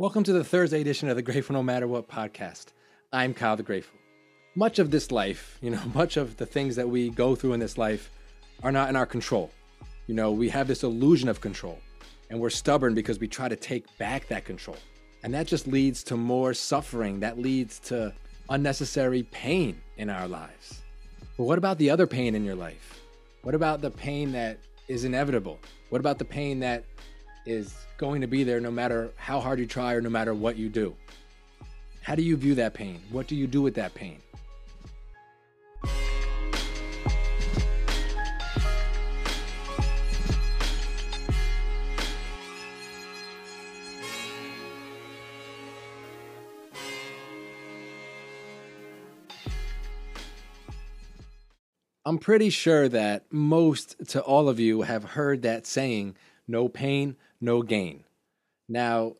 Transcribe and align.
Welcome 0.00 0.22
to 0.22 0.32
the 0.32 0.44
Thursday 0.44 0.80
edition 0.80 1.08
of 1.08 1.16
the 1.16 1.22
Grateful 1.22 1.54
No 1.54 1.62
Matter 1.64 1.88
What 1.88 2.08
podcast. 2.08 2.66
I'm 3.12 3.34
Kyle 3.34 3.56
the 3.56 3.64
Grateful. 3.64 3.98
Much 4.54 4.78
of 4.78 4.92
this 4.92 5.10
life, 5.10 5.58
you 5.60 5.70
know, 5.70 5.82
much 5.92 6.16
of 6.16 6.36
the 6.36 6.46
things 6.46 6.76
that 6.76 6.88
we 6.88 7.10
go 7.10 7.34
through 7.34 7.54
in 7.54 7.58
this 7.58 7.76
life 7.76 8.08
are 8.62 8.70
not 8.70 8.90
in 8.90 8.94
our 8.94 9.06
control. 9.06 9.50
You 10.06 10.14
know, 10.14 10.30
we 10.30 10.50
have 10.50 10.68
this 10.68 10.84
illusion 10.84 11.28
of 11.28 11.40
control 11.40 11.80
and 12.30 12.38
we're 12.38 12.48
stubborn 12.48 12.94
because 12.94 13.18
we 13.18 13.26
try 13.26 13.48
to 13.48 13.56
take 13.56 13.86
back 13.98 14.28
that 14.28 14.44
control. 14.44 14.76
And 15.24 15.34
that 15.34 15.48
just 15.48 15.66
leads 15.66 16.04
to 16.04 16.16
more 16.16 16.54
suffering. 16.54 17.18
That 17.18 17.36
leads 17.36 17.80
to 17.80 18.14
unnecessary 18.50 19.24
pain 19.24 19.80
in 19.96 20.10
our 20.10 20.28
lives. 20.28 20.80
But 21.36 21.42
what 21.42 21.58
about 21.58 21.76
the 21.76 21.90
other 21.90 22.06
pain 22.06 22.36
in 22.36 22.44
your 22.44 22.54
life? 22.54 23.00
What 23.42 23.56
about 23.56 23.80
the 23.80 23.90
pain 23.90 24.30
that 24.30 24.60
is 24.86 25.02
inevitable? 25.02 25.58
What 25.88 25.98
about 25.98 26.20
the 26.20 26.24
pain 26.24 26.60
that 26.60 26.84
is 27.48 27.74
going 27.96 28.20
to 28.20 28.26
be 28.26 28.44
there 28.44 28.60
no 28.60 28.70
matter 28.70 29.10
how 29.16 29.40
hard 29.40 29.58
you 29.58 29.66
try 29.66 29.94
or 29.94 30.00
no 30.00 30.10
matter 30.10 30.34
what 30.34 30.56
you 30.56 30.68
do. 30.68 30.94
How 32.02 32.14
do 32.14 32.22
you 32.22 32.36
view 32.36 32.54
that 32.56 32.74
pain? 32.74 33.00
What 33.10 33.26
do 33.26 33.34
you 33.34 33.46
do 33.46 33.62
with 33.62 33.74
that 33.74 33.94
pain? 33.94 34.18
I'm 52.04 52.16
pretty 52.16 52.48
sure 52.48 52.88
that 52.88 53.26
most 53.30 53.96
to 54.08 54.22
all 54.22 54.48
of 54.48 54.58
you 54.58 54.80
have 54.80 55.04
heard 55.04 55.42
that 55.42 55.66
saying, 55.66 56.16
no 56.46 56.66
pain, 56.66 57.16
no 57.40 57.62
gain. 57.62 58.04
Now, 58.68 59.14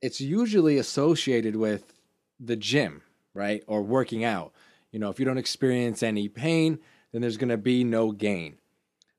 it's 0.00 0.20
usually 0.20 0.78
associated 0.78 1.56
with 1.56 1.94
the 2.40 2.56
gym, 2.56 3.02
right? 3.32 3.62
Or 3.66 3.82
working 3.82 4.24
out. 4.24 4.52
You 4.92 4.98
know, 4.98 5.10
if 5.10 5.18
you 5.18 5.24
don't 5.24 5.38
experience 5.38 6.02
any 6.02 6.28
pain, 6.28 6.78
then 7.12 7.20
there's 7.20 7.36
going 7.36 7.48
to 7.48 7.56
be 7.56 7.84
no 7.84 8.12
gain. 8.12 8.58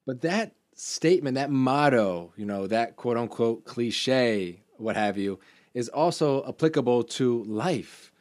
But 0.06 0.22
that 0.22 0.54
statement, 0.76 1.36
that 1.36 1.52
motto, 1.52 2.34
you 2.38 2.46
know, 2.46 2.68
that 2.68 2.96
quote 2.96 3.18
unquote 3.18 3.66
cliche, 3.66 4.62
what 4.78 4.96
have 4.96 5.18
you, 5.18 5.40
is 5.74 5.90
also 5.90 6.48
applicable 6.48 7.04
to 7.04 7.44
life, 7.44 8.12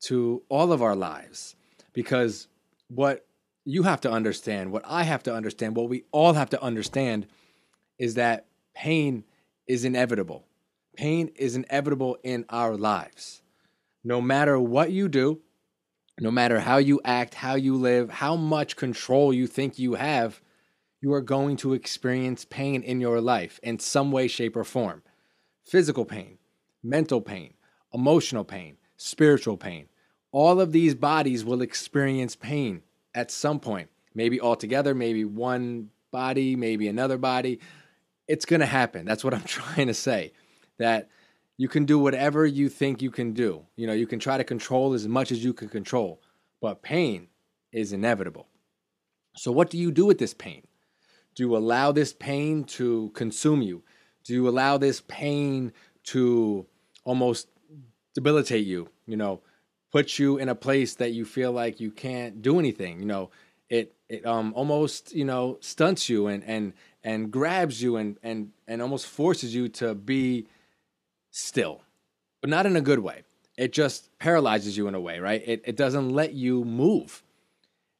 to 0.00 0.42
all 0.48 0.72
of 0.72 0.82
our 0.82 0.96
lives. 0.96 1.56
Because 1.92 2.48
what 2.88 3.26
you 3.64 3.82
have 3.82 4.00
to 4.02 4.10
understand, 4.10 4.72
what 4.72 4.82
I 4.86 5.02
have 5.04 5.22
to 5.24 5.34
understand, 5.34 5.76
what 5.76 5.88
we 5.88 6.04
all 6.10 6.32
have 6.32 6.50
to 6.50 6.62
understand 6.62 7.26
is 7.98 8.14
that 8.14 8.46
pain 8.74 9.24
is 9.72 9.86
inevitable. 9.86 10.44
Pain 10.98 11.28
is 11.34 11.56
inevitable 11.56 12.18
in 12.22 12.44
our 12.50 12.76
lives. 12.76 13.40
No 14.04 14.20
matter 14.20 14.60
what 14.60 14.92
you 14.92 15.08
do, 15.08 15.40
no 16.20 16.30
matter 16.30 16.60
how 16.60 16.76
you 16.76 17.00
act, 17.06 17.32
how 17.32 17.54
you 17.54 17.74
live, 17.76 18.10
how 18.10 18.36
much 18.36 18.76
control 18.76 19.32
you 19.32 19.46
think 19.46 19.78
you 19.78 19.94
have, 19.94 20.42
you 21.00 21.10
are 21.14 21.22
going 21.22 21.56
to 21.56 21.72
experience 21.72 22.44
pain 22.44 22.82
in 22.82 23.00
your 23.00 23.22
life 23.22 23.58
in 23.62 23.78
some 23.78 24.12
way, 24.12 24.28
shape, 24.28 24.56
or 24.56 24.62
form. 24.62 25.02
Physical 25.64 26.04
pain, 26.04 26.36
mental 26.82 27.22
pain, 27.22 27.54
emotional 27.94 28.44
pain, 28.44 28.76
spiritual 28.98 29.56
pain. 29.56 29.88
All 30.32 30.60
of 30.60 30.72
these 30.72 30.94
bodies 30.94 31.46
will 31.46 31.62
experience 31.62 32.36
pain 32.36 32.82
at 33.14 33.30
some 33.30 33.58
point. 33.58 33.88
Maybe 34.14 34.38
all 34.38 34.56
together, 34.56 34.94
maybe 34.94 35.24
one 35.24 35.88
body, 36.10 36.56
maybe 36.56 36.88
another 36.88 37.16
body 37.16 37.58
it's 38.32 38.46
going 38.46 38.60
to 38.60 38.66
happen. 38.66 39.04
That's 39.04 39.22
what 39.22 39.34
I'm 39.34 39.42
trying 39.58 39.88
to 39.88 39.94
say. 39.94 40.32
That 40.78 41.10
you 41.58 41.68
can 41.68 41.84
do 41.84 41.98
whatever 41.98 42.46
you 42.46 42.70
think 42.70 43.02
you 43.02 43.10
can 43.10 43.34
do. 43.34 43.66
You 43.76 43.86
know, 43.86 43.92
you 43.92 44.06
can 44.06 44.18
try 44.18 44.38
to 44.38 44.44
control 44.44 44.94
as 44.94 45.06
much 45.06 45.30
as 45.30 45.44
you 45.44 45.52
can 45.52 45.68
control, 45.68 46.20
but 46.60 46.82
pain 46.82 47.28
is 47.72 47.92
inevitable. 47.92 48.48
So, 49.36 49.52
what 49.52 49.68
do 49.68 49.76
you 49.76 49.92
do 49.92 50.06
with 50.06 50.18
this 50.18 50.32
pain? 50.32 50.62
Do 51.34 51.42
you 51.42 51.56
allow 51.56 51.92
this 51.92 52.14
pain 52.14 52.64
to 52.78 53.10
consume 53.14 53.60
you? 53.60 53.82
Do 54.24 54.32
you 54.32 54.48
allow 54.48 54.78
this 54.78 55.02
pain 55.02 55.72
to 56.04 56.66
almost 57.04 57.48
debilitate 58.14 58.66
you? 58.66 58.88
You 59.06 59.18
know, 59.18 59.42
put 59.90 60.18
you 60.18 60.38
in 60.38 60.48
a 60.48 60.54
place 60.54 60.94
that 60.96 61.12
you 61.12 61.26
feel 61.26 61.52
like 61.52 61.80
you 61.80 61.90
can't 61.90 62.40
do 62.40 62.58
anything. 62.58 62.98
You 62.98 63.06
know, 63.06 63.30
it 63.72 63.94
it 64.08 64.24
um 64.26 64.52
almost 64.54 65.14
you 65.14 65.24
know 65.24 65.56
stunts 65.60 66.08
you 66.08 66.26
and 66.26 66.44
and 66.44 66.74
and 67.02 67.32
grabs 67.32 67.82
you 67.82 67.96
and 67.96 68.18
and 68.22 68.50
and 68.68 68.82
almost 68.82 69.06
forces 69.06 69.54
you 69.54 69.68
to 69.68 69.94
be 69.94 70.46
still 71.30 71.80
but 72.42 72.50
not 72.50 72.66
in 72.66 72.76
a 72.76 72.80
good 72.80 72.98
way. 72.98 73.22
It 73.56 73.72
just 73.72 74.16
paralyzes 74.18 74.76
you 74.76 74.88
in 74.88 74.94
a 74.94 75.00
way 75.00 75.18
right? 75.20 75.42
It, 75.44 75.62
it 75.64 75.76
doesn't 75.76 76.10
let 76.10 76.34
you 76.34 76.64
move. 76.64 77.22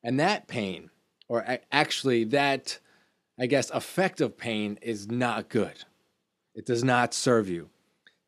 And 0.04 0.20
that 0.20 0.46
pain 0.46 0.90
or 1.28 1.44
actually 1.70 2.24
that 2.24 2.78
i 3.38 3.46
guess 3.46 3.70
effect 3.70 4.20
of 4.20 4.36
pain 4.36 4.78
is 4.82 5.10
not 5.10 5.48
good. 5.48 5.84
It 6.54 6.66
does 6.66 6.84
not 6.84 7.14
serve 7.14 7.48
you. 7.48 7.70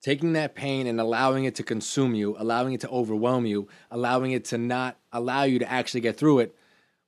Taking 0.03 0.33
that 0.33 0.55
pain 0.55 0.87
and 0.87 0.99
allowing 0.99 1.45
it 1.45 1.55
to 1.57 1.63
consume 1.63 2.15
you 2.15 2.37
allowing 2.39 2.73
it 2.73 2.81
to 2.81 2.89
overwhelm 2.89 3.45
you 3.45 3.69
allowing 3.91 4.33
it 4.33 4.47
to 4.47 4.57
not 4.57 4.97
allow 5.13 5.43
you 5.43 5.59
to 5.59 5.71
actually 5.71 6.01
get 6.01 6.17
through 6.17 6.39
it 6.39 6.55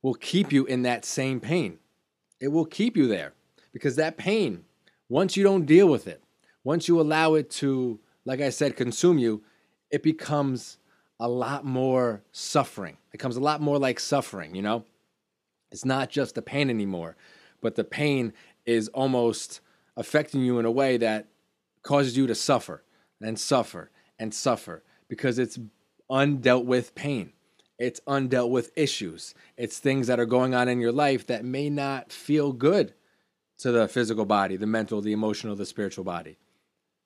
will 0.07 0.15
keep 0.15 0.53
you 0.53 0.65
in 0.67 0.83
that 0.83 1.05
same 1.05 1.41
pain 1.41 1.79
it 2.41 2.49
will 2.49 2.65
keep 2.65 2.97
you 2.97 3.07
there 3.07 3.33
because 3.73 3.97
that 3.97 4.17
pain, 4.17 4.65
once 5.09 5.37
you 5.37 5.45
don't 5.45 5.67
deal 5.67 5.89
with 5.89 6.07
it, 6.07 6.23
once 6.65 6.89
you 6.89 7.01
allow 7.01 7.35
it 7.35 7.51
to, 7.51 8.01
like 8.25 8.41
I 8.41 8.51
said, 8.51 8.77
consume 8.77 9.19
you, 9.19 9.43
it 9.91 10.03
becomes 10.03 10.79
a 11.21 11.29
lot 11.29 11.65
more 11.65 12.23
suffering. 12.33 12.95
It 12.95 13.13
becomes 13.13 13.37
a 13.37 13.41
lot 13.41 13.61
more 13.61 13.79
like 13.79 14.01
suffering, 14.01 14.55
you 14.55 14.63
know? 14.63 14.85
It's 15.71 15.85
not 15.85 16.11
just 16.11 16.35
the 16.35 16.43
pain 16.43 16.71
anymore, 16.71 17.17
but 17.61 17.75
the 17.75 17.85
pain 17.85 18.33
is 18.65 18.89
almost 18.89 19.61
affecting 19.97 20.43
you 20.43 20.59
in 20.59 20.65
a 20.65 20.71
way 20.71 20.97
that 20.99 21.29
causes 21.83 22.17
you 22.17 22.27
to 22.27 22.35
suffer 22.35 22.83
and 23.21 23.39
suffer 23.39 23.91
and 24.19 24.35
suffer 24.35 24.83
because 25.09 25.39
it's 25.39 25.59
undealt 26.11 26.65
with 26.65 26.95
pain. 26.95 27.33
It's 27.79 28.01
undealt 28.07 28.51
with 28.51 28.73
issues. 28.77 29.35
It's 29.57 29.79
things 29.79 30.07
that 30.07 30.19
are 30.19 30.27
going 30.27 30.55
on 30.55 30.69
in 30.69 30.81
your 30.81 30.93
life 30.93 31.27
that 31.27 31.45
may 31.45 31.69
not 31.69 32.13
feel 32.13 32.53
good 32.53 32.95
to 33.59 33.73
the 33.73 33.89
physical 33.89 34.25
body, 34.25 34.57
the 34.57 34.67
mental, 34.67 35.01
the 35.01 35.13
emotional, 35.13 35.57
the 35.57 35.67
spiritual 35.67 36.05
body. 36.05 36.39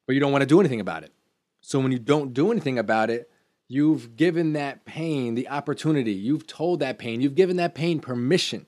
But 0.07 0.15
you 0.15 0.21
don't 0.21 0.33
want 0.33 0.43
to 0.43 0.47
do 0.47 0.61
anything 0.61 0.81
about 0.81 1.03
it. 1.03 1.13
So 1.61 1.81
when 1.81 1.93
you 1.93 1.99
don't 1.99 2.33
do 2.33 2.51
anything 2.51 2.79
about 2.79 3.11
it, 3.11 3.31
you've 3.69 4.17
given 4.17 4.55
that 4.55 4.85
pain 4.85 5.35
the 5.35 5.49
opportunity. 5.49 6.13
You've 6.13 6.47
told 6.47 6.81
that 6.81 6.99
pain, 6.99 7.21
you've 7.21 7.35
given 7.35 7.57
that 7.57 7.75
pain 7.75 8.01
permission 8.01 8.67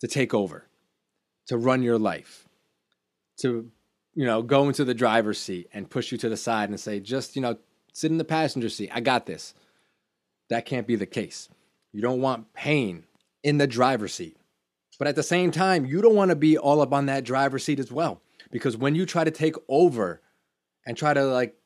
to 0.00 0.08
take 0.08 0.34
over, 0.34 0.66
to 1.46 1.56
run 1.56 1.82
your 1.82 1.98
life, 1.98 2.48
to 3.38 3.70
you 4.14 4.24
know, 4.24 4.42
go 4.42 4.68
into 4.68 4.84
the 4.84 4.94
driver's 4.94 5.38
seat 5.38 5.68
and 5.72 5.90
push 5.90 6.12
you 6.12 6.18
to 6.18 6.28
the 6.28 6.36
side 6.36 6.68
and 6.68 6.78
say, 6.78 7.00
just, 7.00 7.36
you 7.36 7.42
know, 7.42 7.56
sit 7.92 8.10
in 8.10 8.18
the 8.18 8.24
passenger 8.24 8.68
seat. 8.68 8.90
I 8.92 9.00
got 9.00 9.26
this. 9.26 9.54
That 10.50 10.66
can't 10.66 10.86
be 10.86 10.96
the 10.96 11.06
case. 11.06 11.48
You 11.92 12.00
don't 12.00 12.20
want 12.20 12.52
pain 12.54 13.04
in 13.42 13.58
the 13.58 13.66
driver's 13.66 14.14
seat. 14.14 14.36
But 14.98 15.08
at 15.08 15.16
the 15.16 15.22
same 15.22 15.50
time, 15.50 15.86
you 15.86 16.00
don't 16.00 16.14
want 16.14 16.30
to 16.30 16.36
be 16.36 16.56
all 16.56 16.80
up 16.80 16.92
on 16.92 17.06
that 17.06 17.24
driver's 17.24 17.64
seat 17.64 17.80
as 17.80 17.90
well. 17.90 18.20
Because 18.50 18.76
when 18.76 18.94
you 18.94 19.06
try 19.06 19.24
to 19.24 19.30
take 19.30 19.56
over 19.68 20.20
and 20.86 20.96
try 20.96 21.14
to 21.14 21.24
like 21.24 21.56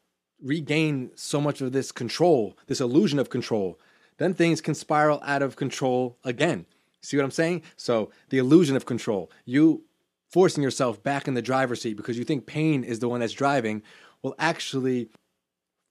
regain 0.42 1.10
so 1.14 1.40
much 1.40 1.60
of 1.60 1.72
this 1.72 1.92
control, 1.92 2.56
this 2.66 2.80
illusion 2.80 3.18
of 3.18 3.30
control, 3.30 3.78
then 4.18 4.34
things 4.34 4.60
can 4.60 4.74
spiral 4.74 5.20
out 5.24 5.42
of 5.42 5.56
control 5.56 6.18
again. 6.24 6.66
See 7.02 7.16
what 7.16 7.24
I'm 7.24 7.30
saying? 7.30 7.62
So 7.76 8.10
the 8.30 8.38
illusion 8.38 8.76
of 8.76 8.86
control, 8.86 9.30
you 9.44 9.84
forcing 10.30 10.62
yourself 10.62 11.02
back 11.02 11.28
in 11.28 11.34
the 11.34 11.42
driver's 11.42 11.80
seat 11.82 11.96
because 11.96 12.18
you 12.18 12.24
think 12.24 12.46
pain 12.46 12.84
is 12.84 12.98
the 12.98 13.08
one 13.08 13.20
that's 13.20 13.32
driving, 13.32 13.82
will 14.22 14.34
actually 14.38 15.08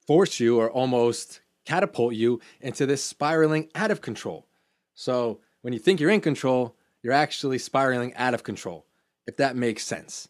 force 0.06 0.38
you 0.38 0.58
or 0.58 0.70
almost 0.70 1.40
catapult 1.68 2.14
you 2.14 2.40
into 2.62 2.86
this 2.86 3.04
spiraling 3.04 3.68
out 3.74 3.90
of 3.90 4.00
control. 4.00 4.46
So 4.94 5.40
when 5.60 5.74
you 5.74 5.78
think 5.78 6.00
you're 6.00 6.08
in 6.08 6.22
control, 6.22 6.74
you're 7.02 7.12
actually 7.12 7.58
spiraling 7.58 8.14
out 8.14 8.32
of 8.32 8.42
control, 8.42 8.86
if 9.26 9.36
that 9.36 9.54
makes 9.54 9.84
sense. 9.84 10.28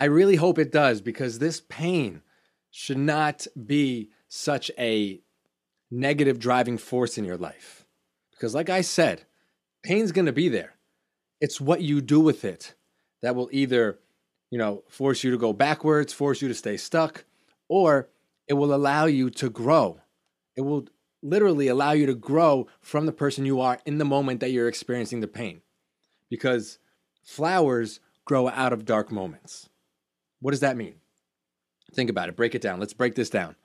I 0.00 0.06
really 0.06 0.34
hope 0.34 0.58
it 0.58 0.72
does 0.72 1.00
because 1.00 1.38
this 1.38 1.62
pain 1.68 2.22
should 2.72 2.98
not 2.98 3.46
be 3.64 4.10
such 4.28 4.68
a 4.76 5.20
negative 5.92 6.40
driving 6.40 6.76
force 6.76 7.16
in 7.18 7.24
your 7.24 7.36
life. 7.36 7.86
Because, 8.32 8.52
like 8.52 8.68
I 8.68 8.80
said, 8.80 9.26
pain's 9.84 10.10
gonna 10.10 10.32
be 10.32 10.48
there. 10.48 10.74
It's 11.40 11.60
what 11.60 11.82
you 11.82 12.00
do 12.00 12.18
with 12.18 12.44
it 12.44 12.74
that 13.22 13.36
will 13.36 13.48
either, 13.52 14.00
you 14.50 14.58
know, 14.58 14.82
force 14.88 15.22
you 15.22 15.30
to 15.30 15.38
go 15.38 15.52
backwards, 15.52 16.12
force 16.12 16.42
you 16.42 16.48
to 16.48 16.54
stay 16.54 16.76
stuck, 16.76 17.24
or 17.68 18.08
it 18.48 18.54
will 18.54 18.74
allow 18.74 19.04
you 19.04 19.30
to 19.30 19.48
grow 19.48 20.00
it 20.56 20.62
will 20.62 20.86
literally 21.22 21.68
allow 21.68 21.92
you 21.92 22.06
to 22.06 22.14
grow 22.14 22.66
from 22.80 23.06
the 23.06 23.12
person 23.12 23.46
you 23.46 23.60
are 23.60 23.78
in 23.86 23.98
the 23.98 24.04
moment 24.04 24.40
that 24.40 24.50
you're 24.50 24.68
experiencing 24.68 25.20
the 25.20 25.28
pain. 25.28 25.62
Because 26.28 26.78
flowers 27.22 28.00
grow 28.24 28.48
out 28.48 28.72
of 28.72 28.84
dark 28.84 29.10
moments. 29.12 29.68
What 30.40 30.50
does 30.50 30.60
that 30.60 30.76
mean? 30.76 30.96
Think 31.94 32.10
about 32.10 32.28
it, 32.28 32.36
break 32.36 32.54
it 32.54 32.62
down. 32.62 32.80
Let's 32.80 32.92
break 32.92 33.14
this 33.14 33.30
down. 33.30 33.56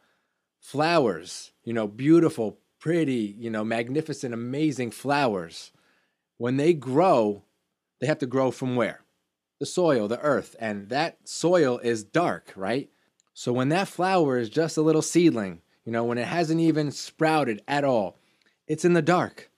flowers, 0.60 1.52
you 1.64 1.74
know, 1.74 1.88
beautiful, 1.88 2.60
pretty, 2.80 3.36
you 3.38 3.50
know, 3.50 3.64
magnificent, 3.64 4.34
amazing 4.34 4.92
flowers, 4.92 5.72
when 6.38 6.58
they 6.58 6.74
grow, 6.74 7.44
they 8.00 8.08
have 8.08 8.20
to 8.20 8.28
grow 8.28 8.52
from 8.52 8.76
where? 8.76 9.02
The 9.60 9.66
soil, 9.66 10.08
the 10.08 10.20
earth. 10.20 10.56
And 10.60 10.90
that 10.90 11.28
soil 11.28 11.80
is 11.80 12.04
dark, 12.04 12.54
right? 12.56 12.90
So 13.34 13.52
when 13.52 13.70
that 13.70 13.88
flower 13.88 14.38
is 14.38 14.50
just 14.50 14.78
a 14.78 14.82
little 14.82 15.02
seedling, 15.02 15.62
you 15.90 15.94
know, 15.94 16.04
when 16.04 16.20
it 16.20 16.28
hasn't 16.28 16.60
even 16.60 16.92
sprouted 16.92 17.64
at 17.68 17.84
all, 17.84 18.16
it's 18.68 18.86
in 18.86 18.94
the 18.94 19.02
dark. 19.02 19.50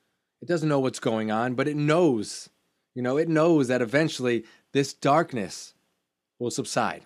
It 0.41 0.47
doesn't 0.47 0.69
know 0.69 0.79
what's 0.79 1.01
going 1.01 1.29
on, 1.29 1.55
but 1.55 1.67
it 1.67 1.75
knows, 1.75 2.47
you 2.95 3.01
know, 3.01 3.17
it 3.17 3.27
knows 3.27 3.67
that 3.67 3.81
eventually 3.81 4.45
this 4.71 4.93
darkness 4.93 5.73
will 6.39 6.49
subside 6.49 7.05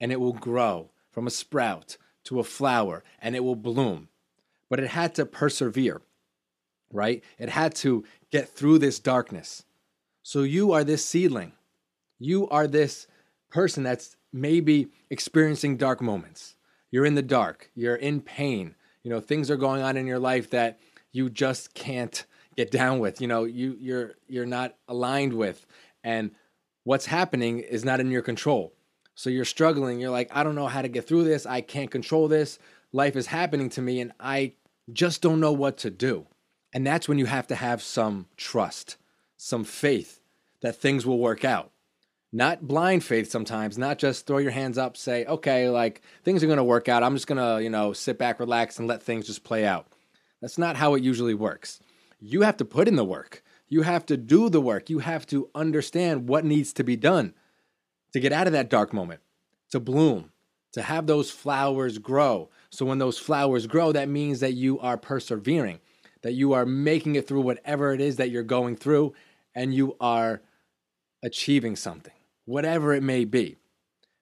and 0.00 0.12
it 0.12 0.20
will 0.20 0.34
grow 0.34 0.92
from 1.10 1.26
a 1.26 1.32
sprout 1.32 1.96
to 2.22 2.38
a 2.38 2.44
flower 2.44 3.02
and 3.20 3.34
it 3.34 3.42
will 3.42 3.56
bloom. 3.56 4.06
But 4.68 4.78
it 4.78 4.90
had 4.90 5.16
to 5.16 5.26
persevere, 5.26 6.00
right? 6.92 7.24
It 7.40 7.48
had 7.48 7.74
to 7.76 8.04
get 8.30 8.50
through 8.50 8.78
this 8.78 9.00
darkness. 9.00 9.64
So 10.22 10.44
you 10.44 10.70
are 10.70 10.84
this 10.84 11.04
seedling. 11.04 11.54
You 12.20 12.48
are 12.50 12.68
this 12.68 13.08
person 13.50 13.82
that's 13.82 14.16
maybe 14.32 14.90
experiencing 15.10 15.76
dark 15.76 16.00
moments. 16.00 16.54
You're 16.90 17.06
in 17.06 17.14
the 17.14 17.22
dark, 17.22 17.70
you're 17.74 17.96
in 17.96 18.20
pain. 18.20 18.74
You 19.02 19.10
know, 19.10 19.20
things 19.20 19.50
are 19.50 19.56
going 19.56 19.82
on 19.82 19.96
in 19.96 20.06
your 20.06 20.18
life 20.18 20.50
that 20.50 20.78
you 21.12 21.30
just 21.30 21.74
can't 21.74 22.24
get 22.56 22.70
down 22.70 22.98
with. 22.98 23.20
You 23.20 23.28
know, 23.28 23.44
you 23.44 23.76
you're 23.78 24.14
you're 24.28 24.46
not 24.46 24.76
aligned 24.88 25.32
with 25.32 25.66
and 26.04 26.32
what's 26.84 27.06
happening 27.06 27.60
is 27.60 27.84
not 27.84 28.00
in 28.00 28.10
your 28.10 28.22
control. 28.22 28.74
So 29.14 29.30
you're 29.30 29.44
struggling. 29.44 30.00
You're 30.00 30.10
like, 30.10 30.30
I 30.32 30.42
don't 30.42 30.54
know 30.54 30.66
how 30.66 30.82
to 30.82 30.88
get 30.88 31.06
through 31.06 31.24
this. 31.24 31.46
I 31.46 31.60
can't 31.60 31.90
control 31.90 32.28
this. 32.28 32.58
Life 32.92 33.16
is 33.16 33.26
happening 33.26 33.68
to 33.70 33.82
me 33.82 34.00
and 34.00 34.12
I 34.18 34.54
just 34.92 35.22
don't 35.22 35.40
know 35.40 35.52
what 35.52 35.76
to 35.78 35.90
do. 35.90 36.26
And 36.72 36.86
that's 36.86 37.08
when 37.08 37.18
you 37.18 37.26
have 37.26 37.46
to 37.48 37.54
have 37.54 37.82
some 37.82 38.26
trust, 38.36 38.96
some 39.36 39.64
faith 39.64 40.20
that 40.62 40.76
things 40.76 41.04
will 41.04 41.18
work 41.18 41.44
out. 41.44 41.70
Not 42.32 42.68
blind 42.68 43.02
faith 43.02 43.28
sometimes, 43.30 43.76
not 43.76 43.98
just 43.98 44.26
throw 44.26 44.38
your 44.38 44.52
hands 44.52 44.78
up, 44.78 44.96
say, 44.96 45.24
okay, 45.24 45.68
like 45.68 46.02
things 46.24 46.44
are 46.44 46.46
going 46.46 46.58
to 46.58 46.64
work 46.64 46.88
out. 46.88 47.02
I'm 47.02 47.14
just 47.14 47.26
going 47.26 47.38
to, 47.38 47.62
you 47.62 47.70
know, 47.70 47.92
sit 47.92 48.18
back, 48.18 48.38
relax, 48.38 48.78
and 48.78 48.86
let 48.86 49.02
things 49.02 49.26
just 49.26 49.42
play 49.42 49.66
out. 49.66 49.88
That's 50.40 50.58
not 50.58 50.76
how 50.76 50.94
it 50.94 51.02
usually 51.02 51.34
works. 51.34 51.80
You 52.20 52.42
have 52.42 52.56
to 52.58 52.64
put 52.64 52.86
in 52.86 52.96
the 52.96 53.04
work. 53.04 53.42
You 53.68 53.82
have 53.82 54.06
to 54.06 54.16
do 54.16 54.48
the 54.48 54.60
work. 54.60 54.90
You 54.90 55.00
have 55.00 55.26
to 55.26 55.50
understand 55.54 56.28
what 56.28 56.44
needs 56.44 56.72
to 56.74 56.84
be 56.84 56.96
done 56.96 57.34
to 58.12 58.20
get 58.20 58.32
out 58.32 58.46
of 58.46 58.52
that 58.52 58.70
dark 58.70 58.92
moment, 58.92 59.20
to 59.70 59.80
bloom, 59.80 60.30
to 60.72 60.82
have 60.82 61.06
those 61.06 61.30
flowers 61.30 61.98
grow. 61.98 62.48
So 62.70 62.86
when 62.86 62.98
those 62.98 63.18
flowers 63.18 63.66
grow, 63.66 63.92
that 63.92 64.08
means 64.08 64.40
that 64.40 64.52
you 64.52 64.78
are 64.78 64.96
persevering, 64.96 65.80
that 66.22 66.34
you 66.34 66.52
are 66.52 66.66
making 66.66 67.16
it 67.16 67.26
through 67.26 67.40
whatever 67.40 67.92
it 67.92 68.00
is 68.00 68.16
that 68.16 68.30
you're 68.30 68.42
going 68.42 68.76
through, 68.76 69.14
and 69.54 69.74
you 69.74 69.96
are 70.00 70.42
achieving 71.22 71.76
something, 71.76 72.14
whatever 72.44 72.92
it 72.92 73.02
may 73.02 73.24
be. 73.24 73.56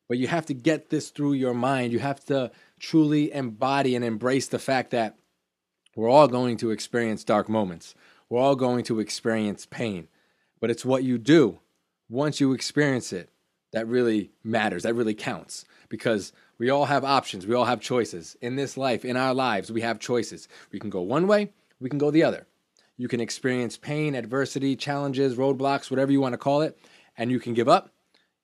But 0.09 0.19
you 0.19 0.27
have 0.27 0.47
to 0.47 0.55
get 0.55 0.91
this 0.91 1.11
through 1.11 1.35
your 1.35 1.55
mind. 1.55 1.93
You 1.93 1.99
have 1.99 2.25
to 2.27 2.51
truly 2.81 3.33
embody 3.33 3.95
and 3.95 4.05
embrace 4.05 4.49
the 4.49 4.59
fact 4.59 4.91
that 4.93 5.17
we're 5.95 6.09
all 6.09 6.29
going 6.29 6.57
to 6.59 6.71
experience 6.71 7.25
dark 7.25 7.49
moments. 7.49 7.95
We're 8.29 8.41
all 8.41 8.57
going 8.57 8.85
to 8.85 9.01
experience 9.01 9.67
pain. 9.67 10.09
But 10.61 10.71
it's 10.71 10.85
what 10.85 11.05
you 11.05 11.19
do 11.19 11.61
once 12.09 12.41
you 12.41 12.53
experience 12.53 13.13
it 13.13 13.31
that 13.73 13.87
really 13.87 14.31
matters, 14.43 14.85
that 14.85 14.95
really 14.95 15.15
counts 15.15 15.65
because 15.89 16.33
we 16.59 16.71
all 16.71 16.87
have 16.87 17.05
options, 17.05 17.47
we 17.47 17.55
all 17.55 17.67
have 17.67 17.81
choices. 17.81 18.37
In 18.41 18.57
this 18.57 18.77
life, 18.77 19.05
in 19.05 19.17
our 19.17 19.35
lives, 19.35 19.71
we 19.71 19.83
have 19.83 20.01
choices. 20.01 20.49
We 20.73 20.79
can 20.79 20.91
go 20.91 21.03
one 21.03 21.27
way, 21.27 21.53
we 21.81 21.89
can 21.91 21.99
go 21.99 22.11
the 22.11 22.25
other. 22.25 22.47
You 22.97 23.09
can 23.09 23.21
experience 23.21 23.77
pain, 23.77 24.15
adversity, 24.15 24.75
challenges, 24.75 25.37
roadblocks, 25.37 25.91
whatever 25.91 26.11
you 26.11 26.21
want 26.21 26.33
to 26.33 26.39
call 26.39 26.63
it, 26.63 26.79
and 27.17 27.31
you 27.31 27.39
can 27.39 27.55
give 27.55 27.69
up. 27.69 27.93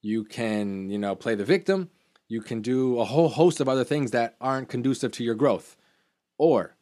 You 0.05 0.25
can, 0.25 0.91
you 0.91 0.99
know, 0.99 1.15
play 1.15 1.35
the 1.35 1.45
victim. 1.45 1.91
You 2.29 2.41
can 2.41 2.63
do 2.63 3.01
a 3.01 3.05
whole 3.05 3.29
host 3.29 3.61
of 3.61 3.69
other 3.69 3.85
things 3.85 4.11
that 4.13 4.37
aren't 4.41 4.69
conducive 4.69 5.13
to 5.13 5.25
your 5.25 5.35
growth. 5.35 5.77
Or 6.39 6.77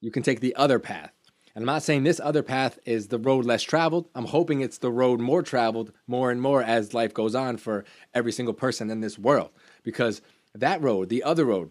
you 0.00 0.10
can 0.10 0.22
take 0.22 0.40
the 0.40 0.54
other 0.56 0.78
path 0.78 1.12
and 1.54 1.62
I'm 1.62 1.74
not 1.74 1.82
saying 1.82 2.04
this 2.04 2.20
other 2.20 2.42
path 2.42 2.78
is 2.84 3.08
the 3.08 3.18
road 3.18 3.44
less 3.44 3.62
traveled. 3.62 4.08
I'm 4.14 4.26
hoping 4.26 4.60
it's 4.60 4.78
the 4.78 4.92
road 4.92 5.20
more 5.20 5.42
traveled 5.42 5.92
more 6.06 6.30
and 6.30 6.40
more 6.40 6.62
as 6.62 6.94
life 6.94 7.12
goes 7.12 7.34
on 7.34 7.56
for 7.56 7.84
every 8.14 8.32
single 8.32 8.54
person 8.54 8.90
in 8.90 9.00
this 9.00 9.18
world. 9.18 9.50
Because 9.82 10.22
that 10.54 10.80
road, 10.80 11.08
the 11.08 11.24
other 11.24 11.44
road, 11.44 11.70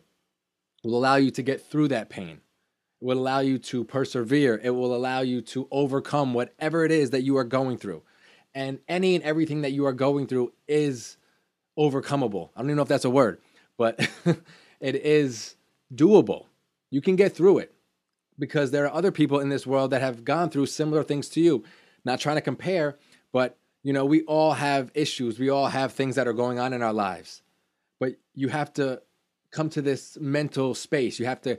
will 0.84 0.96
allow 0.96 1.16
you 1.16 1.32
to 1.32 1.42
get 1.42 1.62
through 1.62 1.88
that 1.90 2.10
pain. 2.10 2.42
It 3.02 3.06
will 3.06 3.20
allow 3.20 3.40
you 3.40 3.58
to 3.58 3.86
persevere. 3.86 4.60
It 4.62 4.72
will 4.72 4.94
allow 4.94 5.22
you 5.22 5.42
to 5.42 5.68
overcome 5.72 6.34
whatever 6.34 6.84
it 6.84 6.92
is 6.92 7.12
that 7.12 7.24
you 7.24 7.38
are 7.38 7.46
going 7.46 7.78
through. 7.78 8.04
And 8.54 8.80
any 8.88 9.16
and 9.16 9.24
everything 9.24 9.62
that 9.62 9.72
you 9.72 9.86
are 9.86 9.94
going 9.94 10.28
through 10.28 10.54
is 10.68 11.18
overcomable. 11.78 12.50
I 12.56 12.62
don't 12.62 12.70
even 12.70 12.78
know 12.78 12.84
if 12.84 12.88
that's 12.88 13.06
a 13.06 13.10
word, 13.10 13.42
but 13.78 14.00
it 14.80 14.96
is 14.96 15.56
doable. 15.94 16.46
You 16.90 17.02
can 17.02 17.16
get 17.16 17.36
through 17.36 17.60
it 17.60 17.74
because 18.40 18.72
there 18.72 18.86
are 18.86 18.94
other 18.94 19.12
people 19.12 19.40
in 19.40 19.50
this 19.50 19.68
world 19.68 19.92
that 19.92 20.02
have 20.02 20.24
gone 20.26 20.50
through 20.50 20.66
similar 20.66 21.04
things 21.04 21.30
to 21.30 21.42
you. 21.42 21.64
Not 22.06 22.20
trying 22.20 22.38
to 22.38 22.42
compare, 22.42 22.98
but 23.32 23.58
you 23.84 23.94
know, 23.94 24.06
we 24.06 24.24
all 24.24 24.54
have 24.54 24.92
issues. 24.94 25.38
We 25.38 25.50
all 25.50 25.68
have 25.68 25.94
things 25.94 26.16
that 26.16 26.28
are 26.28 26.34
going 26.34 26.60
on 26.60 26.74
in 26.74 26.82
our 26.82 26.94
lives. 26.94 27.44
But 28.00 28.16
you 28.34 28.48
have 28.48 28.74
to 28.74 29.02
come 29.52 29.70
to 29.72 29.82
this 29.82 30.18
mental 30.20 30.74
space. 30.74 31.20
You 31.20 31.26
have 31.26 31.42
to 31.42 31.58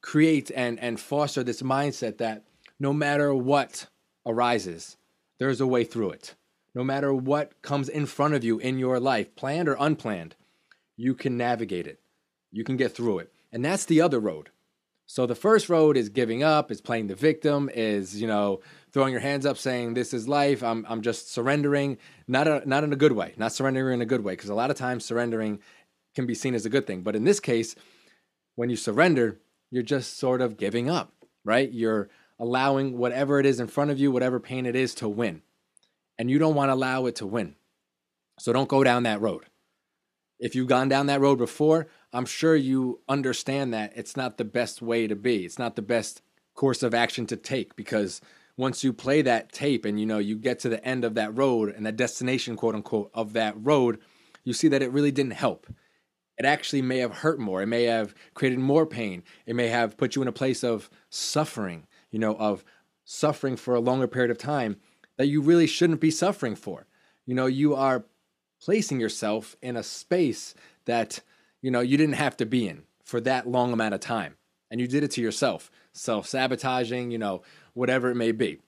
create 0.00 0.50
and 0.54 0.78
and 0.78 1.00
foster 1.00 1.42
this 1.42 1.62
mindset 1.62 2.18
that 2.18 2.44
no 2.78 2.92
matter 2.92 3.34
what 3.34 3.86
arises, 4.24 4.96
there's 5.38 5.60
a 5.60 5.66
way 5.66 5.84
through 5.84 6.10
it. 6.10 6.34
No 6.74 6.84
matter 6.84 7.12
what 7.12 7.60
comes 7.62 7.88
in 7.88 8.06
front 8.06 8.34
of 8.34 8.44
you 8.44 8.58
in 8.58 8.78
your 8.78 9.00
life, 9.00 9.34
planned 9.34 9.68
or 9.68 9.76
unplanned, 9.78 10.36
you 10.96 11.14
can 11.14 11.36
navigate 11.36 11.86
it. 11.86 12.00
You 12.50 12.64
can 12.64 12.76
get 12.76 12.94
through 12.94 13.20
it. 13.20 13.32
And 13.52 13.64
that's 13.64 13.84
the 13.84 14.00
other 14.00 14.20
road. 14.20 14.50
So 15.06 15.24
the 15.24 15.34
first 15.34 15.70
road 15.70 15.96
is 15.96 16.10
giving 16.10 16.42
up, 16.42 16.70
is 16.70 16.82
playing 16.82 17.06
the 17.06 17.14
victim, 17.14 17.70
is, 17.72 18.20
you 18.20 18.26
know, 18.26 18.60
throwing 18.92 19.12
your 19.12 19.22
hands 19.22 19.46
up 19.46 19.56
saying 19.56 19.94
this 19.94 20.12
is 20.12 20.28
life, 20.28 20.62
I'm 20.62 20.84
I'm 20.86 21.00
just 21.00 21.32
surrendering, 21.32 21.96
not 22.26 22.46
a, 22.46 22.68
not 22.68 22.84
in 22.84 22.92
a 22.92 22.96
good 22.96 23.12
way, 23.12 23.32
not 23.38 23.54
surrendering 23.54 23.94
in 23.94 24.02
a 24.02 24.06
good 24.06 24.22
way 24.22 24.34
because 24.34 24.50
a 24.50 24.54
lot 24.54 24.70
of 24.70 24.76
times 24.76 25.06
surrendering 25.06 25.60
can 26.14 26.26
be 26.26 26.34
seen 26.34 26.54
as 26.54 26.66
a 26.66 26.70
good 26.70 26.86
thing. 26.86 27.02
But 27.02 27.16
in 27.16 27.24
this 27.24 27.40
case, 27.40 27.74
when 28.54 28.68
you 28.68 28.76
surrender, 28.76 29.40
you're 29.70 29.82
just 29.82 30.18
sort 30.18 30.42
of 30.42 30.58
giving 30.58 30.90
up, 30.90 31.12
right? 31.42 31.72
You're 31.72 32.10
allowing 32.38 32.96
whatever 32.96 33.40
it 33.40 33.46
is 33.46 33.60
in 33.60 33.66
front 33.66 33.90
of 33.90 33.98
you, 33.98 34.10
whatever 34.10 34.40
pain 34.40 34.66
it 34.66 34.76
is 34.76 34.94
to 34.96 35.08
win. 35.08 35.42
And 36.18 36.30
you 36.30 36.38
don't 36.38 36.54
want 36.54 36.68
to 36.68 36.74
allow 36.74 37.06
it 37.06 37.16
to 37.16 37.26
win. 37.26 37.54
So 38.38 38.52
don't 38.52 38.68
go 38.68 38.84
down 38.84 39.02
that 39.04 39.20
road. 39.20 39.44
If 40.38 40.54
you've 40.54 40.68
gone 40.68 40.88
down 40.88 41.06
that 41.06 41.20
road 41.20 41.38
before, 41.38 41.88
I'm 42.12 42.26
sure 42.26 42.54
you 42.54 43.00
understand 43.08 43.74
that 43.74 43.92
it's 43.96 44.16
not 44.16 44.38
the 44.38 44.44
best 44.44 44.80
way 44.80 45.06
to 45.08 45.16
be. 45.16 45.44
It's 45.44 45.58
not 45.58 45.74
the 45.74 45.82
best 45.82 46.22
course 46.54 46.82
of 46.82 46.94
action 46.94 47.26
to 47.26 47.36
take 47.36 47.74
because 47.76 48.20
once 48.56 48.82
you 48.82 48.92
play 48.92 49.22
that 49.22 49.52
tape 49.52 49.84
and 49.84 49.98
you 49.98 50.06
know 50.06 50.18
you 50.18 50.36
get 50.36 50.58
to 50.60 50.68
the 50.68 50.84
end 50.84 51.04
of 51.04 51.14
that 51.14 51.36
road 51.36 51.72
and 51.74 51.86
the 51.86 51.92
destination 51.92 52.56
quote 52.56 52.74
unquote 52.74 53.10
of 53.14 53.32
that 53.32 53.54
road, 53.56 53.98
you 54.44 54.52
see 54.52 54.68
that 54.68 54.82
it 54.82 54.92
really 54.92 55.10
didn't 55.10 55.32
help. 55.32 55.66
It 56.38 56.44
actually 56.44 56.82
may 56.82 56.98
have 56.98 57.16
hurt 57.16 57.40
more. 57.40 57.62
It 57.62 57.66
may 57.66 57.84
have 57.84 58.14
created 58.34 58.60
more 58.60 58.86
pain. 58.86 59.24
It 59.44 59.56
may 59.56 59.68
have 59.68 59.96
put 59.96 60.14
you 60.14 60.22
in 60.22 60.28
a 60.28 60.32
place 60.32 60.62
of 60.62 60.88
suffering, 61.10 61.87
you 62.10 62.18
know, 62.18 62.34
of 62.36 62.64
suffering 63.04 63.56
for 63.56 63.74
a 63.74 63.80
longer 63.80 64.06
period 64.06 64.30
of 64.30 64.38
time 64.38 64.76
that 65.16 65.26
you 65.26 65.40
really 65.40 65.66
shouldn't 65.66 66.00
be 66.00 66.10
suffering 66.10 66.54
for. 66.54 66.86
You 67.26 67.34
know, 67.34 67.46
you 67.46 67.74
are 67.74 68.04
placing 68.62 69.00
yourself 69.00 69.56
in 69.62 69.76
a 69.76 69.82
space 69.82 70.54
that 70.84 71.20
you 71.62 71.70
know 71.70 71.80
you 71.80 71.96
didn't 71.96 72.14
have 72.14 72.36
to 72.36 72.46
be 72.46 72.68
in 72.68 72.82
for 73.04 73.20
that 73.20 73.48
long 73.48 73.72
amount 73.72 73.94
of 73.94 74.00
time 74.00 74.36
and 74.70 74.80
you 74.80 74.86
did 74.86 75.02
it 75.02 75.10
to 75.12 75.20
yourself 75.20 75.70
self-sabotaging 75.92 77.10
you 77.10 77.18
know 77.18 77.42
whatever 77.74 78.10
it 78.10 78.16
may 78.16 78.32
be. 78.32 78.58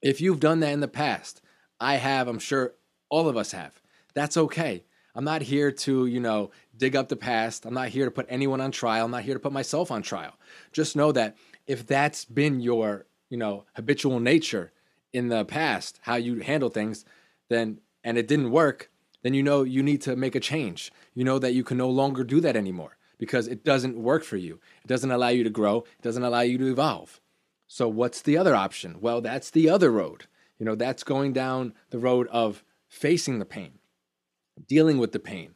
If 0.00 0.20
you've 0.20 0.40
done 0.40 0.60
that 0.60 0.72
in 0.72 0.80
the 0.80 0.88
past 0.88 1.40
i 1.78 1.96
have 1.96 2.28
i'm 2.28 2.38
sure 2.38 2.74
all 3.12 3.28
of 3.28 3.36
us 3.36 3.52
have. 3.52 3.80
That's 4.14 4.38
okay. 4.38 4.84
I'm 5.14 5.24
not 5.24 5.42
here 5.42 5.70
to 5.70 6.06
you 6.06 6.18
know 6.18 6.50
dig 6.76 6.96
up 6.96 7.08
the 7.08 7.16
past. 7.16 7.66
I'm 7.66 7.74
not 7.74 7.88
here 7.88 8.06
to 8.06 8.10
put 8.10 8.26
anyone 8.28 8.60
on 8.60 8.72
trial. 8.72 9.04
I'm 9.04 9.10
not 9.10 9.22
here 9.22 9.34
to 9.34 9.40
put 9.40 9.52
myself 9.52 9.90
on 9.90 10.02
trial. 10.02 10.32
Just 10.72 10.96
know 10.96 11.12
that 11.12 11.36
if 11.66 11.86
that's 11.86 12.24
been 12.24 12.60
your 12.60 13.06
you 13.28 13.36
know 13.36 13.64
habitual 13.74 14.20
nature 14.20 14.72
in 15.12 15.28
the 15.28 15.44
past 15.44 15.98
how 16.02 16.16
you 16.16 16.40
handle 16.40 16.68
things 16.68 17.04
then 17.48 17.80
and 18.04 18.18
it 18.18 18.28
didn't 18.28 18.50
work 18.50 18.90
then 19.22 19.34
you 19.34 19.42
know 19.42 19.62
you 19.62 19.82
need 19.82 20.02
to 20.02 20.16
make 20.16 20.34
a 20.34 20.40
change. 20.40 20.92
You 21.14 21.24
know 21.24 21.38
that 21.38 21.54
you 21.54 21.64
can 21.64 21.78
no 21.78 21.88
longer 21.88 22.24
do 22.24 22.40
that 22.40 22.56
anymore 22.56 22.96
because 23.18 23.46
it 23.46 23.64
doesn't 23.64 23.96
work 23.96 24.24
for 24.24 24.36
you. 24.36 24.60
It 24.84 24.88
doesn't 24.88 25.10
allow 25.10 25.28
you 25.28 25.44
to 25.44 25.50
grow, 25.50 25.78
it 25.98 26.02
doesn't 26.02 26.22
allow 26.22 26.40
you 26.40 26.58
to 26.58 26.70
evolve. 26.70 27.20
So, 27.66 27.88
what's 27.88 28.20
the 28.20 28.36
other 28.36 28.54
option? 28.54 28.96
Well, 29.00 29.20
that's 29.20 29.50
the 29.50 29.70
other 29.70 29.90
road. 29.90 30.26
You 30.58 30.66
know, 30.66 30.74
that's 30.74 31.04
going 31.04 31.32
down 31.32 31.74
the 31.90 31.98
road 31.98 32.28
of 32.28 32.64
facing 32.88 33.38
the 33.38 33.44
pain, 33.44 33.78
dealing 34.66 34.98
with 34.98 35.12
the 35.12 35.18
pain, 35.18 35.54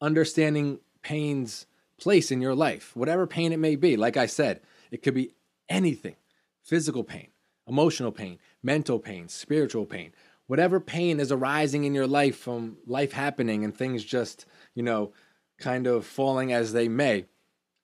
understanding 0.00 0.80
pain's 1.02 1.66
place 1.98 2.30
in 2.30 2.40
your 2.40 2.54
life, 2.54 2.94
whatever 2.94 3.26
pain 3.26 3.52
it 3.52 3.58
may 3.58 3.76
be. 3.76 3.96
Like 3.96 4.16
I 4.16 4.26
said, 4.26 4.60
it 4.90 5.02
could 5.02 5.14
be 5.14 5.32
anything 5.68 6.16
physical 6.62 7.04
pain, 7.04 7.28
emotional 7.68 8.10
pain, 8.10 8.38
mental 8.62 8.98
pain, 8.98 9.28
spiritual 9.28 9.86
pain, 9.86 10.12
whatever 10.46 10.80
pain 10.80 11.20
is 11.20 11.30
arising 11.30 11.84
in 11.84 11.94
your 11.94 12.06
life 12.06 12.36
from 12.36 12.76
life 12.86 13.12
happening 13.12 13.64
and 13.64 13.74
things 13.74 14.04
just, 14.04 14.46
you 14.74 14.82
know, 14.82 15.12
kind 15.58 15.86
of 15.86 16.04
falling 16.04 16.52
as 16.52 16.72
they 16.72 16.88
may, 16.88 17.24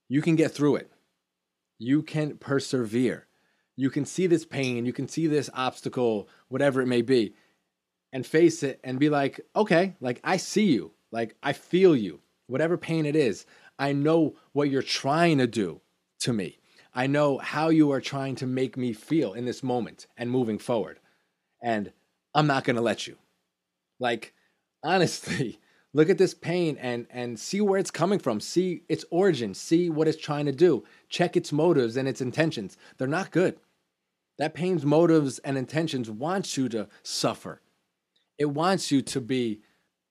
you 0.08 0.20
can 0.20 0.36
get 0.36 0.50
through 0.50 0.76
it. 0.76 0.90
You 1.78 2.02
can 2.02 2.36
persevere. 2.36 3.26
You 3.76 3.88
can 3.88 4.04
see 4.04 4.26
this 4.26 4.44
pain, 4.44 4.84
you 4.84 4.92
can 4.92 5.08
see 5.08 5.26
this 5.26 5.48
obstacle, 5.54 6.28
whatever 6.48 6.82
it 6.82 6.86
may 6.86 7.02
be, 7.02 7.34
and 8.12 8.26
face 8.26 8.62
it 8.62 8.78
and 8.84 8.98
be 8.98 9.08
like, 9.08 9.40
okay, 9.56 9.96
like 10.00 10.20
I 10.22 10.36
see 10.36 10.66
you, 10.66 10.92
like 11.10 11.36
I 11.42 11.52
feel 11.54 11.96
you, 11.96 12.20
whatever 12.46 12.76
pain 12.76 13.06
it 13.06 13.16
is. 13.16 13.46
I 13.78 13.92
know 13.92 14.34
what 14.52 14.70
you're 14.70 14.82
trying 14.82 15.38
to 15.38 15.46
do 15.46 15.80
to 16.20 16.32
me. 16.32 16.58
I 16.94 17.06
know 17.06 17.38
how 17.38 17.70
you 17.70 17.90
are 17.92 18.00
trying 18.00 18.34
to 18.36 18.46
make 18.46 18.76
me 18.76 18.92
feel 18.92 19.32
in 19.32 19.44
this 19.44 19.62
moment 19.62 20.06
and 20.16 20.30
moving 20.30 20.58
forward. 20.58 21.00
And 21.62 21.92
I'm 22.34 22.46
not 22.46 22.64
going 22.64 22.76
to 22.76 22.82
let 22.82 23.06
you. 23.06 23.16
Like, 23.98 24.34
honestly, 24.82 25.60
look 25.94 26.10
at 26.10 26.18
this 26.18 26.34
pain 26.34 26.76
and 26.80 27.06
and 27.10 27.38
see 27.38 27.60
where 27.60 27.78
it's 27.78 27.90
coming 27.90 28.18
from. 28.18 28.40
See 28.40 28.82
its 28.88 29.04
origin. 29.10 29.54
See 29.54 29.90
what 29.90 30.08
it's 30.08 30.20
trying 30.20 30.46
to 30.46 30.52
do. 30.52 30.84
Check 31.08 31.36
its 31.36 31.52
motives 31.52 31.96
and 31.96 32.08
its 32.08 32.20
intentions. 32.20 32.76
They're 32.98 33.06
not 33.06 33.30
good. 33.30 33.58
That 34.38 34.54
pain's 34.54 34.84
motives 34.84 35.38
and 35.40 35.56
intentions 35.56 36.10
wants 36.10 36.56
you 36.56 36.68
to 36.70 36.88
suffer. 37.02 37.60
It 38.38 38.46
wants 38.46 38.90
you 38.90 39.02
to 39.02 39.20
be 39.20 39.60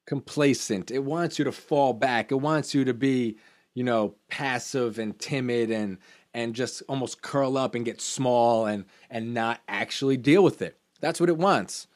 complacent. 0.07 0.89
It 0.89 1.03
wants 1.03 1.37
you 1.37 1.45
to 1.45 1.51
fall 1.51 1.93
back. 1.93 2.31
It 2.31 2.35
wants 2.35 2.73
you 2.73 2.85
to 2.85 2.93
be 2.93 3.37
you 3.73 3.83
know 3.83 4.15
passive 4.29 4.99
and 4.99 5.17
timid 5.19 5.69
and 5.71 5.97
and 6.33 6.55
just 6.55 6.81
almost 6.87 7.21
curl 7.21 7.57
up 7.57 7.75
and 7.75 7.85
get 7.85 8.01
small 8.01 8.65
and 8.65 8.85
and 9.09 9.33
not 9.33 9.61
actually 9.67 10.17
deal 10.17 10.43
with 10.43 10.61
it 10.61 10.77
that's 10.99 11.19
what 11.19 11.29
it 11.29 11.37
wants 11.37 11.87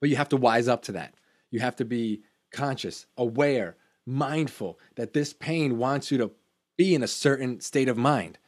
but 0.00 0.08
you 0.08 0.16
have 0.16 0.28
to 0.28 0.36
wise 0.36 0.68
up 0.68 0.82
to 0.82 0.92
that 0.92 1.14
you 1.50 1.60
have 1.60 1.76
to 1.76 1.84
be 1.84 2.22
conscious, 2.50 3.06
aware, 3.16 3.76
mindful 4.06 4.78
that 4.96 5.12
this 5.12 5.32
pain 5.32 5.78
wants 5.78 6.10
you 6.10 6.18
to 6.18 6.30
be 6.76 6.94
in 6.94 7.02
a 7.02 7.08
certain 7.08 7.60
state 7.60 7.88
of 7.88 7.96
mind. 7.96 8.38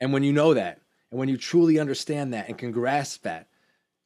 And 0.00 0.12
when 0.12 0.22
you 0.22 0.32
know 0.32 0.54
that, 0.54 0.80
and 1.10 1.18
when 1.18 1.28
you 1.28 1.36
truly 1.36 1.78
understand 1.78 2.32
that 2.32 2.48
and 2.48 2.58
can 2.58 2.72
grasp 2.72 3.22
that, 3.22 3.48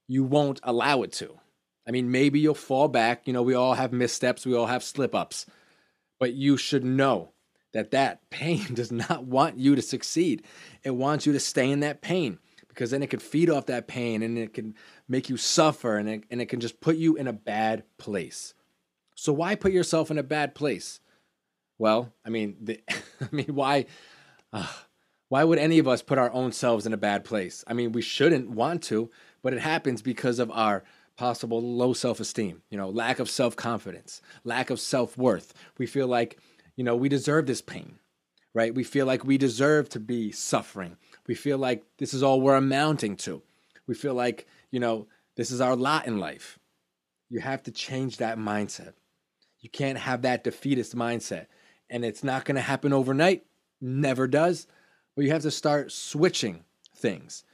you 0.09 0.25
won't 0.25 0.61
allow 0.63 1.03
it 1.03 1.13
to. 1.13 1.39
I 1.87 1.91
mean, 1.91 2.11
maybe 2.11 2.41
you'll 2.41 2.55
fall 2.55 2.89
back. 2.89 3.23
You 3.27 3.33
know, 3.33 3.43
we 3.43 3.55
all 3.55 3.75
have 3.75 3.93
missteps, 3.93 4.45
we 4.45 4.55
all 4.55 4.67
have 4.67 4.83
slip 4.83 5.15
ups, 5.15 5.47
but 6.19 6.33
you 6.33 6.57
should 6.57 6.85
know 6.85 7.31
that 7.77 7.93
that 7.93 8.29
pain 8.31 8.67
does 8.75 8.91
not 8.91 9.25
want 9.25 9.59
you 9.59 9.77
to 9.77 9.83
succeed. 9.83 10.43
It 10.83 10.91
wants 10.91 11.27
you 11.27 11.33
to 11.33 11.41
stay 11.41 11.71
in 11.71 11.81
that 11.81 12.01
pain 12.01 12.39
because 12.69 12.91
then 12.91 13.03
it 13.03 13.11
can 13.11 13.21
feed 13.21 13.49
off 13.49 13.67
that 13.67 13.87
pain 13.87 14.23
and 14.23 14.37
it 14.37 14.53
can 14.53 14.75
make 15.09 15.29
you 15.29 15.37
suffer 15.37 15.97
and 15.97 16.09
it, 16.09 16.25
and 16.31 16.41
it 16.41 16.47
can 16.47 16.61
just 16.61 16.81
put 16.81 16.97
you 16.97 17.17
in 17.17 17.27
a 17.27 17.33
bad 17.33 17.85
place. 17.99 18.55
So 19.15 19.33
why 19.33 19.55
put 19.55 19.73
yourself 19.73 20.11
in 20.11 20.19
a 20.19 20.23
bad 20.23 20.55
place? 20.55 21.01
Well, 21.79 22.13
I 22.25 22.31
mean, 22.31 22.57
the, 22.61 22.81
I 23.21 23.29
mean, 23.31 23.55
why, 23.55 23.87
uh, 24.53 24.67
why 25.29 25.45
would 25.45 25.59
any 25.59 25.79
of 25.79 25.89
us 25.89 26.03
put 26.03 26.19
our 26.19 26.31
own 26.33 26.53
selves 26.53 26.87
in 26.87 26.93
a 26.93 26.99
bad 26.99 27.25
place? 27.25 27.65
I 27.67 27.73
mean, 27.73 27.93
we 27.93 28.03
shouldn't 28.03 28.51
want 28.51 28.83
to, 28.85 29.11
but 29.43 29.53
it 29.53 29.61
happens 29.61 30.03
because 30.03 30.39
of 30.39 30.51
our 30.51 30.85
possible 31.17 31.63
low 31.63 31.93
self-esteem, 31.95 32.63
you 32.71 32.77
know, 32.77 32.91
lack 32.91 33.19
of 33.19 33.31
self-confidence, 33.31 34.21
lack 34.45 34.71
of 34.71 34.79
self-worth. 34.79 35.55
We 35.79 35.87
feel 35.87 36.07
like, 36.07 36.39
you 36.77 36.85
know, 36.85 36.95
we 36.95 37.09
deserve 37.09 37.47
this 37.47 37.63
pain, 37.63 37.99
right? 38.55 38.75
We 38.75 38.85
feel 38.85 39.07
like 39.07 39.25
we 39.25 39.39
deserve 39.39 39.89
to 39.91 40.01
be 40.01 40.31
suffering. 40.31 40.97
We 41.27 41.35
feel 41.35 41.59
like 41.59 41.85
this 41.99 42.15
is 42.15 42.23
all 42.23 42.41
we're 42.41 42.57
amounting 42.57 43.17
to. 43.19 43.43
We 43.87 43.95
feel 43.95 44.15
like, 44.15 44.47
you 44.71 44.81
know, 44.81 45.07
this 45.37 45.51
is 45.51 45.61
our 45.61 45.75
lot 45.75 46.07
in 46.07 46.19
life. 46.19 46.59
You 47.29 47.41
have 47.41 47.63
to 47.65 47.71
change 47.71 48.19
that 48.19 48.39
mindset. 48.39 48.93
You 49.61 49.71
can't 49.71 49.99
have 49.99 50.23
that 50.23 50.45
defeatist 50.45 50.95
mindset. 50.95 51.47
And 51.91 52.05
it's 52.05 52.23
not 52.23 52.45
going 52.45 52.57
to 52.57 52.61
happen 52.61 52.93
overnight, 52.93 53.47
never 53.81 54.27
does. 54.27 54.67
But 55.15 55.25
you 55.25 55.33
have 55.33 55.43
to 55.43 55.51
start 55.51 55.93
switching 55.93 56.65
things, 56.95 57.45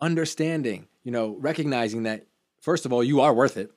understanding, 0.00 0.88
you 1.04 1.12
know, 1.12 1.36
recognizing 1.38 2.02
that, 2.02 2.26
first 2.60 2.84
of 2.84 2.92
all, 2.92 3.04
you 3.04 3.20
are 3.20 3.32
worth 3.32 3.56
it. 3.56 3.70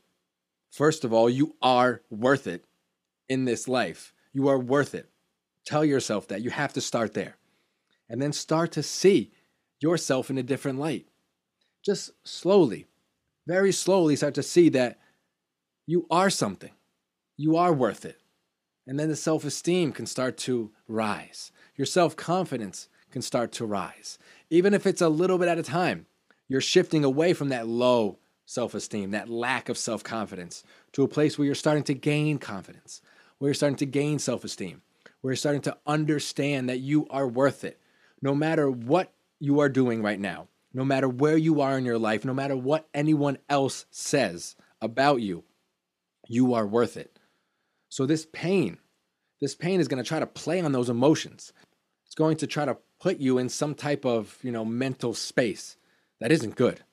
First 0.72 1.06
of 1.06 1.14
all, 1.14 1.30
you 1.30 1.56
are 1.62 2.02
worth 2.10 2.48
it 2.48 2.66
in 3.30 3.46
this 3.46 3.68
life. 3.68 4.14
You 4.36 4.50
are 4.50 4.60
worth 4.60 4.94
it. 4.94 5.10
Tell 5.66 5.84
yourself 5.84 6.28
that. 6.28 6.42
You 6.42 6.52
have 6.52 6.74
to 6.74 6.82
start 6.82 7.14
there. 7.16 7.38
And 8.10 8.22
then 8.22 8.34
start 8.34 8.74
to 8.74 8.84
see 8.84 9.32
yourself 9.80 10.30
in 10.30 10.38
a 10.38 10.44
different 10.44 10.78
light. 10.78 11.08
Just 11.84 12.12
slowly, 12.24 12.86
very 13.48 13.72
slowly 13.72 14.16
start 14.16 14.36
to 14.36 14.44
see 14.44 14.70
that 14.70 15.00
you 15.88 16.06
are 16.12 16.30
something 16.30 16.72
you 17.38 17.56
are 17.56 17.74
worth 17.74 18.06
it. 18.06 18.20
And 18.88 19.00
then 19.00 19.10
the 19.10 19.16
self 19.16 19.44
esteem 19.46 19.92
can 19.92 20.06
start 20.06 20.38
to 20.40 20.72
rise. 20.88 21.52
Your 21.76 21.86
self 21.86 22.16
confidence 22.16 22.88
can 23.12 23.22
start 23.22 23.52
to 23.54 23.66
rise. 23.66 24.20
Even 24.50 24.74
if 24.74 24.86
it's 24.86 25.02
a 25.02 25.10
little 25.10 25.38
bit 25.38 25.48
at 25.48 25.58
a 25.58 25.64
time, 25.64 26.06
you're 26.48 26.62
shifting 26.62 27.04
away 27.04 27.34
from 27.34 27.50
that 27.50 27.68
low 27.68 28.20
self 28.46 28.76
esteem, 28.76 29.12
that 29.12 29.30
lack 29.30 29.70
of 29.70 29.78
self 29.78 30.04
confidence, 30.04 30.64
to 30.92 31.04
a 31.04 31.08
place 31.08 31.38
where 31.38 31.46
you're 31.46 31.56
starting 31.56 31.84
to 31.84 31.94
gain 31.94 32.38
confidence, 32.38 33.02
where 33.38 33.50
you're 33.50 33.54
starting 33.54 33.78
to 33.78 33.86
gain 33.86 34.20
self 34.20 34.44
esteem, 34.44 34.82
where 35.22 35.32
you're 35.32 35.38
starting 35.38 35.62
to 35.62 35.78
understand 35.86 36.70
that 36.70 36.80
you 36.80 37.08
are 37.10 37.28
worth 37.28 37.64
it. 37.64 37.80
No 38.22 38.34
matter 38.34 38.70
what 38.70 39.14
you 39.40 39.60
are 39.60 39.70
doing 39.70 40.02
right 40.02 40.20
now, 40.20 40.48
no 40.74 40.84
matter 40.86 41.08
where 41.08 41.38
you 41.38 41.62
are 41.62 41.78
in 41.78 41.86
your 41.86 41.98
life, 41.98 42.26
no 42.26 42.34
matter 42.34 42.56
what 42.56 42.88
anyone 42.94 43.38
else 43.50 43.86
says 43.92 44.56
about 44.82 45.22
you, 45.22 45.44
you 46.28 46.54
are 46.54 46.68
worth 46.68 46.98
it. 46.98 47.18
So 47.90 48.06
this 48.06 48.28
pain, 48.34 48.78
this 49.40 49.56
pain 49.56 49.80
is 49.80 49.88
going 49.88 50.04
to 50.04 50.08
try 50.08 50.20
to 50.20 50.26
play 50.26 50.62
on 50.62 50.72
those 50.72 50.90
emotions. 50.90 51.54
It's 52.06 52.16
going 52.16 52.38
to 52.38 52.48
try 52.48 52.66
to 52.66 52.78
put 53.00 53.20
you 53.20 53.38
in 53.38 53.50
some 53.50 53.76
type 53.76 54.06
of, 54.06 54.38
you 54.42 54.52
know, 54.52 54.66
mental 54.66 55.14
space 55.14 55.78
that 56.20 56.32
isn't 56.32 56.56
good. 56.56 56.84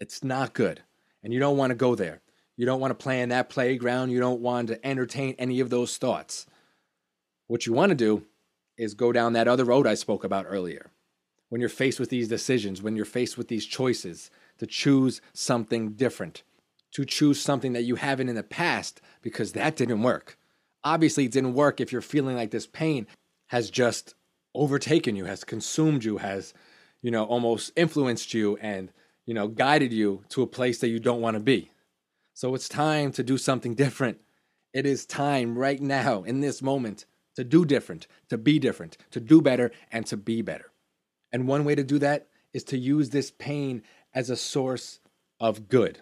It's 0.00 0.22
not 0.22 0.52
good. 0.54 0.82
And 1.22 1.32
you 1.32 1.40
don't 1.40 1.56
want 1.56 1.70
to 1.70 1.74
go 1.74 1.94
there. 1.94 2.20
You 2.58 2.66
don't 2.66 2.80
want 2.80 2.90
to 2.90 3.02
play 3.02 3.22
in 3.22 3.30
that 3.30 3.48
playground. 3.48 4.10
You 4.10 4.20
don't 4.20 4.42
want 4.42 4.68
to 4.68 4.86
entertain 4.86 5.34
any 5.38 5.60
of 5.60 5.70
those 5.70 5.96
thoughts. 5.96 6.44
What 7.46 7.64
you 7.64 7.72
want 7.72 7.88
to 7.88 7.96
do 7.96 8.26
is 8.76 8.92
go 8.92 9.10
down 9.10 9.32
that 9.32 9.48
other 9.48 9.64
road 9.64 9.86
I 9.86 9.94
spoke 9.94 10.24
about 10.24 10.44
earlier. 10.46 10.90
When 11.48 11.62
you're 11.62 11.70
faced 11.70 11.98
with 11.98 12.10
these 12.10 12.28
decisions, 12.28 12.82
when 12.82 12.94
you're 12.94 13.06
faced 13.06 13.38
with 13.38 13.48
these 13.48 13.64
choices, 13.64 14.30
to 14.58 14.66
choose 14.66 15.22
something 15.32 15.92
different, 15.92 16.42
to 16.92 17.06
choose 17.06 17.40
something 17.40 17.72
that 17.72 17.84
you 17.84 17.94
haven't 17.94 18.28
in 18.28 18.34
the 18.34 18.42
past 18.42 19.00
because 19.22 19.52
that 19.52 19.76
didn't 19.76 20.02
work 20.02 20.36
obviously 20.84 21.24
it 21.24 21.32
didn't 21.32 21.54
work 21.54 21.80
if 21.80 21.92
you're 21.92 22.00
feeling 22.00 22.36
like 22.36 22.50
this 22.50 22.66
pain 22.66 23.06
has 23.48 23.70
just 23.70 24.14
overtaken 24.54 25.16
you, 25.16 25.24
has 25.24 25.44
consumed 25.44 26.04
you, 26.04 26.18
has, 26.18 26.54
you 27.02 27.10
know, 27.10 27.24
almost 27.24 27.72
influenced 27.76 28.34
you 28.34 28.56
and, 28.58 28.92
you 29.26 29.34
know, 29.34 29.48
guided 29.48 29.92
you 29.92 30.24
to 30.30 30.42
a 30.42 30.46
place 30.46 30.78
that 30.78 30.88
you 30.88 30.98
don't 30.98 31.20
want 31.20 31.34
to 31.34 31.40
be. 31.40 31.70
So 32.38 32.54
it's 32.54 32.68
time 32.68 33.10
to 33.14 33.24
do 33.24 33.36
something 33.36 33.74
different. 33.74 34.20
It 34.72 34.86
is 34.86 35.04
time 35.04 35.58
right 35.58 35.80
now 35.80 36.22
in 36.22 36.38
this 36.38 36.62
moment 36.62 37.04
to 37.34 37.42
do 37.42 37.64
different, 37.64 38.06
to 38.28 38.38
be 38.38 38.60
different, 38.60 38.96
to 39.10 39.18
do 39.18 39.42
better, 39.42 39.72
and 39.90 40.06
to 40.06 40.16
be 40.16 40.40
better. 40.40 40.70
And 41.32 41.48
one 41.48 41.64
way 41.64 41.74
to 41.74 41.82
do 41.82 41.98
that 41.98 42.28
is 42.52 42.62
to 42.64 42.78
use 42.78 43.10
this 43.10 43.32
pain 43.32 43.82
as 44.14 44.30
a 44.30 44.36
source 44.36 45.00
of 45.40 45.68
good, 45.68 45.98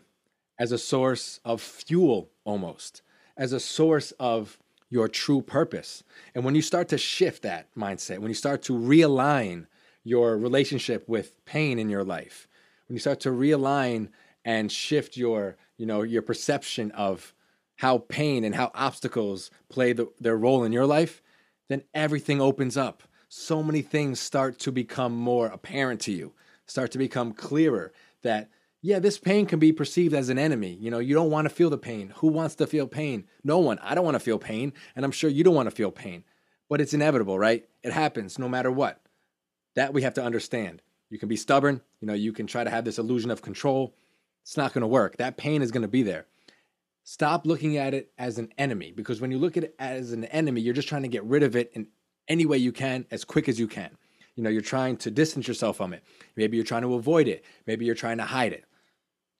as 0.59 0.73
a 0.73 0.78
source 0.78 1.40
of 1.43 1.62
fuel 1.62 2.28
almost, 2.45 3.00
as 3.38 3.55
a 3.55 3.59
source 3.59 4.11
of 4.21 4.59
your 4.90 5.09
true 5.09 5.40
purpose. 5.40 6.05
And 6.35 6.45
when 6.45 6.55
you 6.55 6.61
start 6.61 6.88
to 6.88 6.99
shift 6.99 7.45
that 7.45 7.75
mindset, 7.75 8.19
when 8.19 8.28
you 8.28 8.35
start 8.35 8.61
to 8.64 8.75
realign 8.75 9.69
your 10.05 10.37
relationship 10.37 11.09
with 11.09 11.43
pain 11.47 11.78
in 11.78 11.88
your 11.88 12.05
life, 12.05 12.47
when 12.88 12.95
you 12.95 13.00
start 13.00 13.21
to 13.21 13.31
realign 13.31 14.11
and 14.45 14.71
shift 14.71 15.16
your, 15.16 15.57
you 15.76 15.87
know, 15.87 16.02
your 16.02 16.23
perception 16.23 16.90
of 16.92 17.35
how 17.76 17.99
pain 17.99 18.45
and 18.45 18.54
how 18.54 18.71
obstacles 18.75 19.50
play 19.68 19.92
the, 19.92 20.11
their 20.18 20.37
role 20.37 20.64
in 20.64 20.73
your 20.73 20.87
life, 20.87 21.23
then 21.68 21.83
everything 21.95 22.40
opens 22.40 22.76
up. 22.76 23.02
So 23.28 23.62
many 23.62 23.83
things 23.83 24.21
start 24.21 24.59
to 24.61 24.73
become 24.73 25.14
more 25.14 25.47
apparent 25.47 26.00
to 26.02 26.12
you, 26.12 26.33
start 26.66 26.90
to 26.92 26.99
become 26.99 27.33
clearer 27.33 27.92
that 28.23 28.50
yeah, 28.83 29.00
this 29.00 29.18
pain 29.18 29.47
can 29.47 29.59
be 29.59 29.73
perceived 29.73 30.14
as 30.14 30.28
an 30.28 30.38
enemy. 30.38 30.78
You 30.80 30.92
know, 30.92 31.00
you 31.00 31.12
don't 31.12 31.30
want 31.30 31.47
to 31.47 31.54
feel 31.54 31.71
the 31.71 31.78
pain. 31.78 32.12
Who 32.18 32.28
wants 32.28 32.54
to 32.56 32.68
feel 32.68 32.87
pain? 32.87 33.25
No 33.42 33.59
one. 33.59 33.80
I 33.83 33.97
don't 33.97 34.04
want 34.04 34.14
to 34.14 34.21
feel 34.21 34.38
pain, 34.38 34.73
and 34.95 35.04
I'm 35.04 35.11
sure 35.11 35.28
you 35.28 35.42
don't 35.42 35.56
want 35.56 35.68
to 35.68 35.75
feel 35.75 35.90
pain. 35.90 36.23
But 36.68 36.80
it's 36.80 36.95
inevitable, 36.95 37.37
right? 37.37 37.66
It 37.83 37.92
happens 37.92 38.38
no 38.38 38.49
matter 38.49 38.71
what. 38.71 39.00
That 39.75 39.92
we 39.92 40.02
have 40.02 40.14
to 40.14 40.25
understand. 40.25 40.83
You 41.11 41.18
can 41.18 41.28
be 41.28 41.37
stubborn, 41.37 41.80
you 42.00 42.06
know, 42.06 42.14
you 42.14 42.33
can 42.33 42.47
try 42.47 42.64
to 42.64 42.71
have 42.71 42.85
this 42.85 42.99
illusion 42.99 43.30
of 43.30 43.42
control. 43.42 43.95
It's 44.46 44.56
not 44.56 44.72
going 44.72 44.82
to 44.82 44.86
work. 44.86 45.16
That 45.16 45.36
pain 45.36 45.60
is 45.60 45.72
going 45.72 45.82
to 45.82 45.88
be 45.88 46.04
there. 46.04 46.26
Stop 47.02 47.46
looking 47.46 47.78
at 47.78 47.94
it 47.94 48.12
as 48.16 48.38
an 48.38 48.52
enemy 48.56 48.92
because 48.92 49.20
when 49.20 49.32
you 49.32 49.38
look 49.38 49.56
at 49.56 49.64
it 49.64 49.74
as 49.80 50.12
an 50.12 50.24
enemy, 50.26 50.60
you're 50.60 50.72
just 50.72 50.86
trying 50.86 51.02
to 51.02 51.08
get 51.08 51.24
rid 51.24 51.42
of 51.42 51.56
it 51.56 51.72
in 51.74 51.88
any 52.28 52.46
way 52.46 52.56
you 52.56 52.70
can, 52.70 53.06
as 53.10 53.24
quick 53.24 53.48
as 53.48 53.58
you 53.58 53.66
can. 53.66 53.90
You 54.36 54.44
know, 54.44 54.50
you're 54.50 54.60
trying 54.60 54.98
to 54.98 55.10
distance 55.10 55.48
yourself 55.48 55.78
from 55.78 55.92
it. 55.92 56.04
Maybe 56.36 56.56
you're 56.56 56.64
trying 56.64 56.82
to 56.82 56.94
avoid 56.94 57.26
it. 57.26 57.44
Maybe 57.66 57.86
you're 57.86 57.96
trying 57.96 58.18
to 58.18 58.24
hide 58.24 58.52
it. 58.52 58.64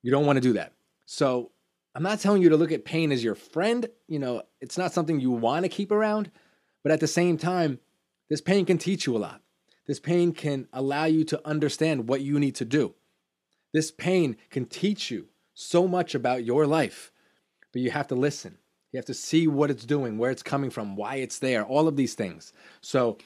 You 0.03 0.11
don't 0.11 0.27
want 0.27 0.39
to 0.39 0.41
do 0.41 0.55
that. 0.55 0.73
So, 1.05 1.53
I'm 1.95 2.03
not 2.03 2.19
telling 2.19 2.43
you 2.43 2.49
to 2.49 2.57
look 2.57 2.73
at 2.73 2.85
pain 2.85 3.13
as 3.13 3.23
your 3.23 3.37
friend. 3.37 3.89
You 4.09 4.19
know, 4.19 4.43
it's 4.61 4.77
not 4.77 4.93
something 4.93 5.21
you 5.21 5.31
want 5.31 5.65
to 5.65 5.69
keep 5.69 5.93
around, 5.93 6.33
but 6.83 6.91
at 6.91 6.99
the 6.99 7.07
same 7.07 7.39
time, 7.39 7.79
this 8.29 8.41
pain 8.41 8.67
can 8.67 8.77
teach 8.77 9.07
you 9.07 9.17
a 9.17 9.19
lot. 9.19 9.41
This 9.87 10.01
pain 10.01 10.33
can 10.33 10.67
allow 10.73 11.05
you 11.05 11.25
to 11.25 11.41
understand 11.47 12.09
what 12.09 12.23
you 12.23 12.41
need 12.41 12.57
to 12.57 12.65
do. 12.65 12.95
This 13.77 13.91
pain 13.91 14.39
can 14.49 14.65
teach 14.65 15.11
you 15.11 15.27
so 15.53 15.87
much 15.87 16.15
about 16.15 16.47
your 16.47 16.67
life, 16.67 17.13
but 17.75 17.83
you 17.83 17.91
have 17.91 18.07
to 18.07 18.15
listen. 18.15 18.57
You 18.91 18.97
have 18.97 19.05
to 19.05 19.13
see 19.13 19.47
what 19.47 19.71
it's 19.71 19.85
doing, 19.85 20.17
where 20.17 20.31
it's 20.31 20.43
coming 20.43 20.71
from, 20.71 20.97
why 20.97 21.17
it's 21.17 21.41
there, 21.41 21.63
all 21.63 21.87
of 21.87 21.95
these 21.95 22.15
things. 22.15 22.55
So, 22.81 23.19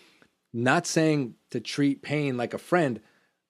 not 0.52 0.88
saying 0.88 1.37
to 1.50 1.61
treat 1.61 2.02
pain 2.02 2.37
like 2.37 2.52
a 2.52 2.59
friend, 2.59 2.99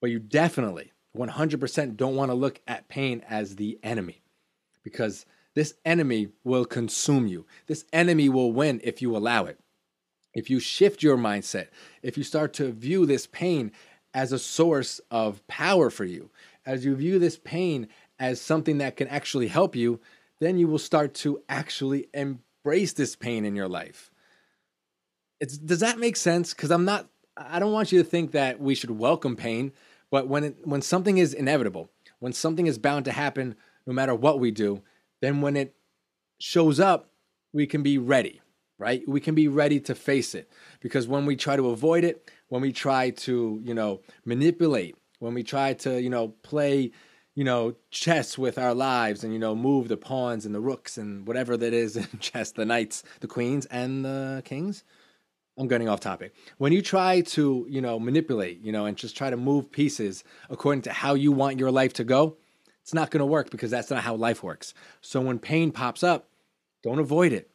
but 0.02 0.10
you 0.10 0.18
definitely 0.18 0.92
100% 1.16 1.96
don't 1.96 2.16
want 2.16 2.30
to 2.30 2.34
look 2.34 2.60
at 2.68 2.88
pain 2.88 3.24
as 3.26 3.56
the 3.56 3.78
enemy 3.82 4.20
because 4.82 5.24
this 5.54 5.72
enemy 5.86 6.28
will 6.44 6.66
consume 6.66 7.26
you. 7.26 7.46
This 7.66 7.86
enemy 7.94 8.28
will 8.28 8.52
win 8.52 8.78
if 8.84 9.00
you 9.00 9.16
allow 9.16 9.46
it. 9.46 9.58
If 10.34 10.50
you 10.50 10.60
shift 10.60 11.02
your 11.02 11.16
mindset, 11.16 11.68
if 12.02 12.18
you 12.18 12.24
start 12.24 12.52
to 12.54 12.72
view 12.72 13.06
this 13.06 13.26
pain 13.26 13.72
as 14.14 14.32
a 14.32 14.38
source 14.38 15.00
of 15.10 15.46
power 15.46 15.90
for 15.90 16.04
you, 16.04 16.30
as 16.66 16.84
you 16.84 16.94
view 16.94 17.18
this 17.18 17.38
pain 17.38 17.88
as 18.18 18.40
something 18.40 18.78
that 18.78 18.96
can 18.96 19.08
actually 19.08 19.48
help 19.48 19.74
you, 19.74 20.00
then 20.40 20.58
you 20.58 20.68
will 20.68 20.78
start 20.78 21.14
to 21.14 21.42
actually 21.48 22.08
embrace 22.12 22.92
this 22.92 23.16
pain 23.16 23.44
in 23.44 23.54
your 23.54 23.68
life. 23.68 24.10
It's, 25.40 25.56
does 25.56 25.80
that 25.80 25.98
make 25.98 26.16
sense? 26.16 26.52
Because 26.52 26.70
I'm 26.70 26.84
not, 26.84 27.08
I 27.36 27.58
don't 27.58 27.72
want 27.72 27.92
you 27.92 28.02
to 28.02 28.08
think 28.08 28.32
that 28.32 28.60
we 28.60 28.74
should 28.74 28.90
welcome 28.90 29.36
pain, 29.36 29.72
but 30.10 30.28
when, 30.28 30.44
it, 30.44 30.66
when 30.66 30.82
something 30.82 31.18
is 31.18 31.32
inevitable, 31.32 31.90
when 32.18 32.32
something 32.32 32.66
is 32.66 32.78
bound 32.78 33.06
to 33.06 33.12
happen, 33.12 33.54
no 33.86 33.92
matter 33.92 34.14
what 34.14 34.40
we 34.40 34.50
do, 34.50 34.82
then 35.22 35.40
when 35.40 35.56
it 35.56 35.74
shows 36.38 36.80
up, 36.80 37.10
we 37.52 37.66
can 37.66 37.82
be 37.82 37.96
ready 37.98 38.40
right? 38.80 39.06
We 39.06 39.20
can 39.20 39.34
be 39.34 39.46
ready 39.46 39.78
to 39.80 39.94
face 39.94 40.34
it 40.34 40.50
because 40.80 41.06
when 41.06 41.26
we 41.26 41.36
try 41.36 41.54
to 41.54 41.68
avoid 41.68 42.02
it, 42.02 42.28
when 42.50 42.60
we 42.60 42.72
try 42.72 43.10
to, 43.10 43.60
you 43.64 43.72
know, 43.72 44.00
manipulate, 44.26 44.96
when 45.20 45.32
we 45.32 45.42
try 45.42 45.72
to, 45.72 46.02
you 46.02 46.10
know, 46.10 46.28
play, 46.42 46.90
you 47.34 47.44
know, 47.44 47.74
chess 47.90 48.36
with 48.36 48.58
our 48.58 48.74
lives 48.74 49.24
and, 49.24 49.32
you 49.32 49.38
know, 49.38 49.54
move 49.54 49.88
the 49.88 49.96
pawns 49.96 50.44
and 50.44 50.54
the 50.54 50.60
rooks 50.60 50.98
and 50.98 51.26
whatever 51.26 51.56
that 51.56 51.72
is 51.72 51.96
in 51.96 52.06
chess, 52.20 52.52
the 52.52 52.66
knights, 52.66 53.02
the 53.20 53.28
queens, 53.28 53.66
and 53.66 54.04
the 54.04 54.42
kings. 54.44 54.84
I'm 55.56 55.68
getting 55.68 55.88
off 55.88 56.00
topic. 56.00 56.34
When 56.58 56.72
you 56.72 56.82
try 56.82 57.20
to, 57.20 57.66
you 57.68 57.80
know, 57.80 57.98
manipulate, 57.98 58.60
you 58.62 58.72
know, 58.72 58.86
and 58.86 58.96
just 58.96 59.16
try 59.16 59.30
to 59.30 59.36
move 59.36 59.70
pieces 59.70 60.24
according 60.48 60.82
to 60.82 60.92
how 60.92 61.14
you 61.14 61.32
want 61.32 61.58
your 61.58 61.70
life 61.70 61.92
to 61.94 62.04
go, 62.04 62.36
it's 62.82 62.94
not 62.94 63.10
going 63.10 63.20
to 63.20 63.26
work 63.26 63.50
because 63.50 63.70
that's 63.70 63.90
not 63.90 64.02
how 64.02 64.16
life 64.16 64.42
works. 64.42 64.74
So 65.00 65.20
when 65.20 65.38
pain 65.38 65.70
pops 65.70 66.02
up, 66.02 66.28
don't 66.82 66.98
avoid 66.98 67.32
it 67.32 67.49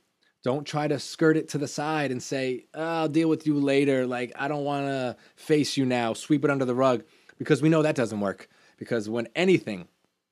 don't 0.46 0.64
try 0.64 0.88
to 0.88 1.00
skirt 1.00 1.38
it 1.38 1.50
to 1.50 1.58
the 1.58 1.68
side 1.68 2.12
and 2.12 2.22
say, 2.22 2.66
oh, 2.76 2.84
I'll 2.84 3.10
deal 3.10 3.28
with 3.28 3.48
you 3.48 3.56
later. 3.56 4.06
Like, 4.06 4.32
I 4.36 4.48
don't 4.48 4.64
want 4.64 4.86
to 4.86 5.18
face 5.36 5.76
you 5.76 5.88
now, 5.88 6.14
sweep 6.14 6.46
it 6.46 6.52
under 6.52 6.66
the 6.66 6.76
rug, 6.76 7.04
because 7.40 7.64
we 7.64 7.70
know 7.70 7.82
that 7.82 7.96
doesn't 7.96 8.20
work. 8.20 8.48
Because 8.78 9.10
when 9.10 9.28
anything 9.36 9.88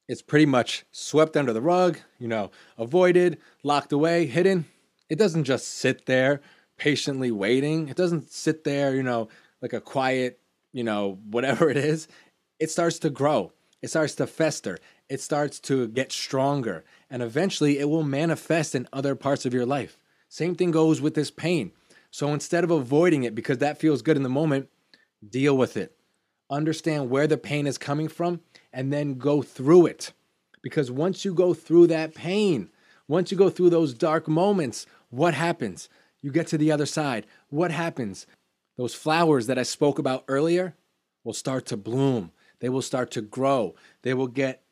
is 0.08 0.22
pretty 0.22 0.46
much 0.46 0.86
swept 0.92 1.36
under 1.36 1.52
the 1.52 1.64
rug, 1.64 1.98
you 2.20 2.28
know, 2.28 2.52
avoided, 2.78 3.40
locked 3.64 3.92
away, 3.92 4.28
hidden, 4.28 4.66
it 5.10 5.18
doesn't 5.18 5.46
just 5.46 5.68
sit 5.68 6.06
there 6.06 6.42
patiently 6.78 7.32
waiting. 7.32 7.90
It 7.90 7.98
doesn't 7.98 8.32
sit 8.32 8.66
there, 8.66 8.94
you 8.94 9.02
know, 9.02 9.30
like 9.64 9.74
a 9.74 9.82
quiet, 9.82 10.40
you 10.74 10.84
know, 10.84 11.18
whatever 11.32 11.72
it 11.72 11.78
is. 11.78 12.08
It 12.60 12.70
starts 12.70 13.00
to 13.00 13.10
grow, 13.10 13.52
it 13.82 13.90
starts 13.90 14.14
to 14.16 14.28
fester, 14.28 14.78
it 15.10 15.22
starts 15.22 15.60
to 15.62 15.88
get 15.88 16.12
stronger, 16.12 16.84
and 17.10 17.24
eventually 17.24 17.80
it 17.80 17.90
will 17.90 18.04
manifest 18.04 18.76
in 18.76 18.88
other 18.94 19.16
parts 19.16 19.48
of 19.48 19.56
your 19.56 19.66
life. 19.66 19.98
Same 20.34 20.56
thing 20.56 20.72
goes 20.72 21.00
with 21.00 21.14
this 21.14 21.30
pain. 21.30 21.74
So 22.10 22.34
instead 22.34 22.64
of 22.64 22.72
avoiding 22.72 23.24
it 23.24 23.36
because 23.36 23.60
that 23.60 23.78
feels 23.78 24.02
good 24.02 24.18
in 24.18 24.24
the 24.24 24.30
moment, 24.30 24.68
deal 25.30 25.56
with 25.56 25.78
it. 25.78 25.96
Understand 26.50 27.12
where 27.12 27.28
the 27.28 27.38
pain 27.38 27.68
is 27.68 27.78
coming 27.78 28.08
from 28.08 28.42
and 28.74 28.92
then 28.92 29.20
go 29.20 29.44
through 29.44 29.86
it. 29.86 30.12
Because 30.64 30.90
once 30.90 31.24
you 31.24 31.36
go 31.36 31.54
through 31.54 31.86
that 31.86 32.16
pain, 32.16 32.72
once 33.08 33.32
you 33.32 33.38
go 33.38 33.52
through 33.52 33.70
those 33.70 33.94
dark 33.94 34.28
moments, 34.28 34.88
what 35.12 35.36
happens? 35.36 35.88
You 36.24 36.32
get 36.32 36.48
to 36.48 36.58
the 36.58 36.72
other 36.72 36.88
side. 36.88 37.28
What 37.50 37.70
happens? 37.70 38.26
Those 38.76 38.96
flowers 38.96 39.46
that 39.46 39.60
I 39.60 39.64
spoke 39.64 40.00
about 40.00 40.24
earlier 40.28 40.74
will 41.24 41.34
start 41.34 41.68
to 41.68 41.78
bloom. 41.78 42.32
They 42.60 42.70
will 42.70 42.82
start 42.82 43.12
to 43.12 43.22
grow. 43.22 43.76
They 44.02 44.16
will 44.16 44.26
get 44.26 44.64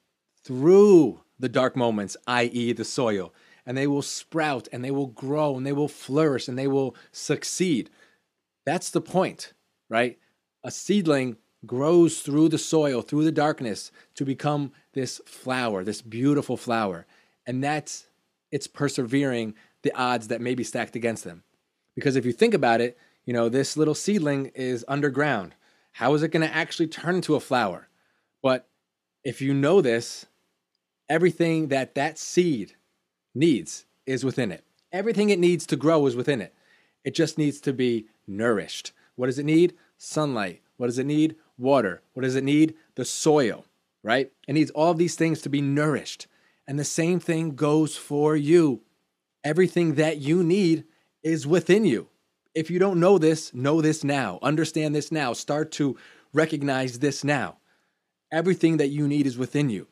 through 0.44 1.22
the 1.38 1.50
dark 1.50 1.76
moments, 1.76 2.18
i.e., 2.26 2.74
the 2.74 2.84
soil 2.84 3.32
and 3.66 3.78
they 3.78 3.88
will 3.88 4.02
sprout 4.02 4.68
and 4.72 4.84
they 4.84 4.92
will 4.92 5.08
grow 5.08 5.56
and 5.56 5.66
they 5.66 5.74
will 5.74 5.88
flourish 5.88 6.48
and 6.48 6.58
they 6.58 6.68
will 6.68 6.96
succeed. 7.12 7.90
That's 8.66 8.90
the 8.90 9.02
point, 9.02 9.54
right? 9.90 10.18
A 10.64 10.72
seedling 10.72 11.38
grows 11.66 12.22
through 12.22 12.50
the 12.50 12.58
soil, 12.58 13.02
through 13.02 13.24
the 13.24 13.32
darkness 13.32 13.92
to 14.16 14.26
become 14.26 14.72
this 14.94 15.22
flower, 15.26 15.84
this 15.84 16.02
beautiful 16.02 16.58
flower. 16.58 17.06
And 17.46 17.64
that's 17.64 18.08
it's 18.52 18.68
persevering 18.68 19.56
the 19.84 19.94
odds 19.94 20.28
that 20.28 20.42
may 20.42 20.56
be 20.56 20.64
stacked 20.64 20.96
against 20.96 21.24
them. 21.24 21.44
Because 21.96 22.16
if 22.16 22.26
you 22.26 22.34
think 22.34 22.54
about 22.54 22.82
it, 22.82 22.98
you 23.26 23.34
know, 23.34 23.50
this 23.50 23.78
little 23.78 23.96
seedling 23.96 24.48
is 24.56 24.86
underground. 24.88 25.56
How 25.94 26.14
is 26.14 26.24
it 26.24 26.32
going 26.32 26.48
to 26.48 26.54
actually 26.54 26.88
turn 26.88 27.16
into 27.16 27.36
a 27.36 27.40
flower? 27.40 27.88
But 28.42 28.68
if 29.24 29.42
you 29.42 29.54
know 29.54 29.82
this, 29.82 30.26
everything 31.10 31.68
that 31.68 31.96
that 31.96 32.18
seed 32.18 32.76
needs 33.34 33.86
is 34.06 34.24
within 34.24 34.52
it. 34.52 34.64
Everything 34.92 35.30
it 35.30 35.40
needs 35.40 35.66
to 35.68 35.76
grow 35.76 36.06
is 36.06 36.16
within 36.16 36.42
it. 36.42 36.54
It 37.04 37.16
just 37.16 37.38
needs 37.38 37.60
to 37.62 37.74
be 37.74 38.08
nourished. 38.28 38.92
What 39.16 39.28
does 39.28 39.40
it 39.40 39.46
need? 39.46 39.76
Sunlight. 39.98 40.62
What 40.78 40.88
does 40.88 40.98
it 40.98 41.06
need? 41.06 41.36
Water. 41.58 42.02
What 42.14 42.24
does 42.24 42.36
it 42.36 42.44
need? 42.44 42.76
The 42.96 43.06
soil, 43.06 43.66
right? 44.04 44.32
It 44.48 44.54
needs 44.54 44.72
all 44.72 44.94
these 44.94 45.16
things 45.16 45.42
to 45.42 45.50
be 45.50 45.62
nourished. 45.62 46.28
And 46.68 46.78
the 46.80 46.84
same 46.84 47.20
thing 47.20 47.56
goes 47.56 47.96
for 47.96 48.36
you. 48.36 48.82
Everything 49.44 49.96
that 49.96 50.18
you 50.18 50.44
need 50.44 50.86
is 51.24 51.48
within 51.48 51.86
you. 51.86 52.08
If 52.54 52.70
you 52.70 52.80
don't 52.80 53.00
know 53.00 53.18
this, 53.18 53.54
know 53.54 53.82
this 53.82 54.04
now. 54.04 54.40
Understand 54.42 54.94
this 54.94 55.12
now. 55.12 55.34
Start 55.34 55.72
to 55.74 55.98
recognize 56.34 57.00
this 57.00 57.24
now. 57.24 57.58
Everything 58.32 58.78
that 58.78 58.90
you 58.90 59.08
need 59.08 59.26
is 59.26 59.38
within 59.38 59.70
you. 59.70 59.88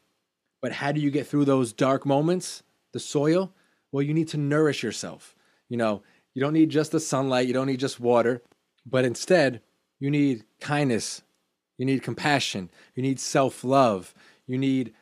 But 0.61 0.73
how 0.73 0.91
do 0.91 0.99
you 0.99 1.11
get 1.11 1.27
through 1.27 1.45
those 1.45 1.73
dark 1.73 2.05
moments? 2.05 2.63
The 2.93 2.99
soil, 2.99 3.53
well, 3.91 4.03
you 4.03 4.13
need 4.13 4.27
to 4.29 4.37
nourish 4.37 4.83
yourself. 4.83 5.35
You 5.67 5.77
know, 5.77 6.03
you 6.33 6.41
don't 6.41 6.53
need 6.53 6.69
just 6.69 6.91
the 6.91 6.99
sunlight, 6.99 7.47
you 7.47 7.53
don't 7.53 7.67
need 7.67 7.79
just 7.79 7.99
water, 7.99 8.41
but 8.85 9.05
instead, 9.05 9.61
you 9.99 10.09
need 10.09 10.45
kindness, 10.59 11.21
you 11.77 11.85
need 11.85 12.03
compassion, 12.03 12.69
you 12.95 13.03
need 13.03 13.19
self 13.19 13.63
love, 13.63 14.13
you 14.47 14.57
need 14.57 14.93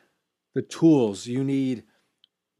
the 0.54 0.62
tools, 0.62 1.26
you 1.26 1.44
need 1.44 1.84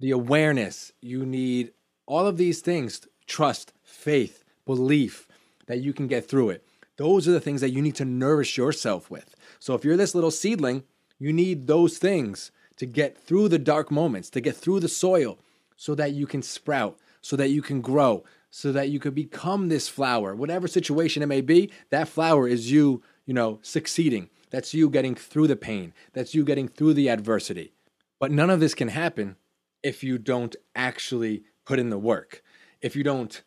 the 0.01 0.11
awareness, 0.11 0.93
you 1.01 1.27
need 1.27 1.73
all 2.07 2.27
of 2.27 2.37
these 2.37 2.61
things 2.61 3.07
trust, 3.27 3.73
faith, 3.83 4.45
belief 4.65 5.27
that 5.67 5.81
you 5.81 5.93
can 5.93 6.07
get 6.07 6.27
through 6.29 6.51
it. 6.51 6.67
Those 6.97 7.29
are 7.29 7.33
the 7.33 7.41
things 7.41 7.61
that 7.61 7.71
you 7.71 7.83
need 7.83 7.95
to 7.97 8.05
nourish 8.05 8.57
yourself 8.57 9.11
with. 9.11 9.35
So 9.61 9.75
if 9.75 9.85
you're 9.85 9.97
this 9.97 10.15
little 10.15 10.31
seedling, 10.31 10.85
you 11.19 11.33
need 11.33 11.67
those 11.67 11.99
things 11.99 12.51
to 12.79 12.87
get 12.87 13.19
through 13.19 13.49
the 13.49 13.59
dark 13.59 13.91
moments, 13.91 14.31
to 14.31 14.41
get 14.41 14.57
through 14.57 14.81
the 14.81 14.89
soil 14.89 15.39
so 15.77 15.95
that 15.95 16.13
you 16.13 16.27
can 16.27 16.43
sprout, 16.43 16.99
so 17.21 17.37
that 17.37 17.51
you 17.51 17.63
can 17.63 17.81
grow, 17.81 18.25
so 18.51 18.73
that 18.73 18.89
you 18.89 18.99
could 18.99 19.15
become 19.15 19.69
this 19.69 19.89
flower. 19.89 20.35
Whatever 20.35 20.67
situation 20.67 21.23
it 21.23 21.27
may 21.27 21.41
be, 21.41 21.71
that 21.91 22.09
flower 22.09 22.49
is 22.49 22.73
you, 22.73 23.03
you 23.27 23.35
know, 23.35 23.59
succeeding. 23.63 24.31
That's 24.51 24.73
you 24.73 24.89
getting 24.89 25.15
through 25.15 25.49
the 25.49 25.57
pain. 25.57 25.93
That's 26.15 26.35
you 26.35 26.45
getting 26.45 26.69
through 26.69 26.95
the 26.95 27.09
adversity. 27.09 27.75
But 28.19 28.33
none 28.33 28.51
of 28.51 28.61
this 28.61 28.75
can 28.75 28.89
happen 28.89 29.37
if 29.83 30.03
you 30.03 30.19
don't 30.19 30.57
actually 30.75 31.45
put 31.65 31.79
in 31.79 31.91
the 31.91 31.99
work, 31.99 32.43
if 32.81 32.97
you 32.97 33.05
don't 33.05 33.43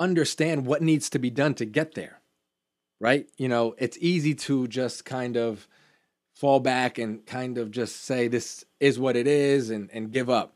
understand 0.00 0.66
what 0.66 0.82
needs 0.82 1.08
to 1.10 1.18
be 1.18 1.30
done 1.30 1.54
to 1.54 1.64
get 1.64 1.94
there, 1.94 2.20
right? 3.00 3.28
You 3.38 3.48
know, 3.48 3.74
it's 3.78 3.96
easy 4.00 4.34
to 4.34 4.66
just 4.66 5.04
kind 5.04 5.36
of 5.36 5.68
fall 6.34 6.60
back 6.60 6.98
and 6.98 7.24
kind 7.26 7.58
of 7.58 7.70
just 7.70 8.04
say 8.04 8.28
this 8.28 8.64
is 8.80 8.98
what 8.98 9.16
it 9.16 9.26
is 9.26 9.70
and, 9.70 9.90
and 9.92 10.12
give 10.12 10.28
up. 10.28 10.54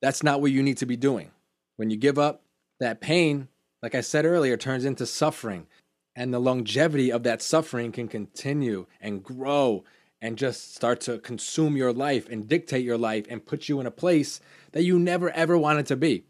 That's 0.00 0.22
not 0.22 0.40
what 0.40 0.52
you 0.52 0.62
need 0.62 0.78
to 0.78 0.86
be 0.86 0.96
doing. 0.96 1.30
When 1.76 1.90
you 1.90 1.96
give 1.96 2.18
up, 2.18 2.42
that 2.80 3.00
pain, 3.00 3.48
like 3.82 3.94
I 3.94 4.00
said 4.00 4.24
earlier, 4.24 4.56
turns 4.56 4.84
into 4.84 5.06
suffering. 5.06 5.66
And 6.14 6.32
the 6.32 6.40
longevity 6.40 7.12
of 7.12 7.22
that 7.24 7.42
suffering 7.42 7.92
can 7.92 8.08
continue 8.08 8.86
and 9.00 9.22
grow 9.22 9.84
and 10.20 10.36
just 10.36 10.74
start 10.74 11.00
to 11.02 11.18
consume 11.18 11.76
your 11.76 11.92
life 11.92 12.28
and 12.28 12.48
dictate 12.48 12.84
your 12.84 12.98
life 12.98 13.26
and 13.28 13.46
put 13.46 13.68
you 13.68 13.78
in 13.80 13.86
a 13.86 13.92
place 13.92 14.40
that 14.72 14.82
you 14.82 14.98
never 14.98 15.30
ever 15.30 15.56
wanted 15.56 15.86
to 15.86 15.96
be. 15.96 16.24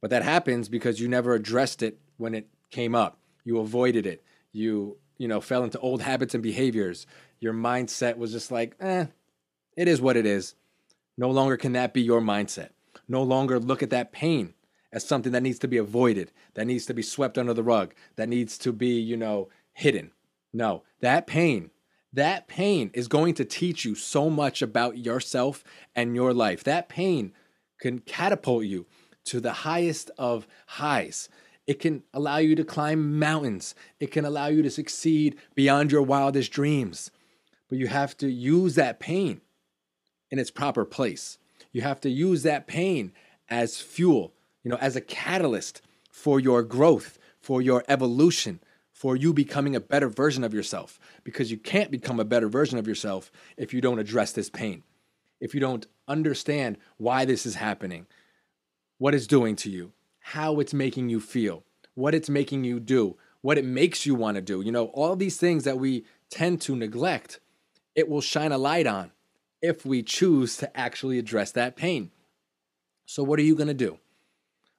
But 0.00 0.10
that 0.10 0.22
happens 0.22 0.68
because 0.68 1.00
you 1.00 1.08
never 1.08 1.34
addressed 1.34 1.82
it 1.82 1.98
when 2.16 2.34
it 2.34 2.48
came 2.70 2.94
up. 2.94 3.18
You 3.44 3.58
avoided 3.58 4.06
it. 4.06 4.22
You, 4.52 4.96
you 5.18 5.28
know, 5.28 5.40
fell 5.40 5.64
into 5.64 5.78
old 5.80 6.02
habits 6.02 6.34
and 6.34 6.42
behaviors. 6.42 7.06
Your 7.40 7.52
mindset 7.52 8.16
was 8.16 8.32
just 8.32 8.50
like, 8.50 8.76
eh, 8.80 9.06
it 9.76 9.88
is 9.88 10.00
what 10.00 10.16
it 10.16 10.26
is. 10.26 10.54
No 11.16 11.30
longer 11.30 11.56
can 11.56 11.72
that 11.72 11.94
be 11.94 12.02
your 12.02 12.20
mindset. 12.20 12.70
No 13.08 13.22
longer 13.22 13.58
look 13.58 13.82
at 13.82 13.90
that 13.90 14.12
pain 14.12 14.54
as 14.92 15.06
something 15.06 15.32
that 15.32 15.42
needs 15.42 15.58
to 15.58 15.68
be 15.68 15.76
avoided, 15.76 16.32
that 16.54 16.66
needs 16.66 16.86
to 16.86 16.94
be 16.94 17.02
swept 17.02 17.36
under 17.38 17.54
the 17.54 17.62
rug, 17.62 17.94
that 18.16 18.28
needs 18.28 18.56
to 18.58 18.72
be, 18.72 18.98
you 18.98 19.16
know, 19.16 19.48
hidden. 19.72 20.10
No, 20.52 20.84
that 21.00 21.26
pain, 21.26 21.70
that 22.12 22.48
pain 22.48 22.90
is 22.94 23.08
going 23.08 23.34
to 23.34 23.44
teach 23.44 23.84
you 23.84 23.94
so 23.94 24.30
much 24.30 24.62
about 24.62 24.96
yourself 24.98 25.62
and 25.94 26.14
your 26.14 26.32
life. 26.32 26.64
That 26.64 26.88
pain 26.88 27.32
can 27.78 27.98
catapult 27.98 28.64
you 28.64 28.86
to 29.26 29.40
the 29.40 29.52
highest 29.52 30.10
of 30.16 30.46
highs. 30.66 31.28
It 31.66 31.80
can 31.80 32.04
allow 32.14 32.38
you 32.38 32.54
to 32.54 32.64
climb 32.64 33.18
mountains. 33.18 33.74
It 33.98 34.12
can 34.12 34.24
allow 34.24 34.46
you 34.46 34.62
to 34.62 34.70
succeed 34.70 35.36
beyond 35.54 35.90
your 35.90 36.02
wildest 36.02 36.52
dreams. 36.52 37.10
But 37.68 37.78
you 37.78 37.88
have 37.88 38.16
to 38.18 38.30
use 38.30 38.76
that 38.76 39.00
pain 39.00 39.40
in 40.30 40.38
its 40.38 40.50
proper 40.50 40.84
place. 40.84 41.38
You 41.72 41.82
have 41.82 42.00
to 42.02 42.10
use 42.10 42.42
that 42.44 42.66
pain 42.66 43.12
as 43.48 43.80
fuel, 43.80 44.32
you 44.62 44.70
know, 44.70 44.78
as 44.78 44.96
a 44.96 45.00
catalyst 45.00 45.82
for 46.10 46.38
your 46.38 46.62
growth, 46.62 47.18
for 47.40 47.60
your 47.60 47.84
evolution, 47.88 48.60
for 48.92 49.16
you 49.16 49.32
becoming 49.32 49.76
a 49.76 49.80
better 49.80 50.08
version 50.08 50.44
of 50.44 50.54
yourself. 50.54 51.00
Because 51.24 51.50
you 51.50 51.58
can't 51.58 51.90
become 51.90 52.20
a 52.20 52.24
better 52.24 52.48
version 52.48 52.78
of 52.78 52.86
yourself 52.86 53.32
if 53.56 53.74
you 53.74 53.80
don't 53.80 53.98
address 53.98 54.32
this 54.32 54.48
pain, 54.48 54.84
if 55.40 55.52
you 55.52 55.60
don't 55.60 55.86
understand 56.06 56.78
why 56.96 57.24
this 57.24 57.44
is 57.44 57.56
happening, 57.56 58.06
what 58.98 59.14
it's 59.14 59.26
doing 59.26 59.56
to 59.56 59.70
you, 59.70 59.92
how 60.30 60.58
it's 60.58 60.74
making 60.74 61.08
you 61.08 61.20
feel, 61.20 61.62
what 61.94 62.12
it's 62.12 62.28
making 62.28 62.64
you 62.64 62.80
do, 62.80 63.16
what 63.42 63.56
it 63.56 63.64
makes 63.64 64.04
you 64.04 64.12
want 64.12 64.34
to 64.34 64.40
do. 64.40 64.60
You 64.60 64.72
know, 64.72 64.86
all 64.86 65.14
these 65.14 65.36
things 65.36 65.62
that 65.62 65.78
we 65.78 66.04
tend 66.30 66.60
to 66.62 66.74
neglect, 66.74 67.38
it 67.94 68.08
will 68.08 68.20
shine 68.20 68.50
a 68.50 68.58
light 68.58 68.88
on 68.88 69.12
if 69.62 69.86
we 69.86 70.02
choose 70.02 70.56
to 70.56 70.76
actually 70.76 71.20
address 71.20 71.52
that 71.52 71.76
pain. 71.76 72.10
So, 73.04 73.22
what 73.22 73.38
are 73.38 73.44
you 73.44 73.54
going 73.54 73.68
to 73.68 73.74
do? 73.74 74.00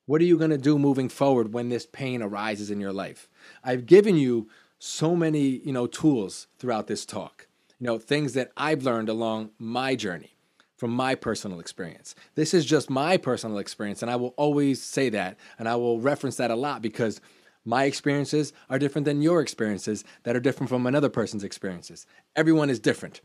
What 0.05 0.19
are 0.19 0.25
you 0.25 0.37
going 0.37 0.51
to 0.51 0.57
do 0.57 0.77
moving 0.77 1.07
forward 1.07 1.53
when 1.53 1.69
this 1.69 1.85
pain 1.85 2.21
arises 2.21 2.69
in 2.69 2.81
your 2.81 2.93
life? 2.93 3.29
I've 3.63 3.85
given 3.85 4.17
you 4.17 4.49
so 4.79 5.15
many, 5.15 5.61
you 5.63 5.71
know, 5.71 5.87
tools 5.87 6.47
throughout 6.59 6.87
this 6.87 7.05
talk. 7.05 7.47
You 7.79 7.87
know, 7.87 7.99
things 7.99 8.33
that 8.33 8.51
I've 8.57 8.83
learned 8.83 9.07
along 9.07 9.51
my 9.57 9.95
journey 9.95 10.36
from 10.77 10.91
my 10.91 11.15
personal 11.15 11.59
experience. 11.59 12.15
This 12.35 12.53
is 12.53 12.65
just 12.65 12.89
my 12.89 13.17
personal 13.17 13.57
experience 13.57 14.01
and 14.01 14.09
I 14.09 14.15
will 14.15 14.33
always 14.37 14.81
say 14.81 15.09
that 15.09 15.37
and 15.59 15.67
I 15.67 15.75
will 15.75 15.99
reference 15.99 16.37
that 16.37 16.51
a 16.51 16.55
lot 16.55 16.81
because 16.81 17.19
my 17.65 17.83
experiences 17.83 18.53
are 18.69 18.79
different 18.79 19.05
than 19.05 19.21
your 19.21 19.41
experiences 19.41 20.05
that 20.23 20.35
are 20.35 20.39
different 20.39 20.69
from 20.69 20.85
another 20.85 21.09
person's 21.09 21.43
experiences. 21.43 22.05
Everyone 22.35 22.69
is 22.69 22.79
different. 22.79 23.19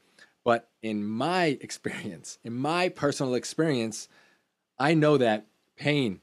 But 0.44 0.68
in 0.82 1.04
my 1.04 1.44
experience, 1.60 2.38
in 2.42 2.54
my 2.54 2.88
personal 2.88 3.34
experience, 3.34 4.08
I 4.78 4.94
know 4.94 5.16
that 5.18 5.46
pain 5.76 6.20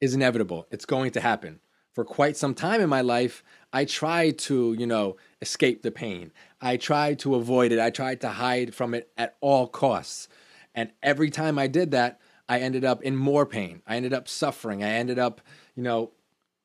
is 0.00 0.14
inevitable. 0.14 0.66
It's 0.70 0.84
going 0.84 1.12
to 1.12 1.20
happen. 1.20 1.60
For 1.94 2.04
quite 2.04 2.36
some 2.36 2.54
time 2.54 2.80
in 2.80 2.88
my 2.88 3.02
life, 3.02 3.44
I 3.72 3.84
tried 3.84 4.38
to, 4.38 4.74
you 4.78 4.86
know, 4.86 5.16
escape 5.42 5.82
the 5.82 5.90
pain. 5.90 6.32
I 6.60 6.78
tried 6.78 7.18
to 7.20 7.34
avoid 7.34 7.70
it. 7.70 7.78
I 7.78 7.90
tried 7.90 8.22
to 8.22 8.30
hide 8.30 8.74
from 8.74 8.94
it 8.94 9.10
at 9.16 9.36
all 9.40 9.66
costs. 9.68 10.26
And 10.74 10.92
every 11.02 11.30
time 11.30 11.58
I 11.58 11.66
did 11.66 11.90
that, 11.90 12.20
I 12.48 12.58
ended 12.58 12.84
up 12.84 13.02
in 13.02 13.16
more 13.16 13.46
pain. 13.46 13.82
I 13.86 13.96
ended 13.96 14.12
up 14.12 14.28
suffering. 14.28 14.82
I 14.82 14.90
ended 14.90 15.18
up, 15.18 15.40
you 15.74 15.82
know, 15.82 16.12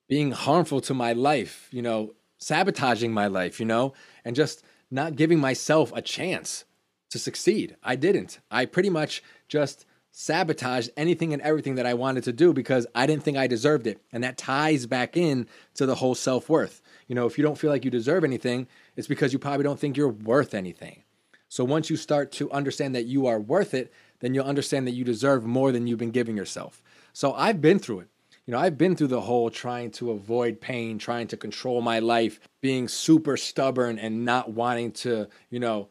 being 0.07 0.31
harmful 0.31 0.81
to 0.81 0.93
my 0.93 1.13
life, 1.13 1.67
you 1.71 1.81
know, 1.81 2.13
sabotaging 2.37 3.13
my 3.13 3.27
life, 3.27 3.59
you 3.59 3.65
know, 3.65 3.93
and 4.23 4.35
just 4.35 4.63
not 4.89 5.15
giving 5.15 5.39
myself 5.39 5.91
a 5.95 6.01
chance 6.01 6.65
to 7.09 7.19
succeed. 7.19 7.75
I 7.83 7.95
didn't. 7.95 8.39
I 8.49 8.65
pretty 8.65 8.89
much 8.89 9.23
just 9.47 9.85
sabotaged 10.11 10.89
anything 10.97 11.31
and 11.33 11.41
everything 11.41 11.75
that 11.75 11.85
I 11.85 11.93
wanted 11.93 12.23
to 12.23 12.33
do 12.33 12.53
because 12.53 12.87
I 12.95 13.05
didn't 13.05 13.23
think 13.23 13.37
I 13.37 13.47
deserved 13.47 13.85
it. 13.85 14.01
And 14.11 14.23
that 14.23 14.37
ties 14.37 14.85
back 14.85 15.15
in 15.15 15.47
to 15.75 15.85
the 15.85 15.95
whole 15.95 16.15
self 16.15 16.49
worth. 16.49 16.81
You 17.07 17.15
know, 17.15 17.25
if 17.25 17.37
you 17.37 17.43
don't 17.43 17.57
feel 17.57 17.69
like 17.69 17.85
you 17.85 17.91
deserve 17.91 18.23
anything, 18.23 18.67
it's 18.95 19.07
because 19.07 19.31
you 19.31 19.39
probably 19.39 19.63
don't 19.63 19.79
think 19.79 19.95
you're 19.95 20.09
worth 20.09 20.53
anything. 20.53 21.03
So 21.49 21.63
once 21.63 21.89
you 21.89 21.95
start 21.95 22.31
to 22.33 22.51
understand 22.51 22.95
that 22.95 23.05
you 23.05 23.27
are 23.27 23.39
worth 23.39 23.73
it, 23.73 23.91
then 24.19 24.33
you'll 24.33 24.45
understand 24.45 24.87
that 24.87 24.93
you 24.93 25.03
deserve 25.03 25.45
more 25.45 25.71
than 25.71 25.87
you've 25.87 25.99
been 25.99 26.11
giving 26.11 26.37
yourself. 26.37 26.81
So 27.13 27.33
I've 27.33 27.61
been 27.61 27.79
through 27.79 28.01
it. 28.01 28.09
You 28.45 28.53
know, 28.53 28.59
I've 28.59 28.77
been 28.77 28.95
through 28.95 29.07
the 29.07 29.21
whole 29.21 29.49
trying 29.49 29.91
to 29.91 30.11
avoid 30.11 30.61
pain, 30.61 30.97
trying 30.97 31.27
to 31.27 31.37
control 31.37 31.81
my 31.81 31.99
life, 31.99 32.39
being 32.61 32.87
super 32.87 33.35
stubborn 33.35 33.99
and 33.99 34.23
not 34.23 34.51
wanting 34.51 34.93
to, 34.93 35.27
you 35.49 35.59
know, 35.59 35.89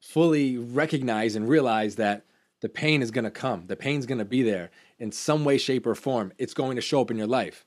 fully 0.00 0.56
recognize 0.56 1.34
and 1.34 1.48
realize 1.48 1.96
that 1.96 2.24
the 2.60 2.68
pain 2.68 3.02
is 3.02 3.10
going 3.10 3.24
to 3.24 3.30
come. 3.30 3.66
The 3.66 3.76
pain's 3.76 4.06
going 4.06 4.18
to 4.18 4.24
be 4.24 4.42
there 4.42 4.70
in 4.98 5.12
some 5.12 5.44
way, 5.44 5.58
shape, 5.58 5.86
or 5.86 5.94
form. 5.94 6.32
It's 6.38 6.54
going 6.54 6.76
to 6.76 6.82
show 6.82 7.00
up 7.00 7.10
in 7.10 7.18
your 7.18 7.26
life. 7.26 7.64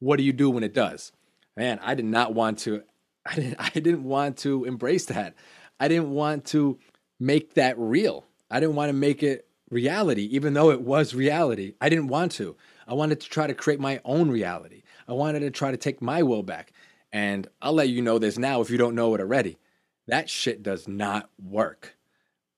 What 0.00 0.16
do 0.16 0.22
you 0.22 0.32
do 0.32 0.50
when 0.50 0.64
it 0.64 0.74
does? 0.74 1.12
Man, 1.56 1.78
I 1.82 1.94
did 1.94 2.06
not 2.06 2.34
want 2.34 2.58
to. 2.60 2.82
I 3.26 3.34
didn't. 3.36 3.56
I 3.58 3.70
didn't 3.70 4.04
want 4.04 4.38
to 4.38 4.64
embrace 4.64 5.06
that. 5.06 5.34
I 5.78 5.88
didn't 5.88 6.10
want 6.10 6.46
to 6.46 6.78
make 7.18 7.54
that 7.54 7.78
real. 7.78 8.24
I 8.50 8.60
didn't 8.60 8.76
want 8.76 8.90
to 8.90 8.94
make 8.94 9.22
it 9.22 9.46
reality, 9.70 10.24
even 10.32 10.54
though 10.54 10.70
it 10.70 10.80
was 10.80 11.14
reality. 11.14 11.74
I 11.80 11.88
didn't 11.88 12.08
want 12.08 12.32
to. 12.32 12.56
I 12.86 12.94
wanted 12.94 13.20
to 13.20 13.28
try 13.28 13.46
to 13.46 13.54
create 13.54 13.80
my 13.80 14.00
own 14.04 14.30
reality. 14.30 14.82
I 15.08 15.12
wanted 15.12 15.40
to 15.40 15.50
try 15.50 15.70
to 15.70 15.76
take 15.76 16.00
my 16.00 16.22
will 16.22 16.42
back. 16.42 16.72
And 17.12 17.48
I'll 17.62 17.72
let 17.72 17.88
you 17.88 18.02
know 18.02 18.18
this 18.18 18.38
now 18.38 18.60
if 18.60 18.70
you 18.70 18.78
don't 18.78 18.94
know 18.94 19.14
it 19.14 19.20
already. 19.20 19.58
That 20.06 20.28
shit 20.28 20.62
does 20.62 20.86
not 20.86 21.30
work. 21.42 21.96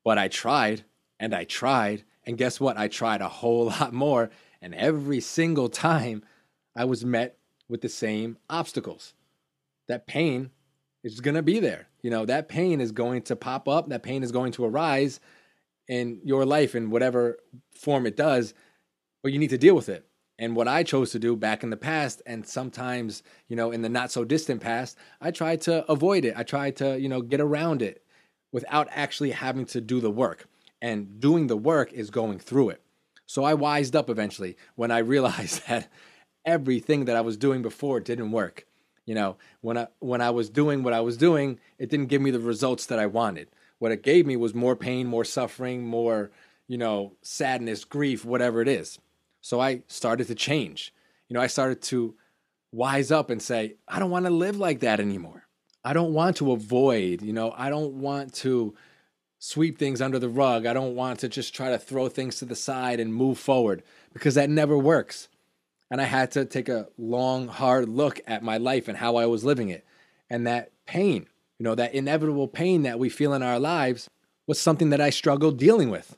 But 0.05 0.19
I 0.19 0.29
tried 0.29 0.85
and 1.21 1.35
I 1.35 1.45
tried. 1.45 2.05
And 2.25 2.39
guess 2.39 2.59
what? 2.59 2.77
I 2.77 2.89
tried 2.89 3.21
a 3.21 3.29
whole 3.29 3.67
lot 3.81 3.93
more. 3.93 4.31
And 4.61 4.75
every 4.75 5.21
single 5.21 5.69
time 5.69 6.23
I 6.75 6.85
was 6.85 7.05
met 7.05 7.39
with 7.69 7.81
the 7.81 7.89
same 7.89 8.39
obstacles. 8.49 9.15
That 9.89 10.07
pain 10.07 10.51
is 11.03 11.21
going 11.21 11.35
to 11.35 11.43
be 11.43 11.61
there. 11.61 11.89
You 12.03 12.11
know, 12.11 12.25
that 12.27 12.49
pain 12.49 12.81
is 12.81 12.93
going 12.93 13.23
to 13.23 13.37
pop 13.37 13.69
up, 13.69 13.89
that 13.89 14.03
pain 14.03 14.23
is 14.23 14.33
going 14.33 14.53
to 14.53 14.65
arise 14.65 15.21
in 15.89 16.21
your 16.25 16.45
life 16.45 16.75
in 16.75 16.91
whatever 16.91 17.39
form 17.75 18.07
it 18.07 18.17
does, 18.17 18.55
but 19.23 19.33
you 19.33 19.39
need 19.39 19.51
to 19.51 19.59
deal 19.59 19.75
with 19.75 19.89
it. 19.89 20.07
And 20.39 20.55
what 20.55 20.69
I 20.69 20.83
chose 20.83 21.13
to 21.13 21.19
do 21.19 21.35
back 21.35 21.63
in 21.63 21.71
the 21.71 21.77
past, 21.77 22.21
and 22.27 22.47
sometimes, 22.47 23.23
you 23.49 23.57
know, 23.57 23.71
in 23.71 23.81
the 23.83 23.89
not 23.89 24.13
so 24.13 24.25
distant 24.25 24.61
past, 24.61 24.99
I 25.21 25.31
tried 25.31 25.63
to 25.63 25.91
avoid 25.91 26.25
it. 26.27 26.35
I 26.37 26.43
tried 26.43 26.77
to, 26.77 27.01
you 27.01 27.09
know, 27.09 27.23
get 27.23 27.41
around 27.41 27.81
it 27.81 28.05
without 28.53 28.89
actually 28.91 29.31
having 29.31 29.65
to 29.67 29.81
do 29.81 30.01
the 30.01 30.11
work. 30.11 30.47
And 30.83 31.21
doing 31.21 31.47
the 31.47 31.57
work 31.57 31.93
is 31.93 32.11
going 32.11 32.39
through 32.39 32.71
it. 32.71 32.83
So 33.25 33.45
I 33.45 33.55
wised 33.55 33.97
up 33.97 34.11
eventually 34.11 34.57
when 34.75 34.91
I 34.91 34.99
realized 35.15 35.67
that 35.69 35.91
everything 36.45 37.07
that 37.07 37.17
I 37.17 37.23
was 37.23 37.37
doing 37.37 37.63
before 37.63 38.01
didn't 38.01 38.31
work. 38.31 38.67
You 39.07 39.15
know, 39.15 39.37
when 39.61 39.79
I 39.79 39.87
when 40.01 40.21
I 40.21 40.31
was 40.31 40.51
doing 40.51 40.83
what 40.83 40.93
I 40.93 41.01
was 41.01 41.17
doing, 41.17 41.59
it 41.79 41.89
didn't 41.89 42.09
give 42.09 42.21
me 42.21 42.31
the 42.31 42.41
results 42.41 42.87
that 42.87 42.99
I 42.99 43.07
wanted. 43.07 43.49
What 43.79 43.93
it 43.93 44.03
gave 44.03 44.27
me 44.27 44.37
was 44.37 44.55
more 44.55 44.77
pain, 44.77 45.07
more 45.07 45.25
suffering, 45.25 45.87
more, 45.87 46.31
you 46.67 46.77
know, 46.77 47.13
sadness, 47.23 47.85
grief, 47.85 48.25
whatever 48.25 48.61
it 48.61 48.69
is. 48.69 48.99
So 49.41 49.61
I 49.61 49.83
started 49.87 50.27
to 50.27 50.35
change. 50.35 50.93
You 51.29 51.35
know, 51.35 51.41
I 51.41 51.47
started 51.47 51.83
to 51.83 52.17
wise 52.73 53.11
up 53.11 53.31
and 53.31 53.41
say, 53.41 53.77
I 53.87 53.99
don't 53.99 54.11
want 54.11 54.27
to 54.27 54.31
live 54.31 54.57
like 54.57 54.81
that 54.81 55.01
anymore. 55.01 55.47
I 55.85 55.93
don't 55.93 56.13
want 56.13 56.37
to 56.39 56.51
avoid, 56.51 57.23
you 57.23 57.33
know, 57.33 57.55
I 57.57 57.71
don't 57.71 57.95
want 57.95 58.35
to 58.35 58.75
sweep 59.39 59.79
things 59.79 60.01
under 60.01 60.19
the 60.19 60.29
rug. 60.29 60.67
I 60.67 60.73
don't 60.73 60.97
want 60.97 61.21
to 61.21 61.29
just 61.29 61.55
try 61.55 61.71
to 61.71 61.79
throw 61.79 62.09
things 62.09 62.37
to 62.37 62.45
the 62.45 62.57
side 62.57 62.99
and 62.99 63.15
move 63.15 63.39
forward 63.39 63.83
because 64.13 64.35
that 64.35 64.51
never 64.51 64.77
works. 64.77 65.29
And 65.91 66.01
I 66.01 66.05
had 66.05 66.33
to 66.33 66.45
take 66.45 66.69
a 66.69 66.89
long, 66.99 67.49
hard 67.49 67.89
look 67.89 68.21
at 68.27 68.43
my 68.43 68.57
life 68.57 68.89
and 68.89 68.99
how 68.99 69.17
I 69.17 69.27
was 69.27 69.45
living 69.45 69.69
it. 69.69 69.85
And 70.29 70.47
that 70.47 70.73
pain, 70.87 71.27
you 71.59 71.65
know, 71.65 71.75
that 71.75 71.95
inevitable 71.95 72.49
pain 72.49 72.83
that 72.83 72.99
we 72.99 73.09
feel 73.09 73.33
in 73.33 73.43
our 73.43 73.59
lives 73.59 74.11
was 74.47 74.61
something 74.61 74.91
that 74.91 75.01
I 75.01 75.11
struggled 75.11 75.59
dealing 75.59 75.91
with. 75.91 76.17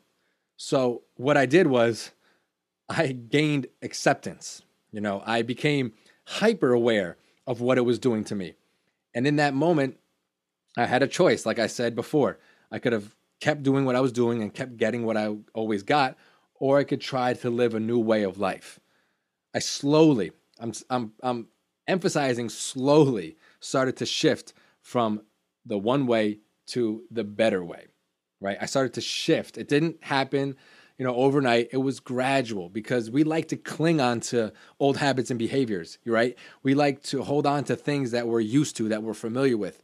So 0.57 1.03
what 1.17 1.37
I 1.37 1.47
did 1.47 1.67
was 1.67 2.13
I 2.89 3.13
gained 3.13 3.67
acceptance. 3.83 4.63
You 4.91 5.01
know, 5.01 5.23
I 5.27 5.43
became 5.43 5.93
hyper 6.25 6.73
aware 6.73 7.17
of 7.47 7.61
what 7.61 7.79
it 7.79 7.83
was 7.83 7.99
doing 7.99 8.25
to 8.25 8.35
me. 8.35 8.55
And 9.15 9.27
in 9.27 9.37
that 9.37 9.55
moment, 9.55 9.99
I 10.77 10.87
had 10.87 11.03
a 11.03 11.09
choice. 11.09 11.45
Like 11.45 11.59
I 11.59 11.67
said 11.67 11.95
before, 11.95 12.39
I 12.71 12.79
could 12.79 12.93
have 12.93 13.15
kept 13.41 13.63
doing 13.63 13.85
what 13.85 13.97
I 13.97 14.01
was 14.01 14.13
doing 14.13 14.43
and 14.43 14.53
kept 14.53 14.77
getting 14.77 15.05
what 15.05 15.17
I 15.17 15.37
always 15.55 15.83
got, 15.83 16.17
or 16.55 16.79
I 16.79 16.85
could 16.85 17.01
try 17.01 17.35
to 17.35 17.51
live 17.51 17.75
a 17.75 17.81
new 17.81 17.99
way 17.99 18.23
of 18.23 18.39
life. 18.39 18.81
I 19.55 19.61
slowly, 19.61 20.33
I'm, 20.61 20.73
I'm, 20.91 21.13
I'm 21.23 21.49
emphasizing 21.87 22.49
slowly, 22.49 23.37
started 23.61 23.97
to 23.99 24.07
shift 24.07 24.53
from 24.81 25.23
the 25.65 25.79
one 25.79 26.07
way 26.07 26.41
to 26.67 27.03
the 27.11 27.25
better 27.25 27.65
way, 27.65 27.87
right? 28.41 28.59
I 28.61 28.67
started 28.67 28.95
to 28.95 29.01
shift. 29.01 29.59
It 29.59 29.69
didn't 29.69 30.03
happen 30.03 30.57
you 30.99 31.05
know, 31.05 31.15
overnight. 31.15 31.69
It 31.73 31.79
was 31.79 32.01
gradual 32.01 32.69
because 32.69 33.11
we 33.11 33.23
like 33.23 33.49
to 33.49 33.57
cling 33.57 34.01
on 34.01 34.21
to 34.21 34.53
old 34.81 34.97
habits 34.97 35.31
and 35.31 35.39
behaviors, 35.39 35.99
right? 36.05 36.37
We 36.65 36.75
like 36.75 37.03
to 37.05 37.23
hold 37.23 37.47
on 37.47 37.65
to 37.65 37.77
things 37.77 38.11
that 38.11 38.27
we're 38.27 38.41
used 38.41 38.77
to, 38.79 38.89
that 38.89 39.03
we're 39.03 39.15
familiar 39.15 39.57
with. 39.57 39.81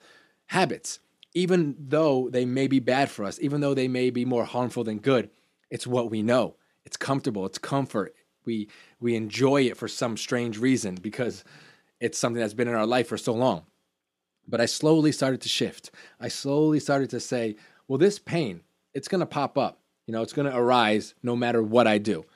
Habits, 0.47 0.99
even 1.33 1.77
though 1.79 2.29
they 2.29 2.45
may 2.45 2.67
be 2.67 2.81
bad 2.81 3.11
for 3.11 3.25
us, 3.25 3.39
even 3.41 3.61
though 3.61 3.75
they 3.75 3.89
may 3.89 4.11
be 4.11 4.25
more 4.25 4.45
harmful 4.45 4.83
than 4.83 4.99
good, 4.99 5.31
it's 5.71 5.87
what 5.87 6.11
we 6.11 6.21
know. 6.21 6.57
It's 6.85 6.97
comfortable, 6.97 7.47
it's 7.47 7.59
comfort. 7.59 8.15
We 8.45 8.69
we 9.01 9.15
enjoy 9.15 9.63
it 9.63 9.77
for 9.77 9.89
some 9.89 10.17
strange 10.17 10.59
reason 10.59 10.97
because 10.97 11.45
it's 12.01 12.19
something 12.19 12.41
that's 12.41 12.55
been 12.55 12.69
in 12.69 12.75
our 12.75 12.87
life 12.87 13.09
for 13.09 13.17
so 13.17 13.33
long. 13.33 13.65
But 14.47 14.61
I 14.61 14.67
slowly 14.67 15.13
started 15.13 15.41
to 15.43 15.49
shift. 15.49 15.91
I 16.21 16.29
slowly 16.29 16.79
started 16.79 17.11
to 17.11 17.21
say, 17.21 17.57
well, 17.89 17.99
this 17.99 18.19
pain, 18.19 18.61
it's 18.93 19.09
going 19.09 19.21
to 19.21 19.27
pop 19.27 19.57
up. 19.57 19.81
You 20.07 20.13
know, 20.13 20.23
it's 20.23 20.35
going 20.35 20.51
to 20.51 20.57
arise 20.57 21.15
no 21.23 21.35
matter 21.35 21.63
what 21.63 21.87
I 21.87 21.99
do. 21.99 22.27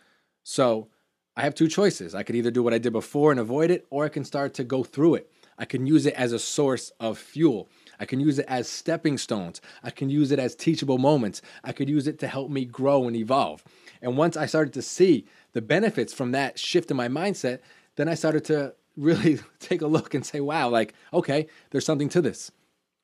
So 0.42 0.88
I 1.36 1.42
have 1.42 1.54
two 1.54 1.68
choices. 1.68 2.14
I 2.14 2.22
could 2.22 2.34
either 2.34 2.50
do 2.50 2.62
what 2.62 2.72
I 2.72 2.78
did 2.78 2.92
before 2.92 3.30
and 3.30 3.38
avoid 3.38 3.70
it, 3.70 3.86
or 3.90 4.04
I 4.04 4.08
can 4.08 4.24
start 4.24 4.54
to 4.54 4.64
go 4.64 4.82
through 4.82 5.16
it. 5.16 5.30
I 5.58 5.64
can 5.64 5.86
use 5.86 6.06
it 6.06 6.14
as 6.14 6.32
a 6.32 6.38
source 6.38 6.90
of 7.00 7.18
fuel. 7.18 7.68
I 8.00 8.06
can 8.06 8.20
use 8.20 8.38
it 8.38 8.46
as 8.48 8.68
stepping 8.68 9.18
stones. 9.18 9.60
I 9.82 9.90
can 9.90 10.08
use 10.08 10.30
it 10.30 10.38
as 10.38 10.54
teachable 10.54 10.98
moments. 10.98 11.42
I 11.64 11.72
could 11.72 11.88
use 11.88 12.06
it 12.06 12.18
to 12.20 12.28
help 12.28 12.50
me 12.50 12.64
grow 12.64 13.06
and 13.06 13.16
evolve. 13.16 13.64
And 14.00 14.16
once 14.16 14.36
I 14.36 14.46
started 14.46 14.72
to 14.74 14.82
see 14.82 15.26
the 15.52 15.62
benefits 15.62 16.12
from 16.12 16.32
that 16.32 16.58
shift 16.58 16.90
in 16.90 16.96
my 16.96 17.08
mindset, 17.08 17.60
then 17.96 18.08
I 18.08 18.14
started 18.14 18.44
to 18.46 18.74
really 18.96 19.40
take 19.58 19.82
a 19.82 19.86
look 19.86 20.14
and 20.14 20.24
say, 20.24 20.40
wow, 20.40 20.68
like, 20.68 20.94
okay, 21.12 21.46
there's 21.70 21.86
something 21.86 22.08
to 22.10 22.20
this, 22.20 22.50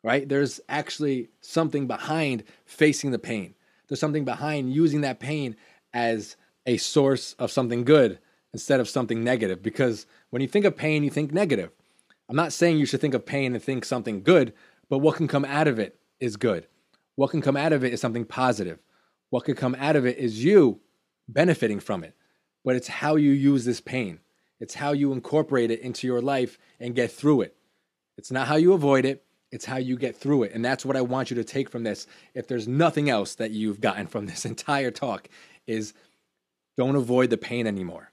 right? 0.02 0.28
There's 0.28 0.60
actually 0.68 1.30
something 1.40 1.86
behind 1.86 2.44
facing 2.64 3.10
the 3.10 3.18
pain. 3.18 3.54
There's 3.88 4.00
something 4.00 4.24
behind 4.24 4.72
using 4.72 5.02
that 5.02 5.20
pain 5.20 5.56
as 5.92 6.36
a 6.66 6.76
source 6.78 7.34
of 7.34 7.50
something 7.50 7.84
good 7.84 8.18
instead 8.52 8.80
of 8.80 8.88
something 8.88 9.22
negative. 9.22 9.62
Because 9.62 10.06
when 10.30 10.42
you 10.42 10.48
think 10.48 10.64
of 10.64 10.76
pain, 10.76 11.04
you 11.04 11.10
think 11.10 11.32
negative. 11.32 11.70
I'm 12.28 12.36
not 12.36 12.52
saying 12.52 12.78
you 12.78 12.86
should 12.86 13.00
think 13.00 13.14
of 13.14 13.26
pain 13.26 13.54
and 13.54 13.62
think 13.62 13.84
something 13.84 14.22
good, 14.22 14.54
but 14.88 14.98
what 14.98 15.16
can 15.16 15.28
come 15.28 15.44
out 15.44 15.68
of 15.68 15.78
it 15.78 15.98
is 16.20 16.36
good. 16.36 16.66
What 17.16 17.30
can 17.30 17.42
come 17.42 17.56
out 17.56 17.72
of 17.72 17.84
it 17.84 17.92
is 17.92 18.00
something 18.00 18.24
positive. 18.24 18.78
What 19.30 19.44
could 19.44 19.56
come 19.56 19.74
out 19.78 19.96
of 19.96 20.06
it 20.06 20.16
is 20.18 20.44
you 20.44 20.80
benefiting 21.28 21.80
from 21.80 22.04
it. 22.04 22.14
But 22.64 22.76
it's 22.76 22.88
how 22.88 23.16
you 23.16 23.30
use 23.30 23.64
this 23.64 23.80
pain. 23.80 24.20
It's 24.60 24.74
how 24.74 24.92
you 24.92 25.12
incorporate 25.12 25.70
it 25.70 25.80
into 25.80 26.06
your 26.06 26.20
life 26.20 26.58
and 26.80 26.94
get 26.94 27.10
through 27.10 27.42
it. 27.42 27.56
It's 28.16 28.30
not 28.30 28.48
how 28.48 28.56
you 28.56 28.72
avoid 28.72 29.04
it, 29.04 29.24
it's 29.50 29.64
how 29.64 29.76
you 29.76 29.96
get 29.96 30.16
through 30.16 30.44
it. 30.44 30.52
And 30.52 30.64
that's 30.64 30.84
what 30.84 30.96
I 30.96 31.00
want 31.00 31.30
you 31.30 31.36
to 31.36 31.44
take 31.44 31.68
from 31.68 31.82
this. 31.84 32.06
If 32.34 32.48
there's 32.48 32.66
nothing 32.66 33.10
else 33.10 33.34
that 33.36 33.50
you've 33.50 33.80
gotten 33.80 34.06
from 34.06 34.26
this 34.26 34.44
entire 34.46 34.90
talk 34.90 35.28
is 35.66 35.94
don't 36.76 36.96
avoid 36.96 37.30
the 37.30 37.38
pain 37.38 37.66
anymore. 37.66 38.10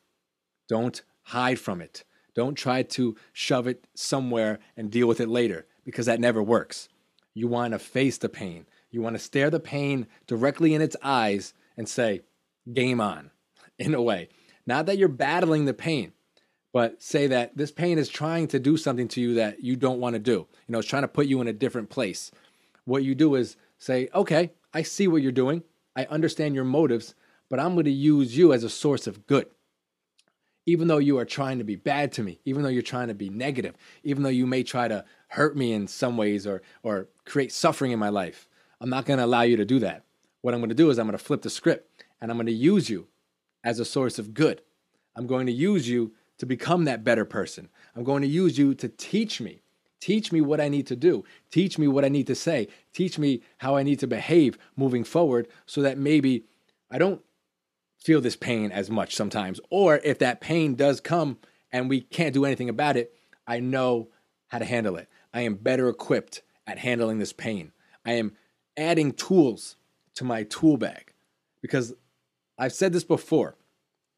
Don't 0.67 1.01
hide 1.23 1.59
from 1.59 1.81
it. 1.81 2.03
Don't 2.33 2.55
try 2.55 2.83
to 2.83 3.15
shove 3.33 3.67
it 3.67 3.85
somewhere 3.93 4.59
and 4.77 4.91
deal 4.91 5.07
with 5.07 5.19
it 5.19 5.29
later 5.29 5.65
because 5.83 6.05
that 6.05 6.19
never 6.19 6.41
works. 6.41 6.87
You 7.33 7.47
want 7.47 7.73
to 7.73 7.79
face 7.79 8.17
the 8.17 8.29
pain. 8.29 8.65
You 8.89 9.01
want 9.01 9.15
to 9.15 9.19
stare 9.19 9.49
the 9.49 9.59
pain 9.59 10.07
directly 10.27 10.73
in 10.73 10.81
its 10.81 10.95
eyes 11.01 11.53
and 11.77 11.87
say, 11.87 12.21
game 12.71 13.01
on, 13.01 13.31
in 13.79 13.93
a 13.93 14.01
way. 14.01 14.29
Not 14.71 14.85
that 14.85 14.97
you're 14.97 15.09
battling 15.09 15.65
the 15.65 15.73
pain, 15.73 16.13
but 16.71 17.03
say 17.03 17.27
that 17.27 17.57
this 17.57 17.73
pain 17.73 17.97
is 17.97 18.07
trying 18.07 18.47
to 18.47 18.57
do 18.57 18.77
something 18.77 19.09
to 19.09 19.19
you 19.19 19.33
that 19.33 19.61
you 19.61 19.75
don't 19.75 19.99
want 19.99 20.13
to 20.13 20.19
do. 20.19 20.31
You 20.31 20.47
know, 20.69 20.79
it's 20.79 20.87
trying 20.87 21.01
to 21.01 21.09
put 21.09 21.27
you 21.27 21.41
in 21.41 21.49
a 21.49 21.53
different 21.53 21.89
place. 21.89 22.31
What 22.85 23.03
you 23.03 23.13
do 23.13 23.35
is 23.35 23.57
say, 23.79 24.07
okay, 24.15 24.53
I 24.73 24.83
see 24.83 25.09
what 25.09 25.23
you're 25.23 25.33
doing. 25.33 25.63
I 25.93 26.05
understand 26.05 26.55
your 26.55 26.63
motives, 26.63 27.15
but 27.49 27.59
I'm 27.59 27.73
going 27.73 27.83
to 27.83 27.91
use 27.91 28.37
you 28.37 28.53
as 28.53 28.63
a 28.63 28.69
source 28.69 29.07
of 29.07 29.27
good. 29.27 29.47
Even 30.65 30.87
though 30.87 30.99
you 30.99 31.17
are 31.17 31.25
trying 31.25 31.57
to 31.57 31.65
be 31.65 31.75
bad 31.75 32.13
to 32.13 32.23
me, 32.23 32.39
even 32.45 32.63
though 32.63 32.69
you're 32.69 32.81
trying 32.81 33.09
to 33.09 33.13
be 33.13 33.27
negative, 33.27 33.75
even 34.05 34.23
though 34.23 34.29
you 34.29 34.47
may 34.47 34.63
try 34.63 34.87
to 34.87 35.03
hurt 35.27 35.57
me 35.57 35.73
in 35.73 35.85
some 35.85 36.15
ways 36.15 36.47
or, 36.47 36.61
or 36.81 37.09
create 37.25 37.51
suffering 37.51 37.91
in 37.91 37.99
my 37.99 38.07
life, 38.07 38.47
I'm 38.79 38.89
not 38.89 39.03
going 39.03 39.19
to 39.19 39.25
allow 39.25 39.41
you 39.41 39.57
to 39.57 39.65
do 39.65 39.79
that. 39.79 40.05
What 40.39 40.53
I'm 40.53 40.61
going 40.61 40.69
to 40.69 40.75
do 40.75 40.89
is 40.89 40.97
I'm 40.97 41.07
going 41.07 41.17
to 41.17 41.23
flip 41.25 41.41
the 41.41 41.49
script 41.49 42.05
and 42.21 42.31
I'm 42.31 42.37
going 42.37 42.45
to 42.45 42.53
use 42.53 42.89
you 42.89 43.09
as 43.63 43.79
a 43.79 43.85
source 43.85 44.19
of 44.19 44.33
good. 44.33 44.61
I'm 45.15 45.27
going 45.27 45.45
to 45.45 45.51
use 45.51 45.87
you 45.87 46.13
to 46.37 46.45
become 46.45 46.85
that 46.85 47.03
better 47.03 47.25
person. 47.25 47.69
I'm 47.95 48.03
going 48.03 48.21
to 48.21 48.27
use 48.27 48.57
you 48.57 48.73
to 48.75 48.87
teach 48.87 49.41
me. 49.41 49.61
Teach 49.99 50.31
me 50.31 50.41
what 50.41 50.59
I 50.59 50.67
need 50.67 50.87
to 50.87 50.95
do. 50.95 51.23
Teach 51.51 51.77
me 51.77 51.87
what 51.87 52.03
I 52.03 52.09
need 52.09 52.25
to 52.27 52.35
say. 52.35 52.67
Teach 52.93 53.19
me 53.19 53.43
how 53.59 53.75
I 53.75 53.83
need 53.83 53.99
to 53.99 54.07
behave 54.07 54.57
moving 54.75 55.03
forward 55.03 55.47
so 55.67 55.81
that 55.83 55.97
maybe 55.97 56.45
I 56.89 56.97
don't 56.97 57.21
feel 57.99 58.19
this 58.19 58.35
pain 58.35 58.71
as 58.71 58.89
much 58.89 59.15
sometimes. 59.15 59.59
Or 59.69 59.97
if 60.03 60.17
that 60.19 60.41
pain 60.41 60.73
does 60.73 60.99
come 60.99 61.37
and 61.71 61.87
we 61.87 62.01
can't 62.01 62.33
do 62.33 62.45
anything 62.45 62.69
about 62.69 62.97
it, 62.97 63.13
I 63.45 63.59
know 63.59 64.09
how 64.47 64.57
to 64.57 64.65
handle 64.65 64.95
it. 64.95 65.07
I 65.33 65.41
am 65.41 65.55
better 65.55 65.87
equipped 65.87 66.41
at 66.65 66.79
handling 66.79 67.19
this 67.19 67.33
pain. 67.33 67.71
I 68.03 68.13
am 68.13 68.33
adding 68.75 69.11
tools 69.11 69.75
to 70.15 70.23
my 70.23 70.43
tool 70.43 70.77
bag 70.77 71.13
because 71.61 71.93
I've 72.61 72.73
said 72.73 72.93
this 72.93 73.03
before 73.03 73.55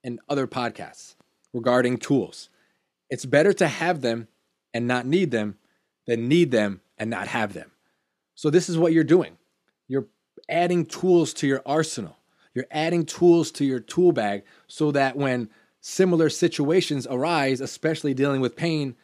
in 0.03 0.19
other 0.27 0.47
podcasts 0.47 1.15
regarding 1.53 1.97
tools. 1.97 2.49
It's 3.09 3.23
better 3.23 3.53
to 3.53 3.69
have 3.69 4.01
them 4.01 4.27
and 4.73 4.85
not 4.85 5.05
need 5.05 5.31
them 5.31 5.57
than 6.07 6.27
need 6.27 6.51
them 6.51 6.81
and 6.97 7.09
not 7.09 7.29
have 7.29 7.53
them. 7.53 7.71
So, 8.35 8.49
this 8.49 8.67
is 8.67 8.77
what 8.77 8.91
you're 8.91 9.05
doing. 9.05 9.37
You're 9.87 10.07
adding 10.49 10.85
tools 10.85 11.33
to 11.35 11.47
your 11.47 11.61
arsenal. 11.65 12.17
You're 12.53 12.67
adding 12.69 13.05
tools 13.05 13.49
to 13.53 13.65
your 13.65 13.79
tool 13.79 14.11
bag 14.11 14.43
so 14.67 14.91
that 14.91 15.15
when 15.15 15.49
similar 15.79 16.29
situations 16.29 17.07
arise, 17.09 17.61
especially 17.61 18.13
dealing 18.13 18.41
with 18.41 18.57
pain, 18.57 18.97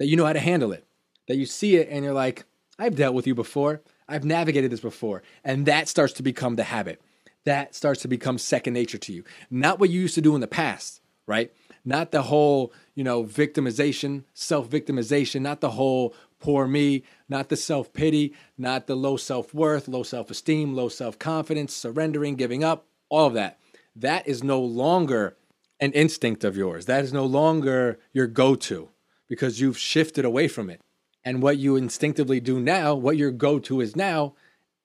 that 0.00 0.06
you 0.06 0.16
know 0.16 0.26
how 0.26 0.32
to 0.32 0.40
handle 0.40 0.72
it. 0.72 0.84
That 1.28 1.36
you 1.36 1.46
see 1.46 1.76
it 1.76 1.88
and 1.90 2.04
you're 2.04 2.12
like, 2.12 2.44
I've 2.76 2.96
dealt 2.96 3.14
with 3.14 3.28
you 3.28 3.36
before. 3.36 3.82
I've 4.08 4.24
navigated 4.24 4.72
this 4.72 4.80
before. 4.80 5.22
And 5.44 5.64
that 5.66 5.86
starts 5.86 6.14
to 6.14 6.24
become 6.24 6.56
the 6.56 6.64
habit. 6.64 7.00
That 7.44 7.74
starts 7.74 8.02
to 8.02 8.08
become 8.08 8.38
second 8.38 8.72
nature 8.74 8.98
to 8.98 9.12
you. 9.12 9.24
Not 9.50 9.78
what 9.78 9.90
you 9.90 10.00
used 10.00 10.14
to 10.14 10.22
do 10.22 10.34
in 10.34 10.40
the 10.40 10.46
past, 10.46 11.00
right? 11.26 11.52
not 11.84 12.10
the 12.10 12.22
whole, 12.22 12.72
you 12.94 13.04
know, 13.04 13.24
victimization, 13.24 14.24
self 14.32 14.68
victimization, 14.70 15.42
not 15.42 15.60
the 15.60 15.72
whole 15.72 16.14
poor 16.40 16.66
me, 16.66 17.02
not 17.28 17.48
the 17.48 17.56
self 17.56 17.92
pity, 17.92 18.34
not 18.56 18.86
the 18.86 18.94
low 18.94 19.16
self 19.16 19.52
worth, 19.52 19.86
low 19.86 20.02
self 20.02 20.30
esteem, 20.30 20.74
low 20.74 20.88
self 20.88 21.18
confidence, 21.18 21.74
surrendering, 21.74 22.36
giving 22.36 22.64
up, 22.64 22.86
all 23.08 23.26
of 23.26 23.34
that. 23.34 23.58
That 23.94 24.26
is 24.26 24.42
no 24.42 24.60
longer 24.60 25.36
an 25.80 25.92
instinct 25.92 26.44
of 26.44 26.56
yours. 26.56 26.86
That 26.86 27.04
is 27.04 27.12
no 27.12 27.26
longer 27.26 27.98
your 28.12 28.26
go 28.26 28.54
to 28.54 28.88
because 29.28 29.60
you've 29.60 29.78
shifted 29.78 30.24
away 30.24 30.48
from 30.48 30.70
it. 30.70 30.80
And 31.24 31.42
what 31.42 31.58
you 31.58 31.76
instinctively 31.76 32.40
do 32.40 32.60
now, 32.60 32.94
what 32.94 33.16
your 33.16 33.30
go 33.30 33.58
to 33.60 33.80
is 33.80 33.96
now, 33.96 34.34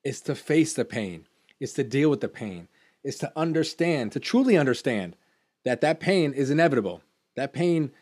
is 0.02 0.20
to 0.22 0.34
face 0.34 0.72
the 0.72 0.84
pain, 0.84 1.26
is 1.60 1.72
to 1.74 1.84
deal 1.84 2.10
with 2.10 2.20
the 2.20 2.28
pain, 2.28 2.68
is 3.04 3.16
to 3.18 3.32
understand, 3.36 4.12
to 4.12 4.20
truly 4.20 4.56
understand 4.56 5.16
that 5.64 5.80
that 5.82 6.00
pain 6.00 6.32
is 6.32 6.50
inevitable. 6.50 7.02
That 7.36 7.52
pain 7.52 7.92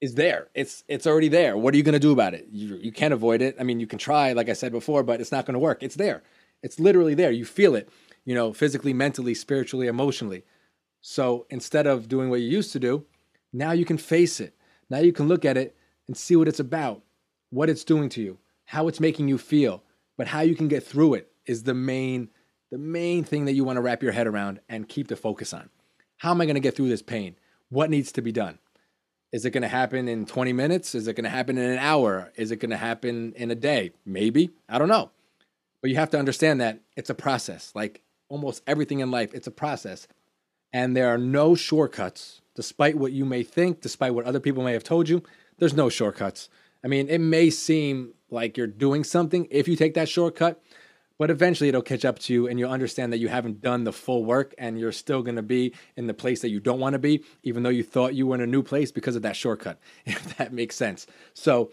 is 0.00 0.14
there. 0.14 0.48
It's 0.54 0.84
it's 0.88 1.06
already 1.06 1.28
there. 1.28 1.56
What 1.56 1.74
are 1.74 1.76
you 1.76 1.82
going 1.82 1.92
to 1.92 1.98
do 1.98 2.12
about 2.12 2.34
it? 2.34 2.48
You 2.50 2.76
you 2.76 2.92
can't 2.92 3.14
avoid 3.14 3.42
it. 3.42 3.56
I 3.58 3.62
mean, 3.62 3.80
you 3.80 3.86
can 3.86 3.98
try, 3.98 4.32
like 4.32 4.48
I 4.48 4.54
said 4.54 4.72
before, 4.72 5.02
but 5.02 5.20
it's 5.20 5.32
not 5.32 5.46
going 5.46 5.54
to 5.54 5.60
work. 5.60 5.82
It's 5.82 5.96
there. 5.96 6.22
It's 6.62 6.80
literally 6.80 7.14
there. 7.14 7.30
You 7.30 7.44
feel 7.44 7.74
it. 7.74 7.88
You 8.24 8.34
know, 8.34 8.52
physically, 8.52 8.92
mentally, 8.92 9.34
spiritually, 9.34 9.86
emotionally. 9.86 10.44
So 11.00 11.46
instead 11.50 11.86
of 11.86 12.08
doing 12.08 12.30
what 12.30 12.40
you 12.40 12.48
used 12.48 12.72
to 12.72 12.80
do, 12.80 13.04
now 13.52 13.72
you 13.72 13.84
can 13.84 13.98
face 13.98 14.40
it. 14.40 14.54
Now 14.90 14.98
you 14.98 15.12
can 15.12 15.28
look 15.28 15.44
at 15.44 15.56
it 15.56 15.76
and 16.08 16.16
see 16.16 16.34
what 16.36 16.48
it's 16.48 16.60
about, 16.60 17.02
what 17.50 17.70
it's 17.70 17.84
doing 17.84 18.08
to 18.10 18.20
you, 18.20 18.38
how 18.64 18.88
it's 18.88 19.00
making 19.00 19.28
you 19.28 19.38
feel, 19.38 19.84
but 20.16 20.28
how 20.28 20.40
you 20.40 20.56
can 20.56 20.68
get 20.68 20.82
through 20.82 21.14
it 21.14 21.30
is 21.46 21.62
the 21.62 21.74
main 21.74 22.28
the 22.70 22.78
main 22.78 23.24
thing 23.24 23.44
that 23.44 23.52
you 23.52 23.64
want 23.64 23.76
to 23.76 23.80
wrap 23.80 24.02
your 24.02 24.12
head 24.12 24.26
around 24.26 24.60
and 24.68 24.88
keep 24.88 25.08
the 25.08 25.16
focus 25.16 25.52
on. 25.52 25.70
How 26.18 26.30
am 26.30 26.40
I 26.40 26.46
going 26.46 26.54
to 26.54 26.60
get 26.60 26.76
through 26.76 26.88
this 26.88 27.02
pain? 27.02 27.36
What 27.68 27.90
needs 27.90 28.12
to 28.12 28.22
be 28.22 28.32
done? 28.32 28.58
Is 29.32 29.44
it 29.44 29.50
going 29.50 29.62
to 29.62 29.68
happen 29.68 30.08
in 30.08 30.24
20 30.24 30.52
minutes? 30.52 30.94
Is 30.94 31.08
it 31.08 31.14
going 31.14 31.24
to 31.24 31.30
happen 31.30 31.58
in 31.58 31.70
an 31.70 31.78
hour? 31.78 32.32
Is 32.36 32.50
it 32.50 32.56
going 32.56 32.70
to 32.70 32.76
happen 32.76 33.32
in 33.36 33.50
a 33.50 33.54
day? 33.54 33.92
Maybe. 34.04 34.50
I 34.68 34.78
don't 34.78 34.88
know. 34.88 35.10
But 35.82 35.90
you 35.90 35.96
have 35.96 36.10
to 36.10 36.18
understand 36.18 36.60
that 36.60 36.80
it's 36.96 37.10
a 37.10 37.14
process. 37.14 37.72
Like 37.74 38.02
almost 38.28 38.62
everything 38.66 39.00
in 39.00 39.10
life, 39.10 39.34
it's 39.34 39.46
a 39.46 39.52
process. 39.52 40.08
And 40.72 40.96
there 40.96 41.08
are 41.08 41.18
no 41.18 41.54
shortcuts, 41.54 42.40
despite 42.54 42.96
what 42.96 43.12
you 43.12 43.24
may 43.24 43.42
think, 43.42 43.80
despite 43.80 44.14
what 44.14 44.24
other 44.24 44.40
people 44.40 44.64
may 44.64 44.72
have 44.72 44.84
told 44.84 45.08
you. 45.08 45.22
There's 45.58 45.74
no 45.74 45.88
shortcuts. 45.88 46.48
I 46.84 46.88
mean, 46.88 47.08
it 47.08 47.18
may 47.18 47.50
seem 47.50 48.14
like 48.30 48.56
you're 48.56 48.66
doing 48.66 49.04
something 49.04 49.48
if 49.50 49.68
you 49.68 49.76
take 49.76 49.94
that 49.94 50.08
shortcut, 50.08 50.62
but 51.18 51.30
eventually 51.30 51.68
it'll 51.68 51.82
catch 51.82 52.04
up 52.04 52.18
to 52.20 52.32
you 52.32 52.46
and 52.46 52.58
you'll 52.58 52.70
understand 52.70 53.12
that 53.12 53.18
you 53.18 53.28
haven't 53.28 53.60
done 53.60 53.84
the 53.84 53.92
full 53.92 54.24
work 54.24 54.54
and 54.58 54.78
you're 54.78 54.92
still 54.92 55.22
going 55.22 55.36
to 55.36 55.42
be 55.42 55.74
in 55.96 56.06
the 56.06 56.14
place 56.14 56.40
that 56.42 56.50
you 56.50 56.60
don't 56.60 56.80
want 56.80 56.92
to 56.92 56.98
be, 56.98 57.24
even 57.42 57.62
though 57.62 57.70
you 57.70 57.82
thought 57.82 58.14
you 58.14 58.26
were 58.26 58.34
in 58.34 58.40
a 58.40 58.46
new 58.46 58.62
place 58.62 58.92
because 58.92 59.16
of 59.16 59.22
that 59.22 59.36
shortcut, 59.36 59.78
if 60.06 60.36
that 60.36 60.52
makes 60.52 60.76
sense. 60.76 61.06
So, 61.34 61.70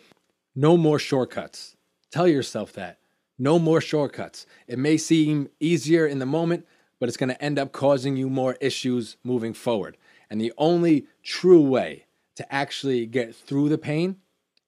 no 0.55 0.77
more 0.77 0.99
shortcuts. 0.99 1.75
Tell 2.11 2.27
yourself 2.27 2.73
that. 2.73 2.99
No 3.39 3.57
more 3.57 3.81
shortcuts. 3.81 4.45
It 4.67 4.77
may 4.77 4.97
seem 4.97 5.49
easier 5.59 6.05
in 6.05 6.19
the 6.19 6.27
moment, 6.27 6.67
but 6.99 7.09
it's 7.09 7.17
going 7.17 7.29
to 7.29 7.43
end 7.43 7.57
up 7.57 7.71
causing 7.71 8.15
you 8.15 8.29
more 8.29 8.55
issues 8.61 9.17
moving 9.23 9.53
forward. 9.53 9.97
And 10.29 10.39
the 10.39 10.53
only 10.57 11.07
true 11.23 11.61
way 11.61 12.05
to 12.35 12.53
actually 12.53 13.05
get 13.07 13.35
through 13.35 13.69
the 13.69 13.77
pain 13.77 14.17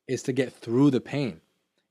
is 0.08 0.24
to 0.24 0.34
get 0.34 0.54
through 0.54 0.92
the 0.92 1.02
pain, 1.02 1.42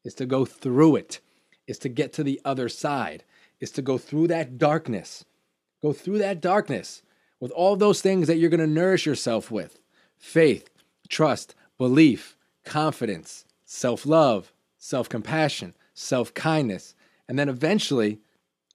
is 0.05 0.15
to 0.15 0.27
go 0.27 0.45
through 0.45 0.97
it, 0.97 1.21
is 1.67 1.79
to 1.79 1.89
get 1.89 2.13
to 2.15 2.25
the 2.25 2.41
other 2.45 2.69
side, 2.69 3.25
is 3.61 3.71
to 3.73 3.83
go 3.83 3.99
through 3.99 4.29
that 4.29 4.59
darkness. 4.59 5.25
Go 5.83 5.93
through 5.93 6.19
that 6.19 6.41
darkness 6.41 7.03
with 7.41 7.51
all 7.53 7.77
those 7.77 8.01
things 8.01 8.27
that 8.27 8.37
you're 8.37 8.51
going 8.51 8.61
to 8.61 8.67
nourish 8.67 9.07
yourself 9.07 9.51
with 9.51 9.79
faith, 10.17 10.71
trust, 11.09 11.55
belief, 11.77 12.37
confidence, 12.65 13.45
self 13.65 14.07
love, 14.07 14.53
self 14.79 15.09
compassion, 15.09 15.75
self 15.93 16.33
kindness. 16.35 16.95
And 17.29 17.39
then 17.39 17.49
eventually, 17.49 18.21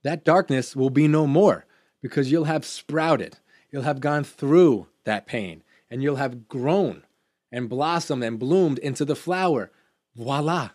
that 0.04 0.24
darkness 0.24 0.76
will 0.76 0.90
be 0.90 1.08
no 1.08 1.28
more 1.28 1.66
because 2.02 2.32
you'll 2.32 2.46
have 2.46 2.66
sprouted. 2.66 3.38
You'll 3.72 3.84
have 3.84 4.00
gone 4.00 4.24
through 4.24 4.88
that 5.04 5.28
pain 5.28 5.64
and 5.90 6.02
you'll 6.02 6.16
have 6.16 6.48
grown 6.48 7.04
and 7.52 7.70
blossomed 7.70 8.24
and 8.24 8.40
bloomed 8.40 8.80
into 8.80 9.06
the 9.06 9.16
flower. 9.16 9.72
Voila, 10.16 10.72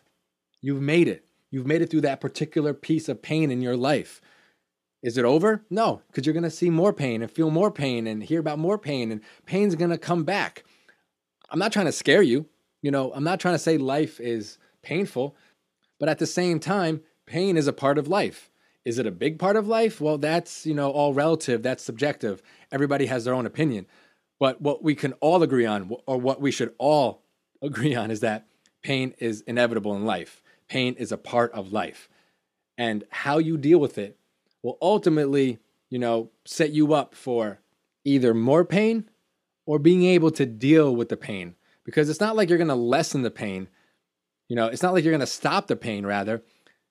you've 0.60 0.82
made 0.82 1.08
it. 1.08 1.24
You've 1.54 1.68
made 1.68 1.82
it 1.82 1.88
through 1.88 2.00
that 2.00 2.20
particular 2.20 2.74
piece 2.74 3.08
of 3.08 3.22
pain 3.22 3.52
in 3.52 3.62
your 3.62 3.76
life. 3.76 4.20
Is 5.04 5.16
it 5.16 5.24
over? 5.24 5.64
No, 5.70 6.02
because 6.08 6.26
you're 6.26 6.32
going 6.32 6.42
to 6.42 6.50
see 6.50 6.68
more 6.68 6.92
pain 6.92 7.22
and 7.22 7.30
feel 7.30 7.48
more 7.48 7.70
pain 7.70 8.08
and 8.08 8.24
hear 8.24 8.40
about 8.40 8.58
more 8.58 8.76
pain, 8.76 9.12
and 9.12 9.20
pain's 9.46 9.76
going 9.76 9.92
to 9.92 9.96
come 9.96 10.24
back. 10.24 10.64
I'm 11.50 11.60
not 11.60 11.72
trying 11.72 11.86
to 11.86 11.92
scare 11.92 12.22
you. 12.22 12.46
You 12.82 12.90
know, 12.90 13.12
I'm 13.14 13.22
not 13.22 13.38
trying 13.38 13.54
to 13.54 13.60
say 13.60 13.78
life 13.78 14.18
is 14.18 14.58
painful, 14.82 15.36
but 16.00 16.08
at 16.08 16.18
the 16.18 16.26
same 16.26 16.58
time, 16.58 17.02
pain 17.24 17.56
is 17.56 17.68
a 17.68 17.72
part 17.72 17.98
of 17.98 18.08
life. 18.08 18.50
Is 18.84 18.98
it 18.98 19.06
a 19.06 19.12
big 19.12 19.38
part 19.38 19.54
of 19.54 19.68
life? 19.68 20.00
Well, 20.00 20.18
that's, 20.18 20.66
you 20.66 20.74
know, 20.74 20.90
all 20.90 21.14
relative, 21.14 21.62
that's 21.62 21.84
subjective. 21.84 22.42
Everybody 22.72 23.06
has 23.06 23.26
their 23.26 23.34
own 23.34 23.46
opinion. 23.46 23.86
But 24.40 24.60
what 24.60 24.82
we 24.82 24.96
can 24.96 25.12
all 25.20 25.44
agree 25.44 25.66
on, 25.66 25.94
or 26.06 26.18
what 26.18 26.40
we 26.40 26.50
should 26.50 26.74
all 26.78 27.22
agree 27.62 27.94
on, 27.94 28.10
is 28.10 28.18
that 28.20 28.48
pain 28.82 29.14
is 29.20 29.42
inevitable 29.42 29.94
in 29.94 30.04
life. 30.04 30.42
Pain 30.68 30.94
is 30.94 31.12
a 31.12 31.18
part 31.18 31.52
of 31.52 31.72
life. 31.72 32.08
And 32.76 33.04
how 33.10 33.38
you 33.38 33.56
deal 33.56 33.78
with 33.78 33.98
it 33.98 34.18
will 34.62 34.78
ultimately, 34.82 35.58
you 35.90 35.98
know, 35.98 36.30
set 36.44 36.70
you 36.70 36.94
up 36.94 37.14
for 37.14 37.60
either 38.04 38.34
more 38.34 38.64
pain 38.64 39.08
or 39.66 39.78
being 39.78 40.04
able 40.04 40.30
to 40.32 40.46
deal 40.46 40.94
with 40.94 41.08
the 41.08 41.16
pain. 41.16 41.54
Because 41.84 42.08
it's 42.08 42.20
not 42.20 42.34
like 42.34 42.48
you're 42.48 42.58
going 42.58 42.68
to 42.68 42.74
lessen 42.74 43.22
the 43.22 43.30
pain. 43.30 43.68
You 44.48 44.56
know, 44.56 44.66
it's 44.66 44.82
not 44.82 44.94
like 44.94 45.04
you're 45.04 45.12
going 45.12 45.20
to 45.20 45.26
stop 45.26 45.66
the 45.66 45.76
pain, 45.76 46.04
rather 46.06 46.42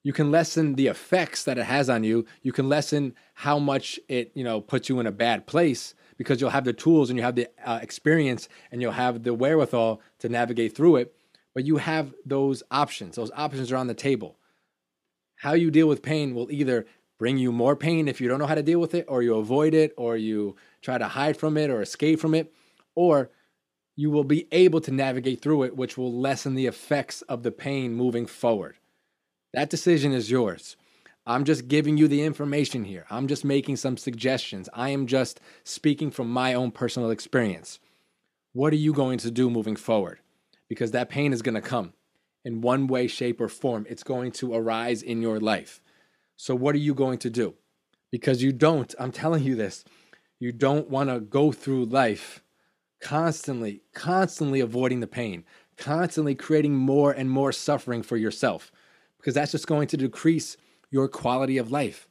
you 0.04 0.12
can 0.12 0.32
lessen 0.32 0.76
the 0.76 0.88
effects 0.88 1.46
that 1.46 1.58
it 1.58 1.64
has 1.64 1.90
on 1.90 2.04
you. 2.04 2.26
You 2.42 2.52
can 2.52 2.68
lessen 2.68 3.16
how 3.34 3.58
much 3.58 4.00
it, 4.10 4.32
you 4.36 4.44
know, 4.44 4.60
puts 4.60 4.90
you 4.90 5.00
in 5.00 5.08
a 5.08 5.12
bad 5.12 5.48
place 5.48 5.96
because 6.18 6.40
you'll 6.40 6.50
have 6.50 6.66
the 6.66 6.74
tools 6.74 7.10
and 7.10 7.18
you 7.18 7.24
have 7.24 7.36
the 7.36 7.48
uh, 7.66 7.80
experience 7.82 8.50
and 8.72 8.82
you'll 8.82 8.92
have 8.92 9.24
the 9.24 9.34
wherewithal 9.34 10.02
to 10.20 10.30
navigate 10.30 10.76
through 10.76 10.98
it. 10.98 11.16
But 11.54 11.66
you 11.66 11.78
have 11.78 12.13
those 12.26 12.63
options. 12.72 13.16
Those 13.16 13.32
options 13.36 13.72
are 13.72 13.78
on 13.78 13.88
the 13.88 13.94
table. 13.94 14.38
How 15.38 15.54
you 15.54 15.72
deal 15.72 15.88
with 15.88 16.02
pain 16.02 16.34
will 16.34 16.52
either 16.52 16.86
bring 17.20 17.38
you 17.38 17.52
more 17.52 17.76
pain 17.76 18.08
if 18.08 18.20
you 18.20 18.28
don't 18.28 18.39
know 18.39 18.48
how 18.48 18.56
to 18.56 18.63
deal 18.63 18.80
with 18.80 18.96
it, 18.96 19.06
or 19.08 19.22
you 19.22 19.36
avoid 19.36 19.74
it, 19.74 19.94
or 19.98 20.18
you 20.18 20.56
try 20.82 20.98
to 20.98 21.08
hide 21.08 21.38
from 21.38 21.58
it 21.58 21.70
or 21.70 21.82
escape 21.82 22.20
from 22.20 22.34
it, 22.34 22.54
or 22.96 23.30
you 23.96 24.10
will 24.10 24.24
be 24.24 24.48
able 24.52 24.82
to 24.82 24.92
navigate 24.92 25.42
through 25.42 25.63
it, 25.63 25.78
which 25.78 25.98
will 25.98 26.12
lessen 26.12 26.56
the 26.56 26.66
effects 26.66 27.22
of 27.24 27.44
the 27.44 27.52
pain 27.52 27.94
moving 27.94 28.26
forward. 28.26 28.78
That 29.54 29.70
decision 29.70 30.12
is 30.13 30.32
yours. 30.32 30.76
I'm 31.26 31.46
just 31.46 31.68
giving 31.68 31.98
you 31.98 32.08
the 32.08 32.24
information 32.24 32.84
here. 32.84 33.06
I'm 33.10 33.28
just 33.28 33.46
making 33.46 33.78
some 33.78 33.96
suggestions. 33.96 34.68
I 34.74 34.89
am 34.89 35.08
just 35.08 35.39
speaking 35.63 36.12
from 36.12 36.30
my 36.30 36.54
own 36.54 36.72
personal 36.72 37.12
experience. 37.12 37.80
What 38.52 38.74
are 38.74 38.78
you 38.78 38.94
going 38.94 39.20
to 39.20 39.32
do 39.32 39.50
moving 39.50 39.76
forward? 39.76 40.20
Because 40.69 40.91
that 40.91 41.10
pain 41.10 41.34
is 41.34 41.41
going 41.41 41.56
to 41.56 41.62
come 41.62 41.93
in 42.45 42.62
one 42.62 42.88
way, 42.88 43.08
shape, 43.08 43.39
or 43.39 43.47
form. 43.47 43.86
It's 43.89 44.04
going 44.04 44.32
to 44.34 44.54
arise 44.54 45.02
in 45.02 45.21
your 45.21 45.39
life. 45.39 45.82
So, 46.36 46.56
what 46.56 46.76
are 46.76 46.80
you 46.80 46.93
going 46.93 47.19
to 47.19 47.30
do? 47.30 47.56
Because 48.12 48.43
you 48.43 48.52
don't, 48.52 48.93
I'm 48.99 49.12
telling 49.12 49.43
you 49.43 49.56
this, 49.56 49.84
you 50.39 50.52
don't 50.52 50.89
want 50.89 51.10
to 51.10 51.19
go 51.19 51.52
through 51.52 51.86
life 51.86 52.43
constantly, 53.02 53.82
constantly 53.93 54.60
avoiding 54.60 54.99
the 54.99 55.08
pain, 55.08 55.43
constantly 55.78 56.36
creating 56.36 56.76
more 56.76 57.12
and 57.12 57.30
more 57.30 57.52
suffering 57.52 58.04
for 58.04 58.17
yourself 58.17 58.71
because 59.23 59.34
that's 59.34 59.54
just 59.54 59.67
going 59.67 59.88
to 59.88 59.95
decrease 59.95 60.58
your 60.91 61.08
quality 61.08 61.58
of 61.58 61.71
life. 61.71 62.10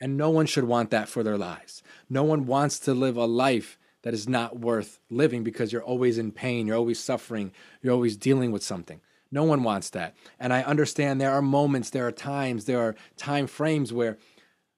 And 0.00 0.16
no 0.16 0.30
one 0.30 0.46
should 0.46 0.64
want 0.64 0.90
that 0.90 1.08
for 1.08 1.22
their 1.22 1.36
lives. 1.36 1.82
No 2.08 2.22
one 2.22 2.46
wants 2.46 2.78
to 2.80 2.94
live 2.94 3.16
a 3.16 3.24
life 3.24 3.78
that 4.02 4.14
is 4.14 4.28
not 4.28 4.58
worth 4.58 4.98
living 5.10 5.44
because 5.44 5.72
you're 5.72 5.82
always 5.82 6.18
in 6.18 6.32
pain, 6.32 6.66
you're 6.66 6.76
always 6.76 6.98
suffering, 6.98 7.52
you're 7.82 7.92
always 7.92 8.16
dealing 8.16 8.52
with 8.52 8.62
something. 8.62 9.00
No 9.30 9.44
one 9.44 9.62
wants 9.62 9.90
that. 9.90 10.14
And 10.38 10.52
I 10.52 10.62
understand 10.62 11.20
there 11.20 11.32
are 11.32 11.42
moments, 11.42 11.90
there 11.90 12.06
are 12.06 12.12
times, 12.12 12.66
there 12.66 12.80
are 12.80 12.94
time 13.16 13.46
frames 13.46 13.92
where 13.92 14.18